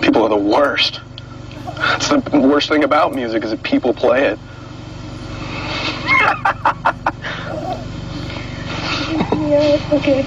people 0.00 0.24
are 0.24 0.28
the 0.28 0.36
worst. 0.36 1.00
That's 1.76 2.08
the 2.08 2.40
worst 2.40 2.68
thing 2.68 2.82
about 2.82 3.14
music 3.14 3.44
is 3.44 3.50
that 3.50 3.62
people 3.62 3.94
play 3.94 4.26
it. 4.26 4.38
Yeah, 9.46 9.78
okay. 9.92 10.26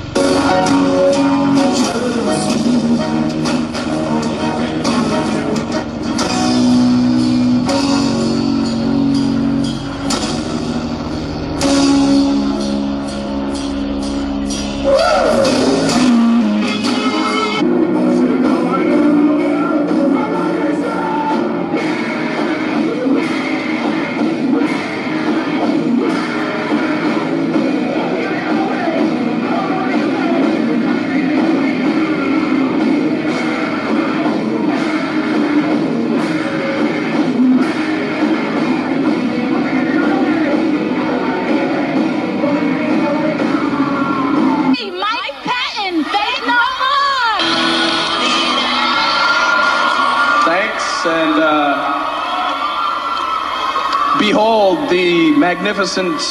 Magnificent 55.60 56.22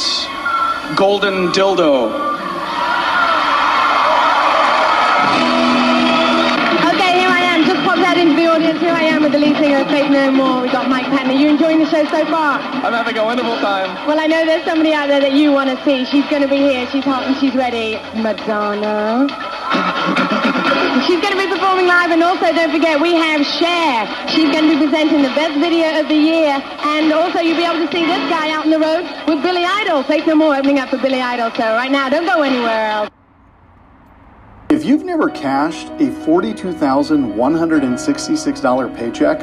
golden 0.97 1.49
dildo. 1.53 2.09
Okay, 6.89 7.19
here 7.19 7.29
I 7.29 7.41
am. 7.45 7.63
Just 7.63 7.85
popped 7.85 7.99
out 7.99 8.17
into 8.17 8.35
the 8.35 8.47
audience. 8.47 8.79
Here 8.79 8.91
I 8.91 9.03
am 9.03 9.21
with 9.21 9.33
the 9.33 9.37
lead 9.37 9.55
singer 9.57 9.81
of 9.81 9.87
Faith 9.87 10.09
No 10.09 10.31
More. 10.31 10.63
We've 10.63 10.71
got 10.71 10.89
Mike 10.89 11.05
Patton. 11.05 11.29
Are 11.29 11.39
you 11.39 11.47
enjoying 11.47 11.77
the 11.77 11.85
show 11.85 12.03
so 12.05 12.25
far? 12.25 12.59
I'm 12.59 12.91
having 12.91 13.17
a 13.19 13.23
wonderful 13.23 13.57
time. 13.57 13.93
Well, 14.07 14.19
I 14.19 14.25
know 14.25 14.47
there's 14.47 14.65
somebody 14.65 14.93
out 14.93 15.09
there 15.09 15.21
that 15.21 15.33
you 15.33 15.51
want 15.51 15.69
to 15.69 15.77
see. 15.85 16.05
She's 16.05 16.27
going 16.27 16.41
to 16.41 16.47
be 16.47 16.57
here. 16.57 16.87
She's 16.89 17.03
hot 17.03 17.27
and 17.27 17.37
she's 17.37 17.53
ready. 17.53 17.97
Madonna. 18.19 19.27
She's 21.05 21.21
going 21.21 21.33
to 21.33 21.37
be 21.37 21.45
performing 21.47 21.85
live, 21.87 22.11
and 22.11 22.21
also 22.23 22.51
don't 22.51 22.71
forget 22.71 22.99
we 22.99 23.13
have 23.13 23.45
Cher. 23.45 24.07
She's 24.27 24.49
going 24.49 24.67
to 24.67 24.73
be 24.73 24.79
presenting 24.85 25.21
the 25.21 25.29
best 25.29 25.53
video 25.59 25.99
of 25.99 26.07
the 26.07 26.15
year, 26.15 26.59
and 26.81 27.13
also 27.13 27.39
you'll 27.39 27.57
be 27.57 27.63
able 27.63 27.85
to 27.85 27.91
see 27.91 28.05
this 28.05 28.27
guy 28.29 28.49
out 28.51 28.65
on 28.65 28.71
the 28.71 28.79
road 28.79 29.05
with 29.27 29.43
Billy 29.43 29.63
Idol. 29.63 30.01
Faith 30.03 30.25
No 30.25 30.33
More 30.35 30.55
opening 30.55 30.79
up 30.79 30.89
for 30.89 30.97
Billy 30.97 31.21
Idol. 31.21 31.51
So 31.51 31.75
right 31.75 31.91
now, 31.91 32.09
don't 32.09 32.25
go 32.25 32.41
anywhere 32.41 32.87
else. 32.87 33.11
If 34.71 34.83
you've 34.85 35.03
never 35.03 35.29
cashed 35.29 35.89
a 35.99 36.09
$42,166 36.25 38.95
paycheck, 38.95 39.39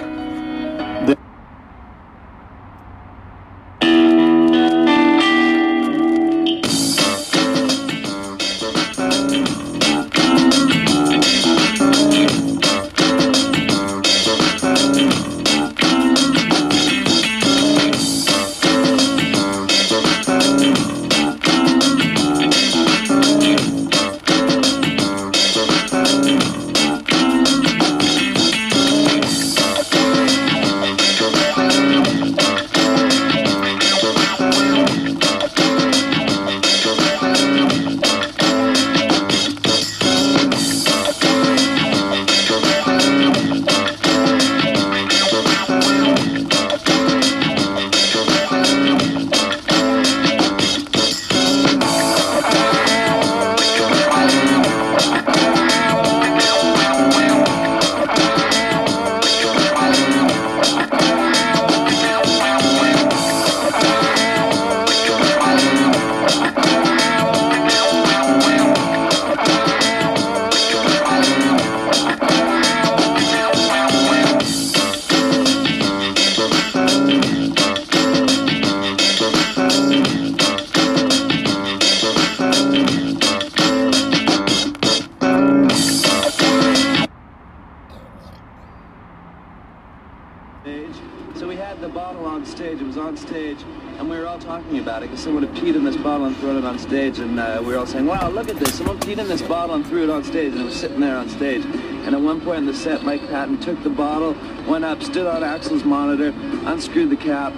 at 102.84 103.02
one 103.02 103.20
point 103.20 103.26
in 103.26 103.30
the 103.30 103.30
set, 103.30 103.30
Mike 103.30 103.30
Patton 103.30 103.60
took 103.60 103.82
the 103.82 103.90
bottle, 103.90 104.36
went 104.66 104.84
up, 104.84 105.02
stood 105.02 105.26
on 105.26 105.42
Axl's 105.42 105.84
monitor, 105.84 106.34
unscrewed 106.66 107.10
the 107.10 107.16
cap, 107.16 107.52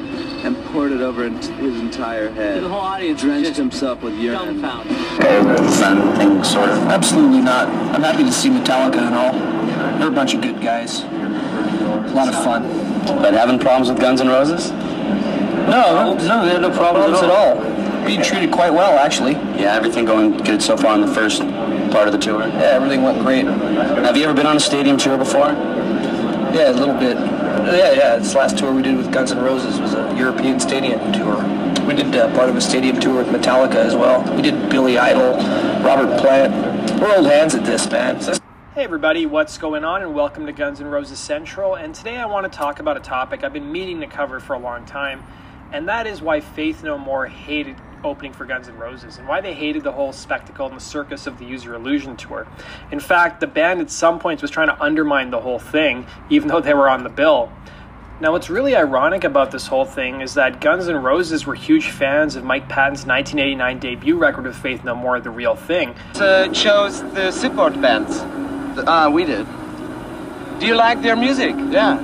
and 0.44 0.56
poured 0.66 0.92
it 0.92 1.00
over 1.00 1.24
into 1.24 1.52
his 1.54 1.78
entire 1.80 2.30
head. 2.30 2.62
The 2.62 2.68
whole 2.68 2.80
audience 2.80 3.20
drenched 3.20 3.56
himself 3.56 4.02
with 4.02 4.14
urine. 4.14 4.60
dumbfounded. 4.60 4.96
fun 5.74 6.16
thing, 6.16 6.44
sort 6.44 6.68
of. 6.68 6.78
Absolutely 6.88 7.40
not. 7.40 7.68
I'm 7.94 8.02
happy 8.02 8.24
to 8.24 8.32
see 8.32 8.50
Metallica 8.50 8.98
and 8.98 9.14
all. 9.14 9.32
They're 9.98 10.08
a 10.08 10.12
bunch 10.12 10.34
of 10.34 10.40
good 10.40 10.60
guys. 10.60 11.02
A 11.02 12.12
lot 12.14 12.28
of 12.28 12.34
fun. 12.44 12.62
But 13.20 13.34
having 13.34 13.58
problems 13.58 13.90
with 13.90 14.00
Guns 14.00 14.20
N' 14.20 14.28
Roses? 14.28 14.70
No, 14.70 16.14
no, 16.14 16.44
they 16.44 16.52
had 16.52 16.62
no 16.62 16.70
problems 16.70 17.20
at 17.20 17.30
all. 17.30 17.56
Being 18.06 18.22
treated 18.22 18.50
quite 18.50 18.72
well, 18.72 18.98
actually. 18.98 19.32
Yeah, 19.32 19.74
everything 19.74 20.04
going 20.04 20.38
good 20.38 20.62
so 20.62 20.76
far 20.76 20.94
in 20.94 21.00
the 21.00 21.12
first 21.12 21.42
part 21.90 22.08
of 22.08 22.12
the 22.12 22.18
tour. 22.18 22.40
Yeah, 22.40 22.76
everything 22.76 23.02
went 23.02 23.20
great. 23.20 23.46
Have 23.46 24.16
you 24.16 24.24
ever 24.24 24.34
been 24.34 24.46
on 24.46 24.56
a 24.56 24.60
stadium 24.60 24.96
tour 24.96 25.16
before? 25.16 25.52
Yeah, 26.54 26.70
a 26.70 26.72
little 26.72 26.94
bit. 26.94 27.16
Yeah, 27.16 27.92
yeah. 27.92 28.16
This 28.16 28.34
last 28.34 28.58
tour 28.58 28.72
we 28.72 28.82
did 28.82 28.96
with 28.96 29.12
Guns 29.12 29.32
N' 29.32 29.38
Roses 29.38 29.80
was 29.80 29.94
a 29.94 30.14
European 30.16 30.60
stadium 30.60 31.12
tour. 31.12 31.36
We 31.86 31.94
did 31.94 32.14
uh, 32.14 32.34
part 32.34 32.48
of 32.48 32.56
a 32.56 32.60
stadium 32.60 33.00
tour 33.00 33.22
with 33.22 33.28
Metallica 33.28 33.76
as 33.76 33.94
well. 33.94 34.22
We 34.34 34.42
did 34.42 34.68
Billy 34.70 34.98
Idol, 34.98 35.36
Robert 35.82 36.18
Plant. 36.20 37.00
We're 37.00 37.16
old 37.16 37.26
hands 37.26 37.54
at 37.54 37.64
this, 37.64 37.90
man. 37.90 38.20
Hey 38.74 38.84
everybody, 38.84 39.26
what's 39.26 39.58
going 39.58 39.84
on 39.84 40.02
and 40.02 40.14
welcome 40.14 40.46
to 40.46 40.52
Guns 40.52 40.80
N' 40.80 40.86
Roses 40.86 41.18
Central. 41.18 41.74
And 41.74 41.94
today 41.94 42.16
I 42.16 42.26
want 42.26 42.50
to 42.50 42.56
talk 42.56 42.78
about 42.78 42.96
a 42.96 43.00
topic 43.00 43.42
I've 43.42 43.52
been 43.52 43.72
meaning 43.72 44.00
to 44.00 44.06
cover 44.06 44.38
for 44.38 44.54
a 44.54 44.58
long 44.58 44.86
time, 44.86 45.24
and 45.72 45.88
that 45.88 46.06
is 46.06 46.22
why 46.22 46.40
Faith 46.40 46.84
No 46.84 46.96
More 46.96 47.26
hated 47.26 47.76
opening 48.04 48.32
for 48.32 48.44
Guns 48.44 48.68
N' 48.68 48.76
Roses 48.76 49.18
and 49.18 49.26
why 49.28 49.40
they 49.40 49.54
hated 49.54 49.82
the 49.82 49.92
whole 49.92 50.12
spectacle 50.12 50.66
and 50.66 50.76
the 50.76 50.80
circus 50.80 51.26
of 51.26 51.38
the 51.38 51.44
Use 51.44 51.64
Your 51.64 51.74
Illusion 51.74 52.16
tour. 52.16 52.46
In 52.90 53.00
fact, 53.00 53.40
the 53.40 53.46
band 53.46 53.80
at 53.80 53.90
some 53.90 54.18
points 54.18 54.42
was 54.42 54.50
trying 54.50 54.68
to 54.68 54.82
undermine 54.82 55.30
the 55.30 55.40
whole 55.40 55.58
thing, 55.58 56.06
even 56.30 56.48
though 56.48 56.60
they 56.60 56.74
were 56.74 56.88
on 56.88 57.02
the 57.02 57.10
bill. 57.10 57.50
Now, 58.20 58.32
what's 58.32 58.50
really 58.50 58.74
ironic 58.74 59.22
about 59.22 59.52
this 59.52 59.68
whole 59.68 59.84
thing 59.84 60.22
is 60.22 60.34
that 60.34 60.60
Guns 60.60 60.88
N' 60.88 60.96
Roses 60.96 61.46
were 61.46 61.54
huge 61.54 61.90
fans 61.90 62.34
of 62.34 62.42
Mike 62.42 62.68
Patton's 62.68 63.06
1989 63.06 63.78
debut 63.78 64.16
record 64.18 64.44
with 64.44 64.56
Faith 64.56 64.82
No 64.82 64.94
More, 64.96 65.20
The 65.20 65.30
Real 65.30 65.54
Thing. 65.54 65.94
uh, 66.16 66.48
chose 66.48 67.00
the 67.14 67.30
support 67.30 67.80
bands. 67.80 68.18
Uh, 68.78 69.08
we 69.12 69.24
did. 69.24 69.46
Do 70.58 70.66
you 70.66 70.74
like 70.74 71.00
their 71.02 71.14
music? 71.14 71.54
Yeah. 71.56 71.98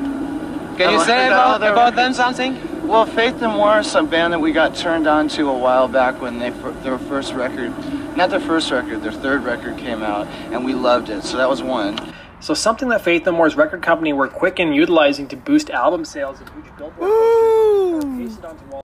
Can 0.76 0.88
I 0.88 0.92
you 0.92 0.98
like 0.98 1.06
say 1.06 1.26
about, 1.26 1.56
about 1.62 1.96
them 1.96 2.12
something? 2.12 2.54
Well, 2.84 3.06
Faith 3.06 3.40
and 3.40 3.54
More 3.54 3.80
is 3.80 3.90
some 3.90 4.08
band 4.08 4.34
that 4.34 4.38
we 4.38 4.52
got 4.52 4.76
turned 4.76 5.06
on 5.06 5.28
to 5.30 5.48
a 5.48 5.58
while 5.58 5.88
back 5.88 6.20
when 6.20 6.38
they 6.38 6.50
their 6.82 6.98
first 6.98 7.32
record, 7.32 7.70
not 8.14 8.28
their 8.30 8.40
first 8.40 8.70
record, 8.70 9.02
their 9.02 9.10
third 9.10 9.42
record 9.42 9.78
came 9.78 10.02
out, 10.02 10.26
and 10.52 10.64
we 10.64 10.74
loved 10.74 11.08
it. 11.08 11.24
So 11.24 11.38
that 11.38 11.48
was 11.48 11.62
one. 11.62 11.98
So 12.40 12.52
something 12.52 12.90
that 12.90 13.00
Faith 13.00 13.24
No 13.24 13.32
More's 13.32 13.56
record 13.56 13.82
company 13.82 14.12
were 14.12 14.28
quick 14.28 14.60
in 14.60 14.74
utilizing 14.74 15.26
to 15.28 15.36
boost 15.36 15.70
album 15.70 16.04
sales 16.04 16.40
and 16.40 16.48
huge 16.50 16.76
billboard 16.76 17.10
posters 17.10 18.04
were 18.04 18.18
pasted 18.18 18.44
onto 18.44 18.64
wall. 18.66 18.80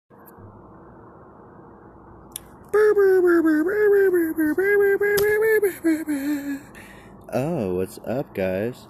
Oh, 7.32 7.74
what's 7.74 7.98
up, 8.06 8.34
guys? 8.34 8.86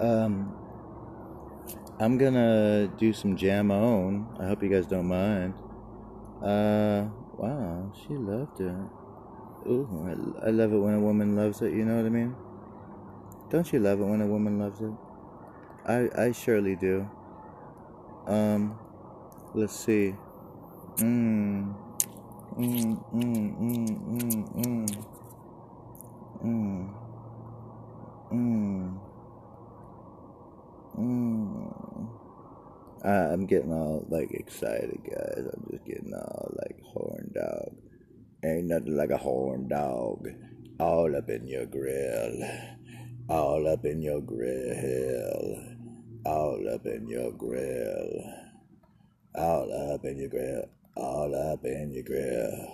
Um, 0.00 0.54
I'm 1.98 2.18
gonna 2.18 2.88
do 2.98 3.14
some 3.14 3.36
jam 3.36 3.70
on. 3.70 4.28
I 4.38 4.46
hope 4.46 4.62
you 4.62 4.68
guys 4.68 4.86
don't 4.86 5.08
mind. 5.08 5.54
Uh, 6.42 7.08
wow, 7.38 7.90
she 7.96 8.12
loved 8.12 8.60
it. 8.60 8.76
Ooh, 9.66 9.88
I, 10.04 10.48
I 10.48 10.50
love 10.50 10.74
it 10.74 10.78
when 10.78 10.92
a 10.92 11.00
woman 11.00 11.34
loves 11.36 11.62
it. 11.62 11.72
You 11.72 11.86
know 11.86 11.96
what 11.96 12.04
I 12.04 12.10
mean? 12.10 12.36
Don't 13.48 13.72
you 13.72 13.78
love 13.78 14.00
it 14.00 14.04
when 14.04 14.20
a 14.20 14.26
woman 14.26 14.58
loves 14.58 14.82
it? 14.82 14.92
I 15.86 16.10
I 16.26 16.32
surely 16.32 16.76
do. 16.76 17.08
Um, 18.26 18.78
let's 19.54 19.74
see. 19.74 20.14
Mmm. 20.96 21.74
Mmm. 22.58 23.04
Mmm. 23.14 23.56
Mmm. 23.56 23.88
Mmm. 24.12 24.44
Mmm. 24.54 25.04
Mmm. 26.44 26.94
Mmm. 28.32 29.00
Mmm. 30.98 31.85
I- 33.06 33.32
I'm 33.32 33.46
getting 33.46 33.72
all 33.72 34.06
like 34.10 34.32
excited, 34.32 35.00
guys. 35.04 35.46
I'm 35.54 35.68
just 35.72 35.86
getting 35.86 36.14
all 36.14 36.52
like 36.58 36.80
horn 36.82 37.32
dog. 37.34 37.76
Ain't 38.44 38.68
nothing 38.68 38.96
like 38.96 39.10
a 39.10 39.18
horn 39.18 39.68
dog. 39.68 40.28
All 40.80 41.16
up 41.16 41.30
in 41.30 41.46
your 41.46 41.66
grill. 41.66 42.42
All 43.28 43.68
up 43.68 43.84
in 43.86 44.02
your 44.02 44.22
grill. 44.22 45.56
all 46.26 46.68
up 46.68 46.86
in 46.86 47.08
your 47.08 47.32
grill. 47.32 48.24
All 49.36 49.72
up 49.92 50.04
in 50.04 50.18
your 50.18 50.28
grill. 50.28 50.64
All 50.96 51.34
up 51.34 51.64
in 51.64 51.92
your 51.92 52.02
grill. 52.04 52.68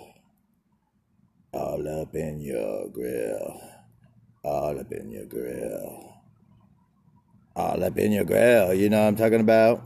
All 1.53 1.87
up 1.87 2.15
in 2.15 2.41
your 2.41 2.87
grill. 2.89 3.61
All 4.43 4.79
up 4.79 4.91
in 4.93 5.11
your 5.11 5.25
grill. 5.25 6.15
All 7.55 7.83
up 7.83 7.97
in 7.97 8.11
your 8.11 8.25
grill. 8.25 8.73
You 8.73 8.89
know 8.89 9.01
what 9.01 9.07
I'm 9.09 9.15
talking 9.15 9.41
about? 9.41 9.83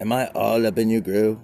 Am 0.00 0.12
I 0.12 0.26
all 0.28 0.66
up 0.66 0.78
in 0.78 0.90
your 0.90 1.00
grill? 1.00 1.40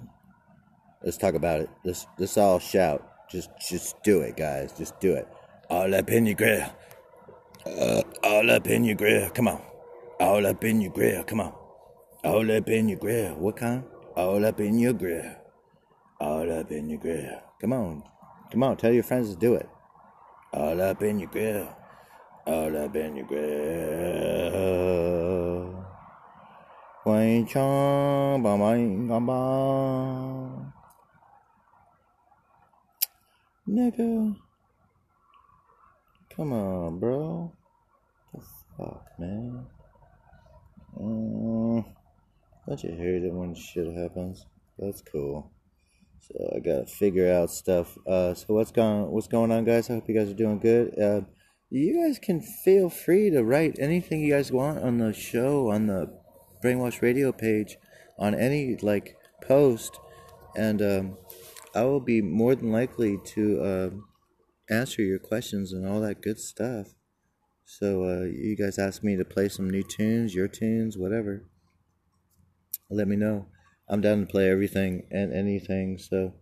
Let's 1.03 1.17
talk 1.17 1.35
about 1.35 1.61
it. 1.61 1.69
Let's 1.85 2.05
let's 2.19 2.37
all 2.37 2.59
shout. 2.59 3.07
Just 3.29 3.49
just 3.69 4.03
do 4.03 4.21
it, 4.21 4.35
guys. 4.35 4.73
Just 4.73 4.99
do 4.99 5.13
it. 5.13 5.27
All 5.69 5.95
up 5.95 6.09
in 6.09 6.25
your 6.25 6.35
grill. 6.35 6.69
Uh, 7.65 8.01
all 8.23 8.51
up 8.51 8.67
in 8.67 8.83
your 8.83 8.95
grill. 8.95 9.29
Come 9.29 9.47
on. 9.47 9.61
All 10.19 10.45
up 10.45 10.63
in 10.63 10.81
your 10.81 10.91
grill. 10.91 11.23
Come 11.23 11.39
on. 11.39 11.53
All 12.23 12.51
up 12.51 12.67
in 12.67 12.89
your 12.89 12.99
grill. 12.99 13.35
What 13.35 13.55
kind? 13.55 13.83
All 14.15 14.45
up 14.45 14.59
in 14.59 14.77
your 14.77 14.93
grill. 14.93 15.33
All 16.19 16.51
up 16.51 16.71
in 16.71 16.89
your 16.89 16.99
grill. 16.99 17.41
Come 17.61 17.71
on. 17.73 18.03
Come 18.51 18.63
on. 18.63 18.75
Tell 18.77 18.91
your 18.91 19.03
friends 19.03 19.29
to 19.29 19.35
do 19.37 19.55
it. 19.55 19.69
All 20.53 20.81
up 20.81 21.01
in 21.01 21.19
your 21.19 21.29
grill. 21.29 21.73
All 22.45 22.77
up 22.77 22.95
in 22.95 23.15
your 23.15 23.25
grill. 23.25 24.51
Wang 27.03 27.47
chong 27.47 28.43
ba 28.43 28.57
bang 28.57 29.07
ba. 29.07 29.41
Nigga. 33.67 34.35
Come 36.35 36.53
on, 36.53 36.99
bro. 36.99 37.51
The 38.33 38.41
fuck, 38.77 39.05
man. 39.17 39.65
Mm, 40.99 41.85
don't 42.67 42.83
you 42.83 42.91
hate 42.91 43.23
it 43.23 43.33
when 43.33 43.55
shit 43.55 43.87
happens? 43.97 44.45
That's 44.77 45.01
cool. 45.01 45.51
So 46.19 46.53
I 46.55 46.59
gotta 46.59 46.85
figure 46.85 47.33
out 47.33 47.49
stuff. 47.49 47.97
Uh, 48.05 48.35
so 48.35 48.53
what's 48.53 48.71
going 48.71 49.09
what's 49.09 49.27
going 49.27 49.51
on, 49.51 49.65
guys? 49.65 49.89
I 49.89 49.93
hope 49.93 50.07
you 50.07 50.13
guys 50.13 50.29
are 50.29 50.35
doing 50.35 50.59
good. 50.59 50.99
Uh, 50.99 51.21
you 51.71 51.99
guys 51.99 52.19
can 52.19 52.41
feel 52.41 52.91
free 52.91 53.31
to 53.31 53.43
write 53.43 53.77
anything 53.79 54.21
you 54.21 54.33
guys 54.33 54.51
want 54.51 54.77
on 54.83 54.99
the 54.99 55.13
show 55.13 55.71
on 55.71 55.87
the 55.87 56.20
Brainwash 56.63 57.01
Radio 57.01 57.31
page, 57.31 57.77
on 58.17 58.35
any 58.35 58.77
like 58.77 59.17
post, 59.43 59.99
and 60.55 60.81
um, 60.81 61.17
I 61.73 61.83
will 61.83 61.99
be 61.99 62.21
more 62.21 62.55
than 62.55 62.71
likely 62.71 63.17
to 63.25 63.61
uh, 63.61 63.89
answer 64.73 65.01
your 65.01 65.19
questions 65.19 65.73
and 65.73 65.87
all 65.87 66.01
that 66.01 66.21
good 66.21 66.39
stuff. 66.39 66.87
So 67.65 68.03
uh, 68.03 68.25
you 68.25 68.55
guys 68.57 68.77
ask 68.77 69.03
me 69.03 69.15
to 69.15 69.25
play 69.25 69.47
some 69.49 69.69
new 69.69 69.83
tunes, 69.83 70.35
your 70.35 70.47
tunes, 70.47 70.97
whatever. 70.97 71.45
Let 72.89 73.07
me 73.07 73.15
know. 73.15 73.47
I'm 73.87 74.01
down 74.01 74.19
to 74.19 74.25
play 74.25 74.49
everything 74.49 75.07
and 75.09 75.33
anything. 75.33 75.97
So 75.97 76.33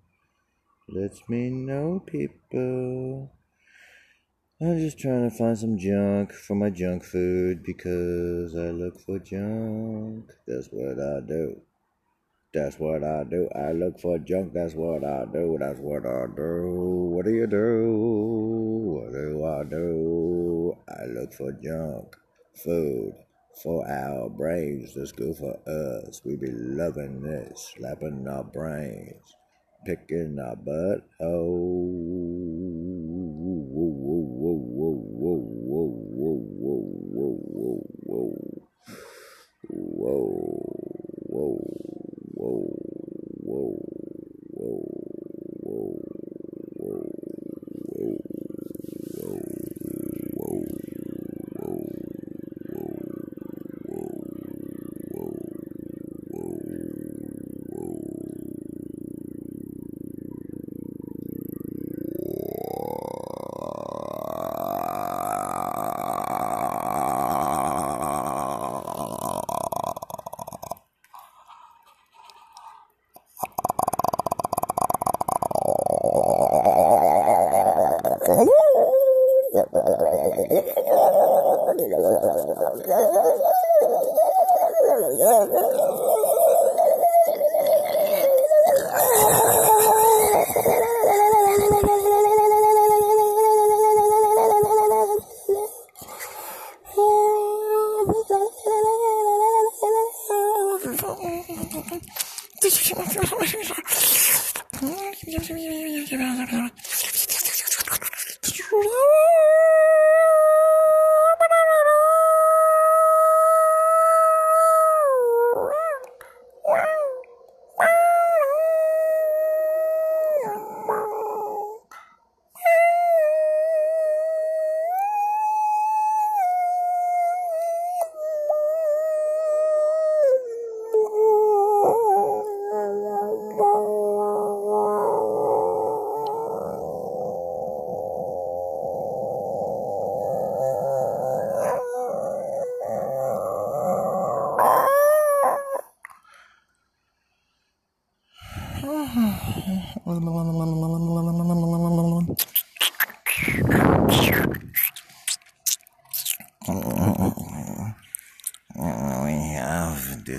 let 0.88 1.12
me 1.30 1.50
know, 1.50 2.04
people. 2.06 3.32
I'm 4.62 4.78
just 4.78 5.00
trying 5.00 5.30
to 5.30 5.34
find 5.34 5.58
some 5.58 5.78
junk 5.78 6.34
for 6.34 6.54
my 6.54 6.70
junk 6.70 7.06
food 7.06 7.64
because 7.64 8.54
I 8.58 8.72
look 8.72 9.00
for 9.00 9.18
junk. 9.18 10.34
That's 10.46 10.68
what 10.68 11.00
I 11.00 11.22
do. 11.22 11.62
That's 12.54 12.78
what 12.78 13.02
I 13.02 13.24
do. 13.24 13.48
I 13.56 13.72
look 13.72 14.02
for 14.02 14.20
junk. 14.20 14.52
That's 14.52 14.74
what 14.74 15.06
I 15.06 15.24
do. 15.32 15.56
That's 15.58 15.80
what 15.80 16.06
I 16.06 16.26
do. 16.36 17.10
What 17.14 17.24
do 17.24 17.32
you 17.32 17.48
do? 17.48 19.00
What 19.00 19.14
do 19.14 19.46
I 19.46 19.64
do? 19.64 20.76
I 20.90 21.06
look 21.06 21.32
for 21.32 21.54
junk 21.54 22.18
food 22.62 23.14
for 23.64 23.90
our 23.90 24.28
brains. 24.30 24.94
That's 24.94 25.14
good 25.14 25.38
for 25.38 25.58
us. 25.70 26.22
We 26.26 26.36
be 26.36 26.52
loving 26.52 27.22
this, 27.22 27.76
slapping 27.78 28.28
our 28.28 28.44
brains, 28.44 29.24
picking 29.86 30.38
our 30.38 30.58
butt. 30.58 31.08
Oh, 31.22 32.99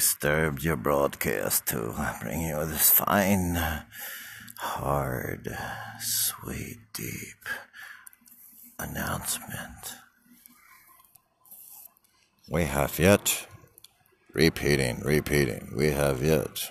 disturbed 0.00 0.64
your 0.64 0.76
broadcast 0.76 1.66
to 1.66 1.94
bring 2.22 2.40
you 2.40 2.64
this 2.64 2.88
fine, 2.88 3.54
hard, 4.56 5.54
sweet, 6.00 6.78
deep 6.94 7.44
announcement. 8.78 9.96
We 12.48 12.64
have 12.64 12.98
yet, 12.98 13.46
repeating, 14.32 15.00
repeating, 15.04 15.74
we 15.76 15.90
have 15.90 16.22
yet 16.22 16.70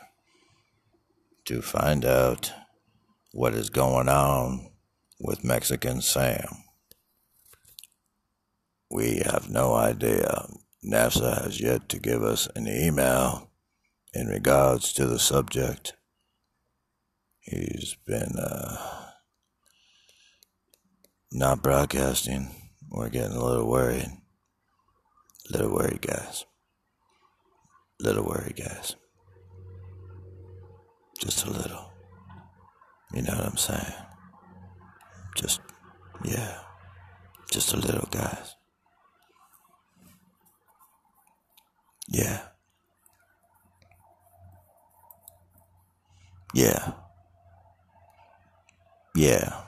to 1.45 1.61
find 1.61 2.05
out 2.05 2.51
what 3.31 3.53
is 3.53 3.69
going 3.69 4.09
on 4.09 4.71
with 5.19 5.43
Mexican 5.43 6.01
Sam. 6.01 6.47
We 8.89 9.21
have 9.23 9.51
no 9.51 9.75
idea. 9.75 10.47
NASA 10.89 11.43
has 11.43 11.61
yet 11.61 11.87
to 11.89 11.99
give 11.99 12.23
us 12.23 12.47
an 12.55 12.67
email 12.67 13.51
in 14.13 14.27
regards 14.27 14.91
to 14.93 15.05
the 15.05 15.19
subject. 15.19 15.93
He's 17.39 17.95
been 18.05 18.35
uh, 18.37 19.11
not 21.31 21.61
broadcasting. 21.61 22.49
We're 22.89 23.09
getting 23.09 23.37
a 23.37 23.43
little 23.43 23.69
worried. 23.69 24.09
A 25.49 25.51
little 25.51 25.73
worried, 25.73 26.01
guys. 26.01 26.45
little 27.99 28.23
worried, 28.23 28.55
guys. 28.55 28.95
Just 31.19 31.45
a 31.45 31.51
little. 31.51 31.91
You 33.13 33.23
know 33.23 33.33
what 33.33 33.45
I'm 33.45 33.57
saying? 33.57 33.93
Just, 35.35 35.61
yeah. 36.23 36.59
Just 37.51 37.73
a 37.73 37.77
little, 37.77 38.07
guys. 38.11 38.55
Yeah. 42.09 42.41
Yeah. 46.53 46.93
Yeah. 49.15 49.61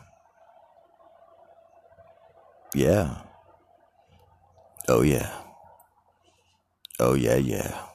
Yeah. 2.75 3.15
Oh, 4.89 5.01
yeah. 5.03 5.29
Oh, 6.99 7.13
yeah, 7.15 7.35
yeah. 7.37 7.85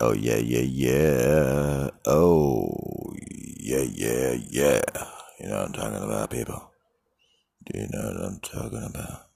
Oh, 0.00 0.12
yeah, 0.14 0.36
yeah, 0.36 0.60
yeah. 0.60 1.90
Oh, 2.06 3.14
yeah, 3.58 3.82
yeah, 3.82 4.34
yeah. 4.50 4.82
You 5.40 5.48
know 5.48 5.58
what 5.58 5.66
I'm 5.66 5.72
talking 5.72 6.04
about, 6.04 6.30
people? 6.30 6.72
Do 7.64 7.80
you 7.80 7.88
know 7.92 8.12
what 8.12 8.24
I'm 8.24 8.40
talking 8.40 8.84
about? 8.84 9.28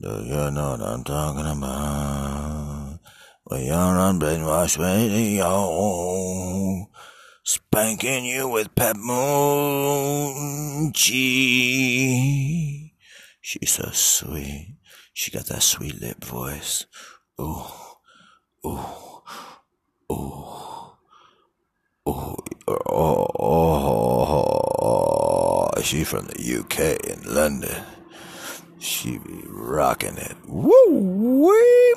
Do 0.00 0.08
you 0.24 0.50
know 0.50 0.70
what 0.72 0.82
I'm 0.82 1.04
talking 1.04 1.46
about? 1.46 2.55
We 3.48 3.70
are 3.70 3.96
on 3.96 4.18
Brainwash 4.18 4.76
Radio, 4.76 6.88
spanking 7.44 8.24
you 8.24 8.48
with 8.48 8.74
Pep 8.74 8.96
Moon 8.96 10.90
G. 10.92 12.92
She's 13.40 13.70
so 13.70 13.88
sweet. 13.92 14.74
She 15.12 15.30
got 15.30 15.46
that 15.46 15.62
sweet 15.62 16.00
lip 16.00 16.24
voice. 16.24 16.86
Ooh, 17.40 17.62
ooh, 18.66 18.80
ooh, 20.10 20.10
ooh, 20.10 20.96
oh, 22.08 22.36
oh, 22.68 23.26
oh. 24.82 25.70
She 25.82 26.02
from 26.02 26.26
the 26.26 26.58
UK 26.58 26.78
in 27.06 27.22
London. 27.32 27.80
She 28.80 29.18
be 29.18 29.44
rocking 29.46 30.16
it. 30.16 30.34
Woo 30.48 31.46
wee 31.46 31.94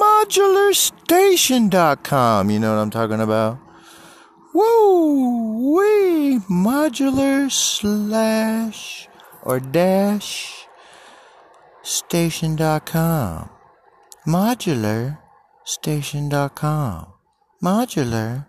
modularstation.com. 0.00 2.50
You 2.50 2.58
know 2.58 2.74
what 2.74 2.80
I'm 2.80 2.90
talking 2.90 3.20
about? 3.20 3.58
Woo 4.54 5.76
wee 5.76 6.38
modular 6.48 7.50
slash 7.50 9.08
or 9.42 9.60
dash 9.60 10.66
station.com. 11.82 13.50
Modular 14.26 15.18
station.com. 15.64 17.12
Modular 17.62 18.46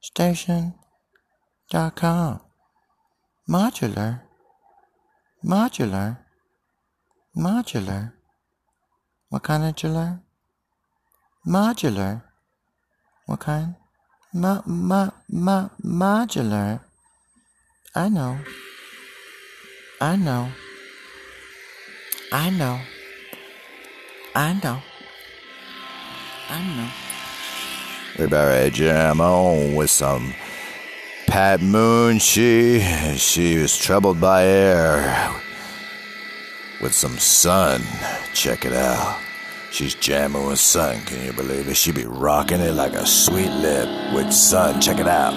station.com. 0.00 0.80
Modular. 3.48 4.22
Modular. 5.44 6.18
Modular. 7.36 8.12
What 9.28 9.42
kind 9.42 9.64
of 9.64 9.74
modular? 9.74 10.25
Modular. 11.46 12.22
What 13.26 13.38
kind? 13.38 13.76
Mo, 14.34 14.62
mo, 14.66 15.12
mo, 15.30 15.70
modular. 15.80 16.80
I 17.94 18.08
know. 18.08 18.38
I 20.00 20.16
know. 20.16 20.48
I 22.32 22.50
know. 22.50 22.80
I 24.34 24.54
know. 24.54 24.82
I 26.50 26.62
know. 26.76 26.90
We 28.18 28.26
better 28.26 28.68
jam 28.70 29.20
on 29.20 29.76
with 29.76 29.90
some 29.90 30.34
Pat 31.28 31.60
Moon. 31.60 32.18
She 32.18 32.80
she 33.18 33.58
was 33.58 33.78
troubled 33.78 34.20
by 34.20 34.44
air 34.44 35.32
with 36.80 36.92
some 36.92 37.16
sun. 37.18 37.82
Check 38.34 38.64
it 38.64 38.72
out. 38.72 39.25
She's 39.76 39.94
jamming 39.94 40.46
with 40.46 40.58
sun. 40.58 41.02
Can 41.02 41.22
you 41.22 41.34
believe 41.34 41.68
it? 41.68 41.76
She 41.76 41.92
be 41.92 42.06
rocking 42.06 42.60
it 42.62 42.72
like 42.72 42.94
a 42.94 43.04
sweet 43.04 43.50
lip 43.50 44.14
with 44.14 44.32
sun. 44.32 44.80
Check 44.80 44.98
it 44.98 45.06
out. 45.06 45.34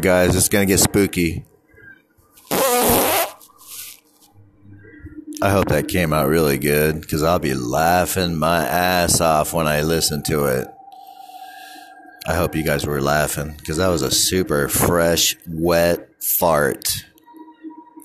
Right, 0.00 0.28
guys, 0.28 0.34
it's 0.34 0.48
gonna 0.48 0.64
get 0.64 0.80
spooky. 0.80 1.44
I 2.50 3.26
hope 5.42 5.66
that 5.68 5.88
came 5.88 6.14
out 6.14 6.26
really 6.26 6.56
good 6.56 7.02
because 7.02 7.22
I'll 7.22 7.38
be 7.38 7.52
laughing 7.52 8.38
my 8.38 8.64
ass 8.64 9.20
off 9.20 9.52
when 9.52 9.66
I 9.66 9.82
listen 9.82 10.22
to 10.22 10.46
it. 10.46 10.68
I 12.26 12.34
hope 12.34 12.56
you 12.56 12.62
guys 12.64 12.86
were 12.86 13.02
laughing 13.02 13.56
because 13.58 13.76
that 13.76 13.88
was 13.88 14.00
a 14.00 14.10
super 14.10 14.70
fresh, 14.70 15.36
wet 15.46 16.08
fart. 16.22 17.04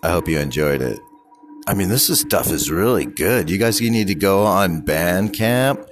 I 0.04 0.10
hope 0.10 0.28
you 0.28 0.38
enjoyed 0.38 0.82
it. 0.82 1.00
I 1.66 1.76
mean, 1.76 1.88
this 1.88 2.10
is, 2.10 2.20
stuff 2.20 2.52
is 2.52 2.70
really 2.70 3.06
good. 3.06 3.50
You 3.50 3.58
guys 3.58 3.80
you 3.80 3.90
need 3.90 4.08
to 4.08 4.16
go 4.16 4.44
on 4.44 4.82
Bandcamp. 4.82 5.88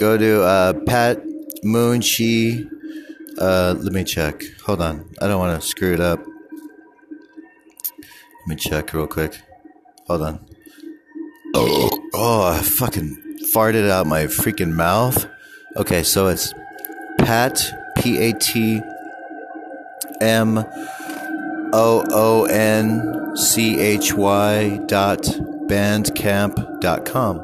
Go 0.00 0.18
to 0.18 0.42
uh, 0.42 0.72
Pat 0.86 1.22
Moonchy. 1.64 2.68
Uh, 3.38 3.76
let 3.78 3.92
me 3.92 4.02
check. 4.02 4.42
Hold 4.66 4.82
on. 4.82 5.08
I 5.22 5.28
don't 5.28 5.38
want 5.38 5.62
to 5.62 5.66
screw 5.66 5.94
it 5.94 6.00
up. 6.00 6.18
Let 6.18 8.48
me 8.48 8.56
check 8.56 8.92
real 8.92 9.06
quick. 9.06 9.40
Hold 10.08 10.22
on. 10.22 10.44
Oh, 11.54 11.88
oh 12.14 12.48
I 12.48 12.62
fucking 12.62 13.38
farted 13.52 13.88
out 13.88 14.08
my 14.08 14.24
freaking 14.24 14.72
mouth. 14.72 15.28
Okay, 15.76 16.02
so 16.02 16.26
it's 16.26 16.52
Pat 17.18 17.64
P 17.96 18.18
A 18.18 18.32
T 18.32 18.82
M 20.20 20.58
O 20.58 22.04
O 22.10 22.46
N 22.46 23.36
C 23.36 23.78
H 23.78 24.14
Y 24.14 24.80
dot 24.86 25.22
bandcamp 25.68 26.80
dot 26.80 27.04
com. 27.04 27.38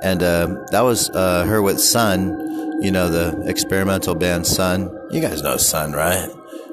And 0.00 0.22
uh, 0.22 0.64
that 0.70 0.82
was 0.82 1.10
uh, 1.10 1.44
her 1.44 1.60
with 1.60 1.80
Sun, 1.80 2.82
you 2.82 2.92
know, 2.92 3.08
the 3.08 3.48
experimental 3.48 4.14
band 4.14 4.46
Sun. 4.46 4.96
You 5.10 5.20
guys 5.20 5.42
know 5.42 5.56
Sun, 5.56 5.92
right? 5.92 6.30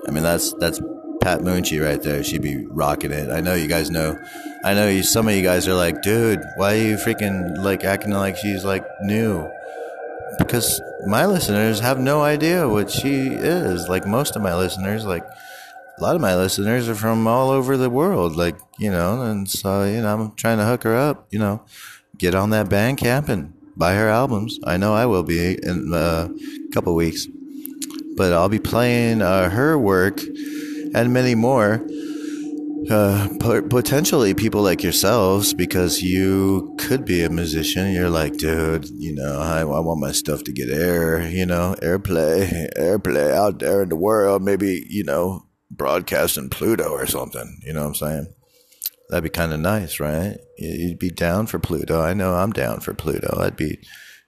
I 0.10 0.11
mean, 0.11 0.23
that's 0.23 0.53
that's 0.53 0.81
Pat 1.22 1.41
Moonchy 1.41 1.80
right 1.80 2.02
there. 2.02 2.23
She'd 2.23 2.41
be 2.41 2.65
rocking 2.65 3.11
it. 3.11 3.30
I 3.30 3.41
know 3.41 3.53
you 3.53 3.68
guys 3.68 3.91
know. 3.91 4.18
I 4.65 4.73
know 4.73 4.90
you. 4.90 5.03
Some 5.03 5.27
of 5.27 5.36
you 5.36 5.44
guys 5.44 5.68
are 5.68 5.76
like, 5.76 6.02
dude, 6.02 6.41
why 6.56 6.73
are 6.73 6.81
you 6.81 6.95
freaking 6.95 7.64
like 7.64 7.84
acting 7.84 8.14
like 8.14 8.36
she's 8.36 8.65
like 8.65 8.84
new? 9.03 9.48
Because 10.40 10.81
my 11.06 11.27
listeners 11.27 11.80
have 11.81 11.99
no 11.99 12.23
idea 12.23 12.68
what 12.68 12.90
she 12.90 13.27
is. 13.27 13.88
Like 13.88 14.07
most 14.07 14.36
of 14.36 14.41
my 14.41 14.56
listeners, 14.56 15.06
like 15.06 15.23
a 15.23 16.02
lot 16.02 16.15
of 16.15 16.22
my 16.22 16.36
listeners 16.36 16.90
are 16.90 16.95
from 16.95 17.27
all 17.27 17.52
over 17.52 17.77
the 17.77 17.91
world. 17.91 18.36
Like 18.36 18.57
you 18.80 18.90
know, 18.90 19.22
and 19.22 19.48
so 19.48 19.84
you 19.84 20.02
know, 20.02 20.11
I'm 20.11 20.31
trying 20.31 20.57
to 20.57 20.65
hook 20.65 20.81
her 20.86 20.95
up. 20.95 21.27
You 21.30 21.38
know, 21.38 21.61
get 22.18 22.34
on 22.34 22.49
that 22.49 22.65
Bandcamp 22.65 23.30
and 23.30 23.53
buy 23.77 23.94
her 23.94 24.10
albums. 24.10 24.60
I 24.64 24.77
know 24.77 24.95
I 24.95 25.06
will 25.06 25.23
be 25.23 25.53
in 25.61 25.94
uh, 25.94 26.30
a 26.30 26.73
couple 26.73 26.95
weeks, 26.95 27.27
but 28.20 28.34
I'll 28.34 28.50
be 28.50 28.60
playing 28.60 29.22
uh, 29.22 29.50
her 29.50 29.78
work 29.78 30.20
and 30.94 31.14
many 31.14 31.36
more. 31.36 31.82
Uh, 32.91 33.30
potentially 33.70 34.34
people 34.34 34.62
like 34.62 34.84
yourselves, 34.84 35.54
because 35.54 36.02
you 36.02 36.76
could 36.80 37.06
be 37.06 37.24
a 37.24 37.30
musician. 37.30 37.94
You're 37.94 38.10
like, 38.10 38.36
dude, 38.36 38.90
you 38.90 39.16
know, 39.16 39.40
I, 39.40 39.62
I 39.62 39.64
want 39.64 40.02
my 40.02 40.12
stuff 40.12 40.44
to 40.44 40.52
get 40.52 40.70
air, 40.70 41.22
you 41.30 41.46
know, 41.46 41.78
airplay, 41.82 42.70
airplay 42.78 43.32
out 43.32 43.60
there 43.60 43.84
in 43.84 43.90
the 43.90 43.96
world. 43.96 44.41
Maybe, 44.41 44.86
you 44.90 45.06
know, 45.06 45.46
broadcasting 45.72 46.50
Pluto 46.50 46.90
or 46.90 47.06
something. 47.06 47.62
You 47.66 47.72
know 47.72 47.84
what 47.84 47.88
I'm 47.88 47.96
saying? 47.96 48.34
That'd 49.08 49.24
be 49.24 49.30
kind 49.30 49.54
of 49.54 49.62
nice, 49.62 50.02
right? 50.02 50.38
You'd 50.58 51.00
be 51.00 51.10
down 51.10 51.48
for 51.48 51.58
Pluto. 51.58 52.02
I 52.02 52.14
know 52.14 52.34
I'm 52.34 52.52
down 52.52 52.82
for 52.82 52.94
Pluto. 52.94 53.40
I'd 53.40 53.56
be 53.56 53.80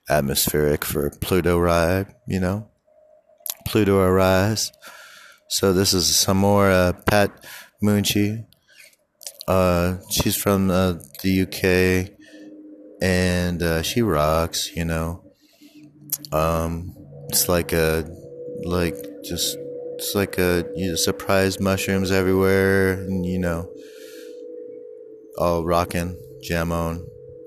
atmospheric 0.08 0.82
for 0.82 1.10
Pluto 1.10 1.58
ride, 1.58 2.06
you 2.26 2.40
know? 2.40 2.71
Pluto 3.66 3.98
arise. 4.00 4.72
So 5.48 5.72
this 5.72 5.92
is 5.92 6.14
some 6.16 6.38
more 6.38 6.94
Pat 7.06 7.30
Moonchy. 7.82 8.44
Uh, 9.48 9.96
she's 10.08 10.36
from 10.36 10.70
uh, 10.70 10.94
the 11.22 11.42
UK, 11.42 12.16
and 13.02 13.62
uh, 13.62 13.82
she 13.82 14.00
rocks. 14.02 14.70
You 14.74 14.84
know, 14.84 15.24
um, 16.32 16.94
it's 17.28 17.48
like 17.48 17.72
a 17.72 18.08
like 18.64 18.96
just 19.24 19.56
it's 19.96 20.14
like 20.14 20.38
a 20.38 20.64
you 20.76 20.90
know, 20.90 20.94
surprise 20.96 21.60
mushrooms 21.60 22.10
everywhere, 22.10 22.92
and 22.92 23.26
you 23.26 23.38
know, 23.38 23.68
all 25.38 25.64
rocking, 25.64 26.16
jam 26.42 26.70
on, 26.72 27.04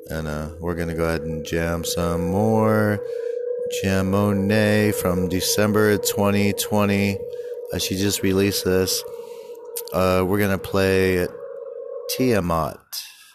and 0.10 0.28
uh, 0.28 0.50
we're 0.60 0.76
gonna 0.76 0.96
go 0.96 1.06
ahead 1.06 1.22
and 1.22 1.46
jam 1.46 1.84
some 1.84 2.30
more. 2.32 3.00
Jam 3.72 4.12
Monet 4.12 4.92
from 4.92 5.28
December 5.28 5.98
2020. 5.98 7.18
Uh, 7.74 7.78
she 7.80 7.96
just 7.98 8.22
released 8.22 8.64
this. 8.64 9.04
Uh, 9.92 10.24
we're 10.26 10.40
gonna 10.40 10.58
play 10.58 11.28
Tiamat. 12.10 12.80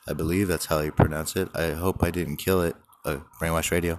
I 0.09 0.13
believe 0.13 0.49
that's 0.49 0.67
how 0.67 0.81
you 0.81 0.93
pronounce 0.93 1.35
it. 1.37 1.49
I 1.55 1.73
hope 1.73 2.03
I 2.03 2.11
didn't 2.11 2.37
kill 2.37 2.63
it. 2.63 2.77
Uh, 3.05 3.19
Brainwash 3.41 3.71
Radio. 3.71 3.99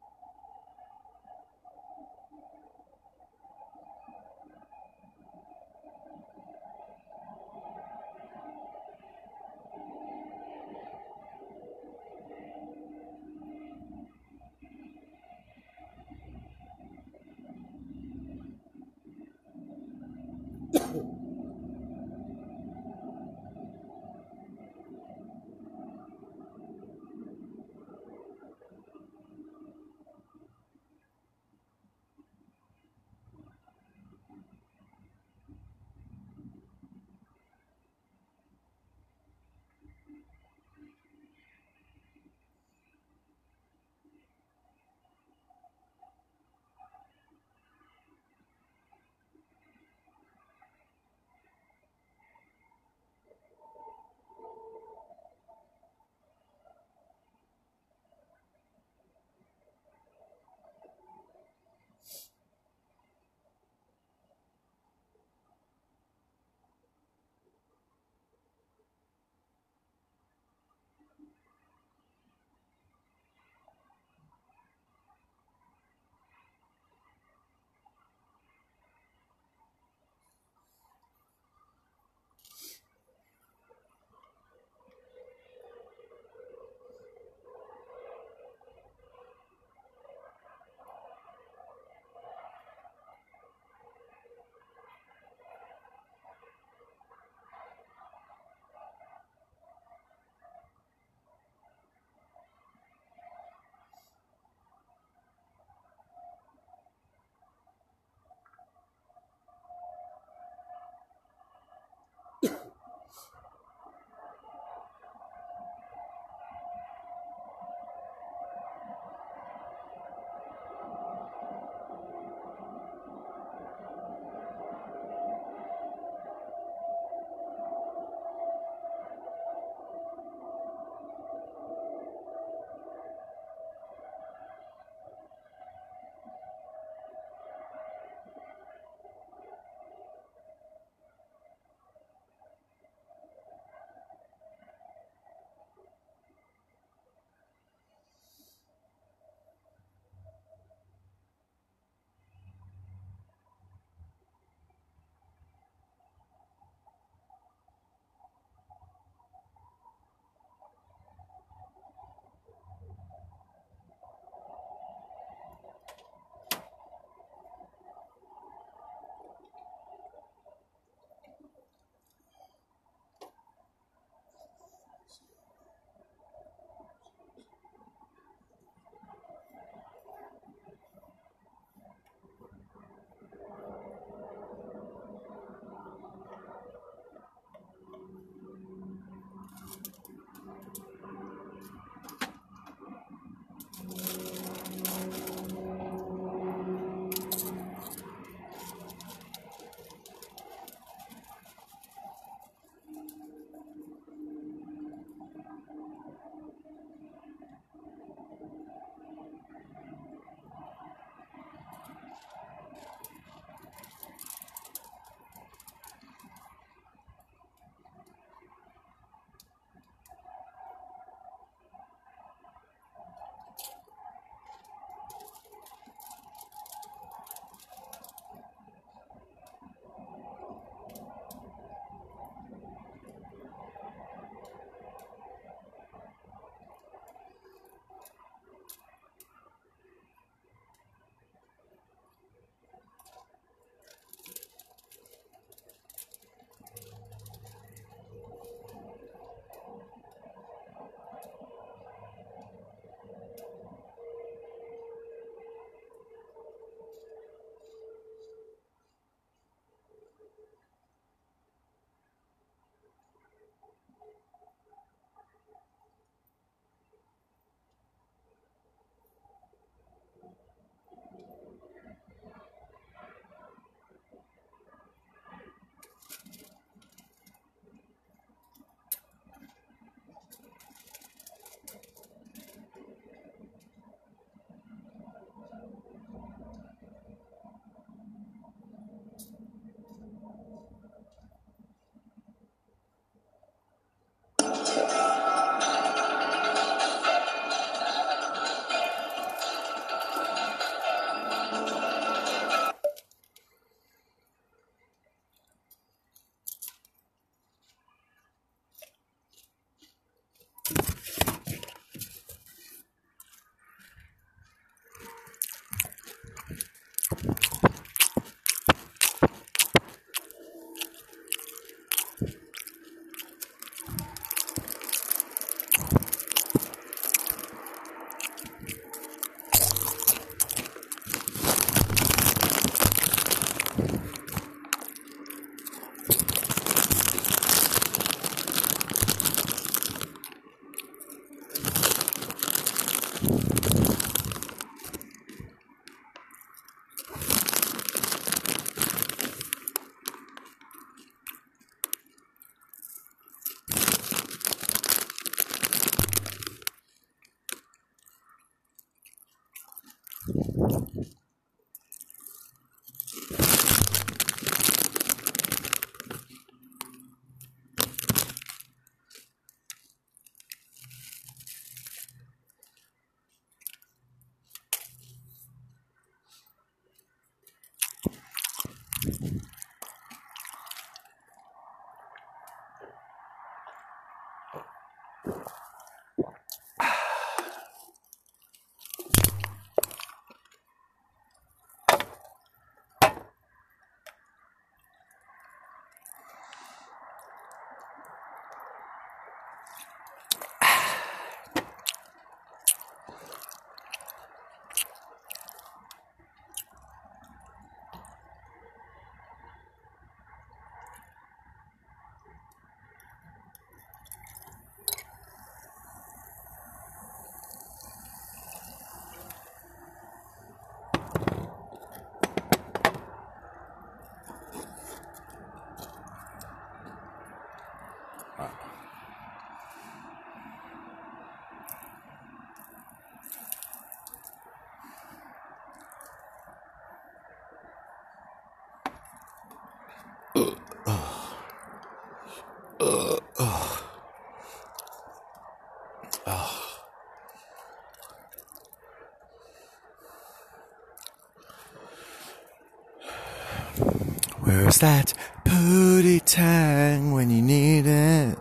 Where's 454.51 454.79
that 454.79 455.13
pooty 455.45 456.19
tang 456.19 457.13
when 457.13 457.29
you 457.29 457.41
need 457.41 457.85
it? 457.85 458.37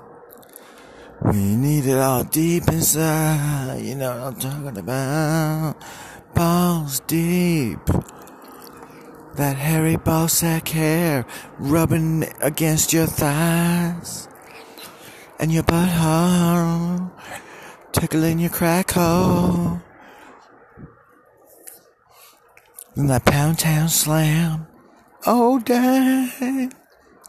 You 1.24 1.56
need 1.56 1.86
it 1.86 1.98
all 1.98 2.24
deep 2.24 2.66
inside, 2.66 3.78
you 3.80 3.94
know 3.94 4.10
what 4.10 4.26
I'm 4.26 4.40
talking 4.40 4.78
about. 4.78 5.76
Balls 6.34 6.98
deep. 7.06 7.78
That 9.36 9.56
hairy 9.56 9.96
ball 9.96 10.26
sack 10.26 10.66
hair 10.70 11.26
rubbing 11.60 12.26
against 12.42 12.92
your 12.92 13.06
thighs. 13.06 14.26
And 15.38 15.52
your 15.52 15.62
butthole 15.62 17.12
tickling 17.92 18.40
your 18.40 18.50
crack 18.50 18.90
hole. 18.90 19.80
And 22.96 23.08
that 23.08 23.24
pound 23.24 23.60
town 23.60 23.88
slam. 23.88 24.66
Oh, 25.26 25.58
dang. 25.60 26.72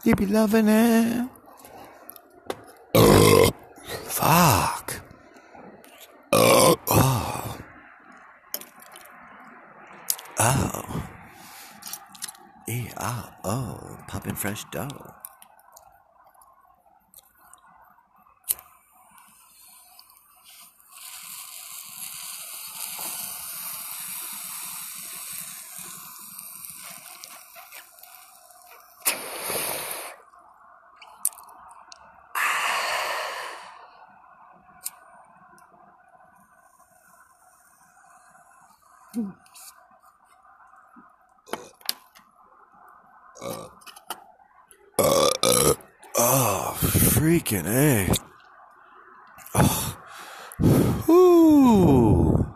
You 0.04 0.16
be 0.16 0.26
loving 0.26 0.68
it. 0.68 1.28
Fuck. 4.04 5.02
Oh. 6.32 6.76
Oh. 6.88 7.58
Oh. 13.44 13.98
Popping 14.08 14.34
fresh 14.34 14.64
dough. 14.70 14.88
Uh, 43.42 43.68
uh, 44.98 45.74
oh, 46.16 46.78
freaking 47.32 47.66
A. 47.66 48.14
Oh. 49.54 49.96
Whew. 51.06 52.54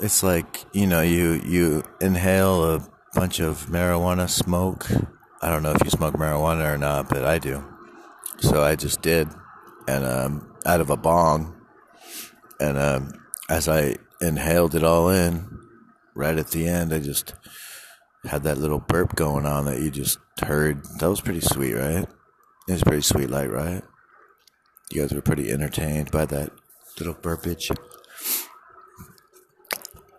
It's 0.00 0.22
like, 0.22 0.64
you 0.72 0.86
know, 0.86 1.02
you, 1.02 1.42
you 1.44 1.82
inhale 2.00 2.64
a 2.64 2.88
bunch 3.14 3.40
of 3.40 3.66
marijuana 3.66 4.30
smoke. 4.30 4.86
I 5.42 5.50
don't 5.50 5.62
know 5.62 5.72
if 5.72 5.84
you 5.84 5.90
smoke 5.90 6.14
marijuana 6.14 6.72
or 6.72 6.78
not, 6.78 7.10
but 7.10 7.24
I 7.24 7.38
do. 7.38 7.62
So 8.38 8.62
I 8.62 8.76
just 8.76 9.02
did. 9.02 9.28
And, 9.86 10.06
um, 10.06 10.54
out 10.64 10.80
of 10.80 10.88
a 10.88 10.96
bong. 10.96 11.54
And, 12.60 12.78
um, 12.78 13.12
as 13.50 13.68
I 13.68 13.96
inhaled 14.22 14.74
it 14.74 14.82
all 14.82 15.10
in, 15.10 15.46
right 16.14 16.38
at 16.38 16.48
the 16.48 16.66
end, 16.66 16.94
I 16.94 16.98
just 17.00 17.34
had 18.24 18.44
that 18.44 18.56
little 18.56 18.80
burp 18.80 19.14
going 19.16 19.44
on 19.44 19.66
that 19.66 19.82
you 19.82 19.90
just 19.90 20.18
heard. 20.40 20.82
That 20.98 21.10
was 21.10 21.20
pretty 21.20 21.40
sweet, 21.40 21.74
right? 21.74 22.08
It 22.68 22.72
was 22.72 22.82
pretty 22.82 23.02
sweet 23.02 23.30
light, 23.30 23.50
right? 23.50 23.82
You 24.90 25.02
guys 25.02 25.12
were 25.12 25.20
pretty 25.20 25.50
entertained 25.50 26.10
by 26.10 26.24
that 26.26 26.50
little 26.98 27.14
burpage. 27.14 27.70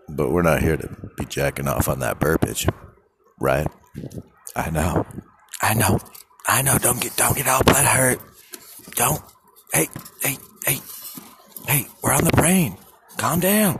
But 0.07 0.31
we're 0.31 0.43
not 0.43 0.61
here 0.61 0.77
to 0.77 1.11
be 1.17 1.25
jacking 1.25 1.67
off 1.67 1.89
on 1.89 1.99
that 1.99 2.19
burpage, 2.19 2.67
right? 3.39 3.67
I 4.55 4.69
know. 4.69 5.05
I 5.61 5.73
know. 5.73 5.99
I 6.47 6.61
know. 6.61 6.77
Don't 6.77 7.01
get 7.01 7.15
don't 7.15 7.35
get 7.35 7.47
all 7.47 7.63
butt 7.63 7.85
hurt. 7.85 8.19
Don't. 8.95 9.21
Hey, 9.73 9.87
hey, 10.21 10.37
hey, 10.65 10.79
hey. 11.67 11.87
We're 12.03 12.13
on 12.13 12.23
the 12.23 12.31
brain. 12.31 12.77
Calm 13.17 13.39
down. 13.39 13.79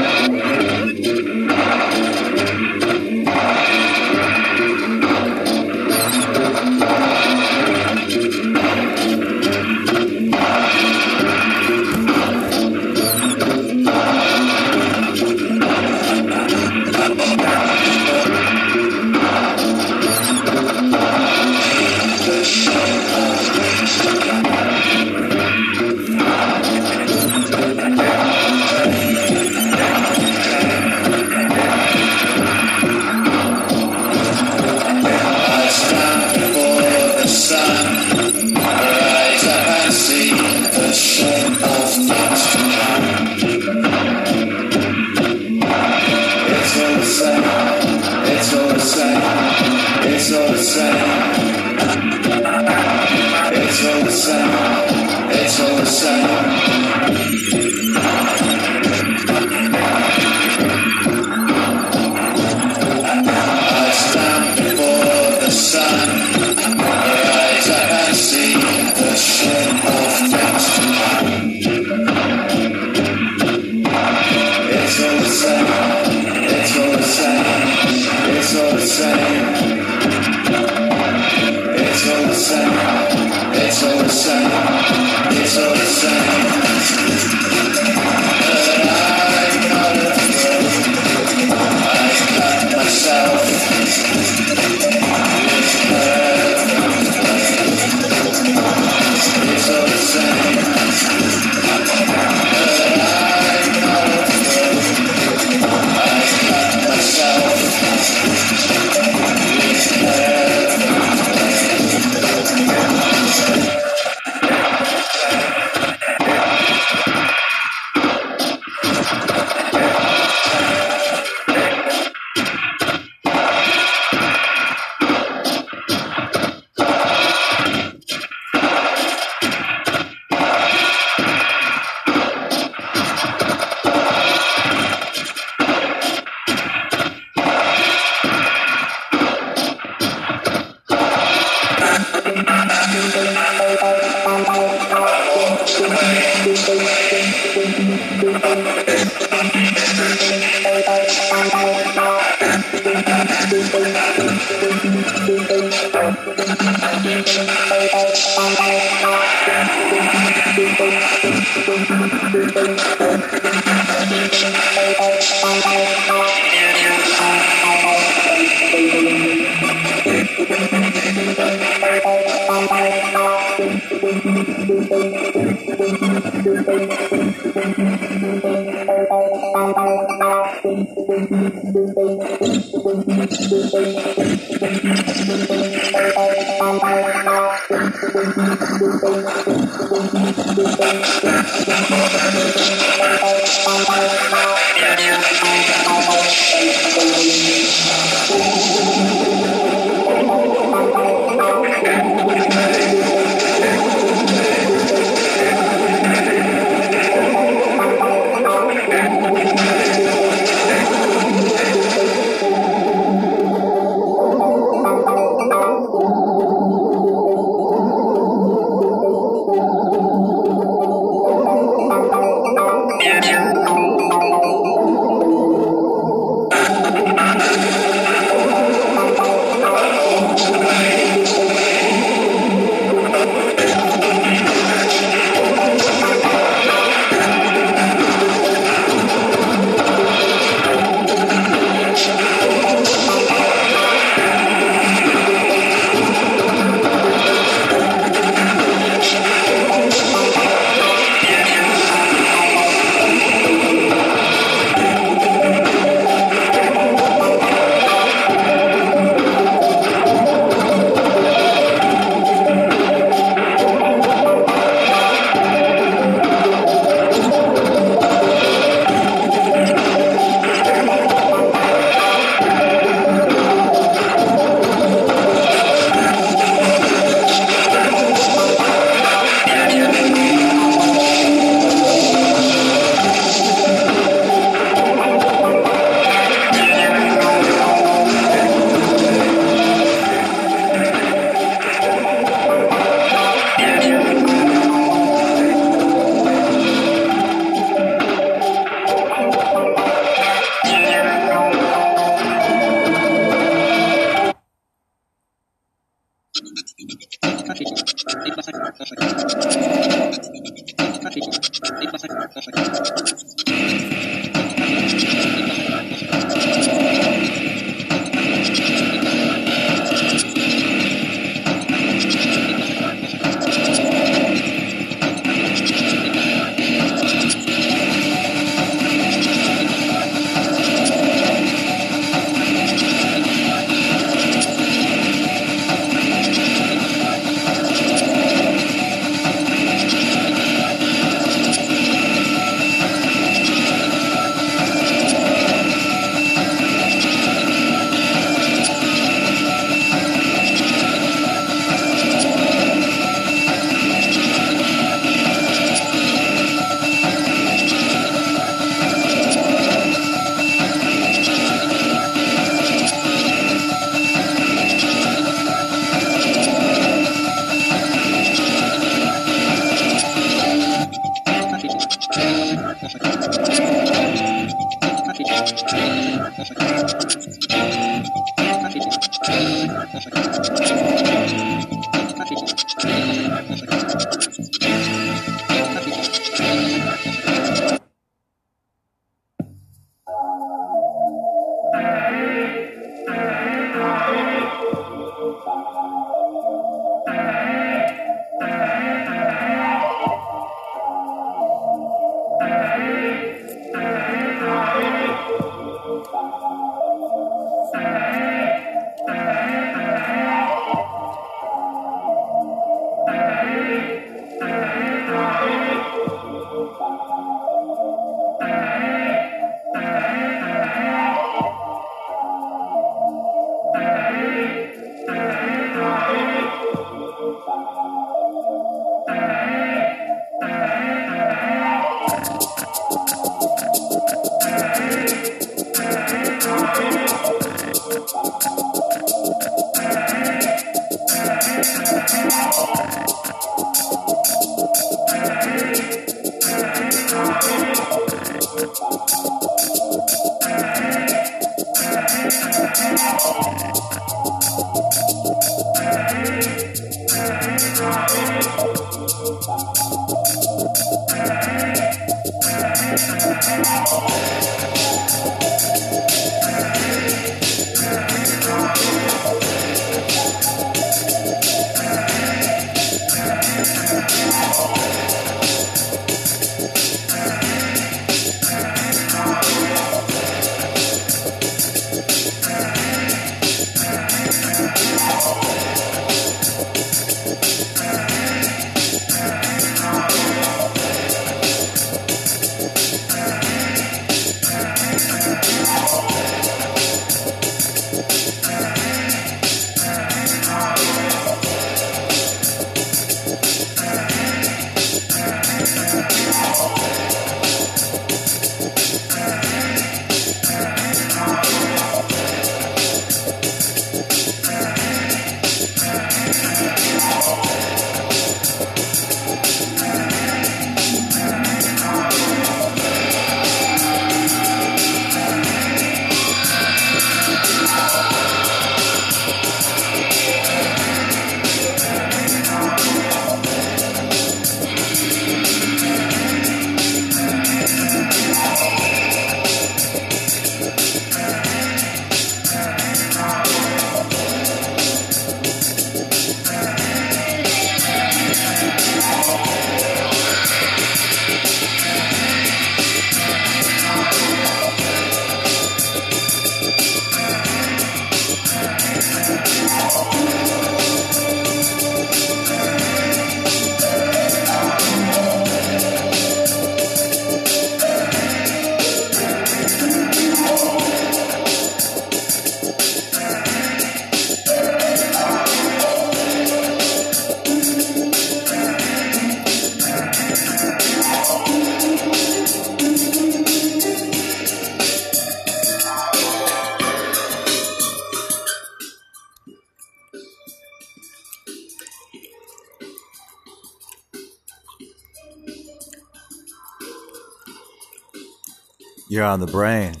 On 599.31 599.39
the 599.39 599.47
brain. 599.47 600.00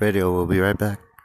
Radio. 0.00 0.32
We'll 0.32 0.46
be 0.46 0.60
right 0.60 0.76
back. 0.76 1.03